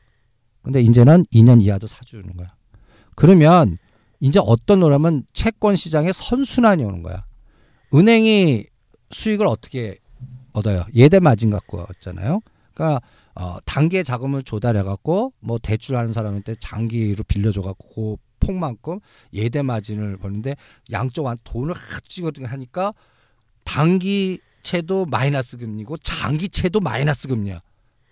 근데 0.62 0.80
이제는 0.82 1.24
2년 1.32 1.62
이하도 1.62 1.86
사주는 1.86 2.36
거야. 2.36 2.54
그러면 3.14 3.78
이제 4.20 4.38
어떤 4.42 4.80
노라면 4.80 5.24
채권 5.32 5.76
시장에 5.76 6.12
선순환이 6.12 6.84
오는 6.84 7.02
거야. 7.02 7.24
은행이 7.94 8.66
수익을 9.10 9.46
어떻게 9.46 9.98
얻어요? 10.52 10.84
예대 10.94 11.20
마진 11.20 11.50
갖고 11.50 11.78
왔잖아요. 11.78 12.40
그러니까 12.74 13.00
어, 13.34 13.58
단기의 13.64 14.04
자금을 14.04 14.42
조달해 14.42 14.82
갖고 14.82 15.32
뭐 15.40 15.58
대출하는 15.58 16.12
사람한테 16.12 16.56
장기로 16.60 17.24
빌려줘 17.24 17.62
갖고 17.62 18.16
그 18.16 18.22
폭만큼 18.40 19.00
예대 19.32 19.62
마진을 19.62 20.16
버는데 20.16 20.56
양쪽 20.92 21.26
한 21.26 21.38
돈을 21.44 21.74
합치거든 21.74 22.44
하니까 22.46 22.94
단기채도 23.64 25.06
마이너스 25.06 25.56
금리고 25.56 25.96
장기채도 25.98 26.80
마이너스 26.80 27.28
금리야. 27.28 27.60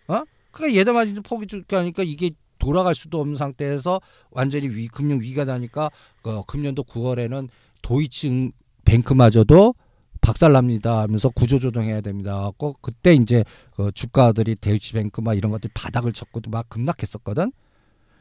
어? 0.08 0.22
그러니까 0.50 0.78
예대 0.78 0.92
마진도 0.92 1.22
포기 1.22 1.46
줄게 1.46 1.76
하니까 1.76 2.02
이게 2.02 2.30
돌아갈 2.58 2.94
수도 2.94 3.20
없는 3.20 3.36
상태에서 3.36 4.00
완전히 4.30 4.68
위, 4.68 4.88
금융 4.88 5.20
위기가 5.20 5.44
나니까 5.44 5.90
그 6.22 6.40
금년도 6.46 6.84
9월에는 6.84 7.48
도이치 7.82 8.52
뱅크마저도 8.84 9.74
박살납니다 10.20 11.02
하면서 11.02 11.28
구조조정해야 11.28 12.00
됩니다. 12.00 12.40
갖고 12.40 12.74
그때 12.80 13.14
이제 13.14 13.44
그 13.76 13.92
주가들이 13.92 14.56
도이치뱅크 14.56 15.20
막 15.20 15.34
이런 15.34 15.52
것들이 15.52 15.70
바닥을 15.74 16.12
쳤고도 16.12 16.50
막 16.50 16.68
급락했었거든. 16.68 17.52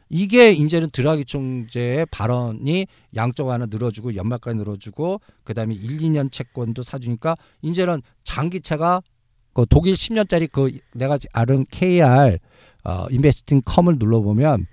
이게 0.08 0.52
이제는 0.52 0.90
드라기 0.90 1.24
총재의 1.24 2.06
발언이 2.10 2.86
양쪽 3.16 3.50
하나 3.50 3.66
늘어주고 3.66 4.14
연말까지 4.14 4.56
늘어주고 4.56 5.20
그다음에 5.44 5.74
1, 5.74 5.98
2년 5.98 6.30
채권도 6.30 6.82
사주니까 6.82 7.34
이제는 7.62 8.02
장기채가 8.24 9.02
그 9.52 9.66
독일 9.68 9.94
10년짜리 9.94 10.50
그 10.52 10.78
내가 10.94 11.18
아는 11.32 11.64
KR 11.70 12.38
어 12.84 13.06
인베스팅 13.10 13.62
컴을 13.64 13.96
눌러보면 13.98 14.66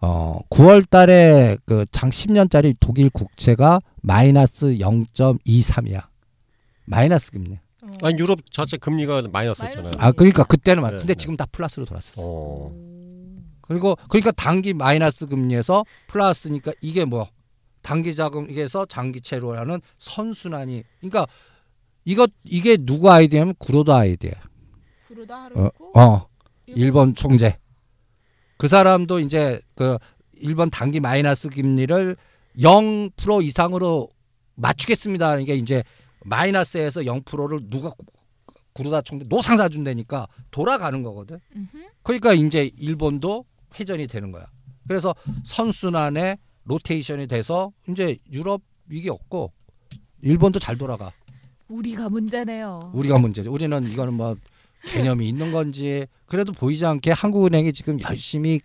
어 0.00 0.38
9월 0.50 0.88
달에 0.88 1.56
그 1.66 1.84
장 1.90 2.10
10년짜리 2.10 2.76
독일 2.78 3.10
국채가 3.10 3.80
마이너스 4.02 4.66
0.23이야. 4.78 6.06
마이너스 6.84 7.32
금리. 7.32 7.58
어. 7.82 7.88
아니 8.02 8.18
유럽 8.20 8.38
자체 8.52 8.76
금리가 8.76 9.22
마이너스였잖아요. 9.32 9.90
마이너스. 9.90 10.04
아 10.06 10.12
그러니까 10.12 10.44
그때는 10.44 10.82
말. 10.82 10.92
네, 10.92 10.98
근데 10.98 11.14
네. 11.14 11.18
지금 11.18 11.36
다 11.36 11.46
플러스로 11.50 11.84
돌았어. 11.84 12.22
어. 12.24 12.97
그리고 13.68 13.96
그러니까 14.08 14.32
단기 14.32 14.72
마이너스 14.72 15.26
금리에서 15.26 15.84
플러스니까 16.08 16.72
이게 16.80 17.04
뭐 17.04 17.28
단기 17.82 18.14
자금 18.14 18.50
이게서 18.50 18.86
장기채로 18.86 19.56
하는 19.56 19.80
선순환이 19.98 20.82
그러니까 21.00 21.26
이거 22.04 22.26
이게 22.44 22.76
누구 22.78 23.10
아이디어냐면 23.10 23.54
구로다 23.58 23.98
아이디어. 23.98 24.32
구로다 25.06 25.36
어, 25.36 25.40
하루고 25.42 25.98
어 25.98 26.28
일본 26.66 27.14
총재. 27.14 27.58
그 28.56 28.66
사람도 28.66 29.20
이제 29.20 29.60
그 29.74 29.98
일본 30.32 30.70
단기 30.70 31.00
마이너스 31.00 31.48
금리를 31.50 32.16
0% 32.58 33.44
이상으로 33.44 34.08
맞추겠습니다. 34.54 35.28
그러니까 35.30 35.52
이제 35.52 35.84
마이너스에서 36.24 37.02
0%를 37.02 37.68
누가 37.68 37.92
구로다 38.72 39.02
총재 39.02 39.26
노상 39.28 39.56
사 39.56 39.68
준다니까 39.68 40.26
돌아가는 40.50 41.02
거거든. 41.02 41.40
그러니까 42.02 42.32
이제 42.32 42.70
일본도 42.78 43.44
회전이 43.78 44.06
되는 44.06 44.30
거야. 44.32 44.46
그래서 44.86 45.14
선순환에 45.44 46.38
로테이션이 46.64 47.26
돼서 47.26 47.72
이제 47.88 48.16
유럽 48.32 48.62
위기 48.88 49.08
없고 49.08 49.52
일본도 50.22 50.58
잘 50.58 50.76
돌아가. 50.78 51.12
우리가 51.68 52.08
문제네요. 52.08 52.92
우리가 52.94 53.18
문제죠. 53.18 53.52
우리는 53.52 53.84
이거는 53.84 54.14
뭐 54.14 54.36
개념이 54.86 55.28
있는 55.28 55.52
건지 55.52 56.06
그래도 56.26 56.52
보이지 56.52 56.86
않게 56.86 57.10
한국은행이 57.12 57.72
지금 57.72 58.00
열심히 58.00 58.60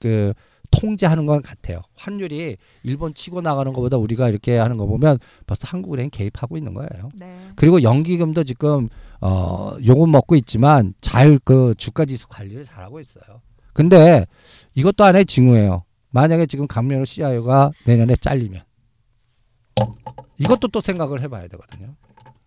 그 0.00 0.32
통제하는 0.70 1.24
건 1.26 1.40
같아요. 1.42 1.80
환율이 1.94 2.56
일본 2.82 3.14
치고 3.14 3.40
나가는 3.40 3.72
것보다 3.72 3.96
우리가 3.96 4.28
이렇게 4.28 4.56
하는 4.56 4.76
거 4.76 4.86
보면 4.86 5.18
벌써 5.46 5.66
한국은행이 5.68 6.10
개입하고 6.10 6.56
있는 6.58 6.74
거예요. 6.74 7.10
네. 7.14 7.50
그리고 7.56 7.82
연기금도 7.82 8.44
지금 8.44 8.88
어 9.20 9.72
요금 9.86 10.10
먹고 10.10 10.36
있지만 10.36 10.94
잘 11.00 11.38
그 11.44 11.74
주가 11.78 12.04
지수 12.04 12.28
관리를 12.28 12.64
잘하고 12.64 13.00
있어요. 13.00 13.40
근데 13.78 14.26
이것도 14.74 15.04
하나의 15.04 15.24
징후예요. 15.24 15.84
만약에 16.10 16.46
지금 16.46 16.66
강명호 16.66 17.04
CIO가 17.04 17.70
내년에 17.84 18.16
잘리면 18.16 18.64
이것도 20.38 20.66
또 20.66 20.80
생각을 20.80 21.22
해봐야 21.22 21.46
되거든요. 21.46 21.94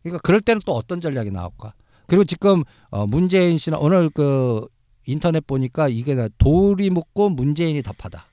그러니까 0.04 0.22
그럴 0.24 0.42
때는 0.42 0.60
또 0.66 0.74
어떤 0.74 1.00
전략이 1.00 1.32
나올까? 1.32 1.74
그리고 2.06 2.26
지금 2.26 2.66
어 2.90 3.08
문재인 3.08 3.58
씨는 3.58 3.78
오늘 3.78 4.10
그 4.10 4.68
인터넷 5.08 5.48
보니까 5.48 5.88
이게 5.88 6.28
돌이 6.38 6.90
묻고 6.90 7.30
문재인이 7.30 7.82
답하다. 7.82 8.26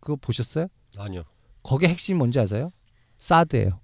그거 0.00 0.16
보셨어요? 0.16 0.68
아니요. 0.96 1.24
거기에 1.62 1.90
핵심이 1.90 2.16
뭔지 2.16 2.40
아세요? 2.40 2.72
사드예요. 3.18 3.80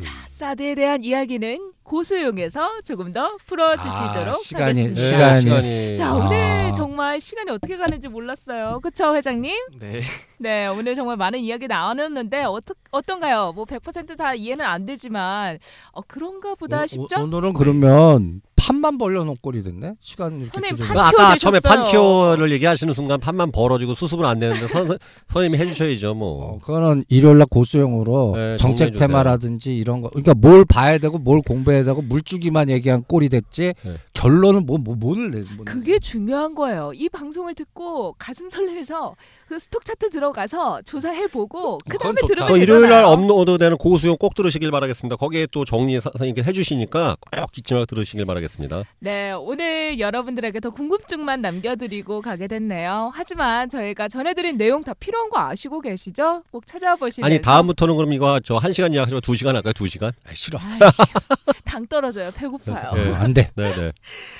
자, 0.00 0.10
사드에 0.44 0.74
대한 0.74 1.02
이야기는 1.02 1.72
고소용에서 1.84 2.82
조금 2.84 3.12
더 3.14 3.36
풀어주시도록 3.46 4.28
아, 4.28 4.32
시간이- 4.32 4.58
하겠습니다. 4.58 5.00
시간이- 5.00 5.40
시간이 5.40 5.96
자, 5.96 6.08
아. 6.08 6.12
오늘 6.14 6.72
정말 6.76 7.18
시간이 7.20 7.50
어떻게 7.50 7.76
가는지 7.78 8.08
몰랐어요. 8.08 8.80
그쵸, 8.82 9.14
회장님? 9.16 9.54
네. 9.80 10.02
네, 10.38 10.66
오늘 10.66 10.94
정말 10.94 11.16
많은 11.16 11.38
이야기 11.40 11.66
나눴는데 11.66 12.44
어떠, 12.44 12.74
어떤가요? 12.90 13.52
뭐 13.54 13.64
100%다 13.64 14.34
이해는 14.34 14.64
안 14.64 14.84
되지만 14.84 15.58
어, 15.92 16.00
그런가 16.06 16.54
보다 16.54 16.82
오- 16.82 16.86
싶죠? 16.86 17.22
오, 17.22 17.26
늘은 17.26 17.52
그러면 17.54 18.42
판만 18.56 18.96
벌려놓은 18.98 19.36
꼴이 19.42 19.62
됐네. 19.62 19.94
시간 20.00 20.40
이렇게 20.40 20.50
선생님. 20.54 20.86
판- 20.86 20.94
그 20.94 21.00
아까 21.00 21.36
처음에. 21.36 21.60
판표를 21.60 22.50
얘기하시는 22.52 22.92
순간 22.94 23.20
판만 23.20 23.52
벌어지고 23.52 23.94
수습은 23.94 24.24
안 24.24 24.38
되는데 24.38 24.66
선, 24.68 24.88
선생님이 25.28 25.62
해주셔야죠 25.62 26.10
어, 26.10 26.14
뭐. 26.14 26.58
그거는 26.60 27.04
일요일날 27.08 27.46
고수용으로 27.50 28.32
네, 28.34 28.56
정책 28.56 28.86
정리해주세요. 28.86 29.06
테마라든지 29.08 29.76
이런 29.76 30.00
거. 30.00 30.08
그러니까 30.08 30.33
뭘 30.34 30.64
봐야 30.64 30.98
되고 30.98 31.18
뭘 31.18 31.40
공부해야 31.40 31.84
되고 31.84 32.02
물주기만 32.02 32.68
얘기한 32.70 33.04
꼴이 33.06 33.28
됐지. 33.28 33.74
네. 33.84 33.96
결론은 34.12 34.66
뭐, 34.66 34.78
뭐 34.78 34.94
뭐를 34.94 35.30
내? 35.30 35.38
뭐 35.56 35.64
그게 35.64 35.98
중요한 35.98 36.54
거예요. 36.54 36.92
이 36.94 37.08
방송을 37.08 37.54
듣고 37.54 38.14
가슴 38.18 38.48
설레서 38.48 39.16
그 39.54 39.58
스톡 39.60 39.84
차트 39.84 40.10
들어가서 40.10 40.82
조사해보고 40.82 41.78
그 41.88 41.96
다음에. 41.96 42.16
들으면 42.26 42.48
또 42.48 42.56
일요일 42.56 42.88
날. 42.88 43.04
업로드되는 43.04 43.76
고수용 43.76 44.16
꼭 44.16 44.34
들으시길 44.34 44.72
바라겠습니다. 44.72 45.14
거기에 45.14 45.46
또 45.52 45.64
정리 45.64 45.94
사- 46.00 46.10
선생님께 46.10 46.42
해주시니까 46.42 47.14
꼭 47.20 47.50
잊지 47.56 47.72
말고 47.74 47.86
들으시길 47.86 48.26
바라겠습니다. 48.26 48.82
네, 48.98 49.30
오늘 49.30 50.00
여러분들에게 50.00 50.58
더 50.58 50.70
궁금증만 50.70 51.40
남겨드리고 51.40 52.20
가게 52.20 52.48
됐네요. 52.48 53.12
하지만 53.14 53.68
저희가 53.68 54.08
전해드린 54.08 54.56
내용 54.58 54.82
다 54.82 54.92
필요한 54.92 55.30
거 55.30 55.38
아시고 55.38 55.80
계시죠? 55.82 56.42
꼭 56.50 56.66
찾아보시면서 56.66 57.24
아니 57.32 57.40
다음부터는 57.40 57.94
그럼 57.94 58.12
이거 58.12 58.40
저 58.40 58.58
한 58.58 58.72
시간 58.72 58.92
예약하시고 58.92 59.20
두 59.20 59.36
시간 59.36 59.54
할까요? 59.54 59.72
두 59.72 59.86
시간? 59.86 60.10
아, 60.26 60.34
싫어. 60.34 60.58
당 61.64 61.86
떨어져요. 61.86 62.30
배고파요. 62.32 62.92
네. 62.94 63.10
어, 63.10 63.14
안 63.16 63.34
돼. 63.34 63.50
네 63.54 63.76
네. 63.76 63.92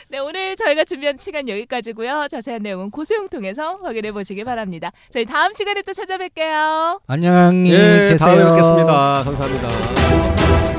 네, 0.09 0.19
오늘 0.19 0.57
저희가 0.57 0.85
준비한 0.85 1.17
시간 1.19 1.49
여기까지고요. 1.49 2.27
자세한 2.31 2.63
내용은 2.63 2.91
고수용 2.91 3.29
통해서 3.29 3.77
확인해 3.83 4.13
보시기 4.13 4.45
바랍니다. 4.45 4.91
저희 5.13 5.25
다음 5.25 5.53
시간에 5.53 5.83
또 5.83 5.93
찾아뵐게요. 5.93 7.01
안녕히 7.07 7.71
예, 7.71 8.09
계세요. 8.11 8.19
다음에 8.19 8.45
뵙겠습니다. 8.51 9.23
감사합니다. 9.25 10.74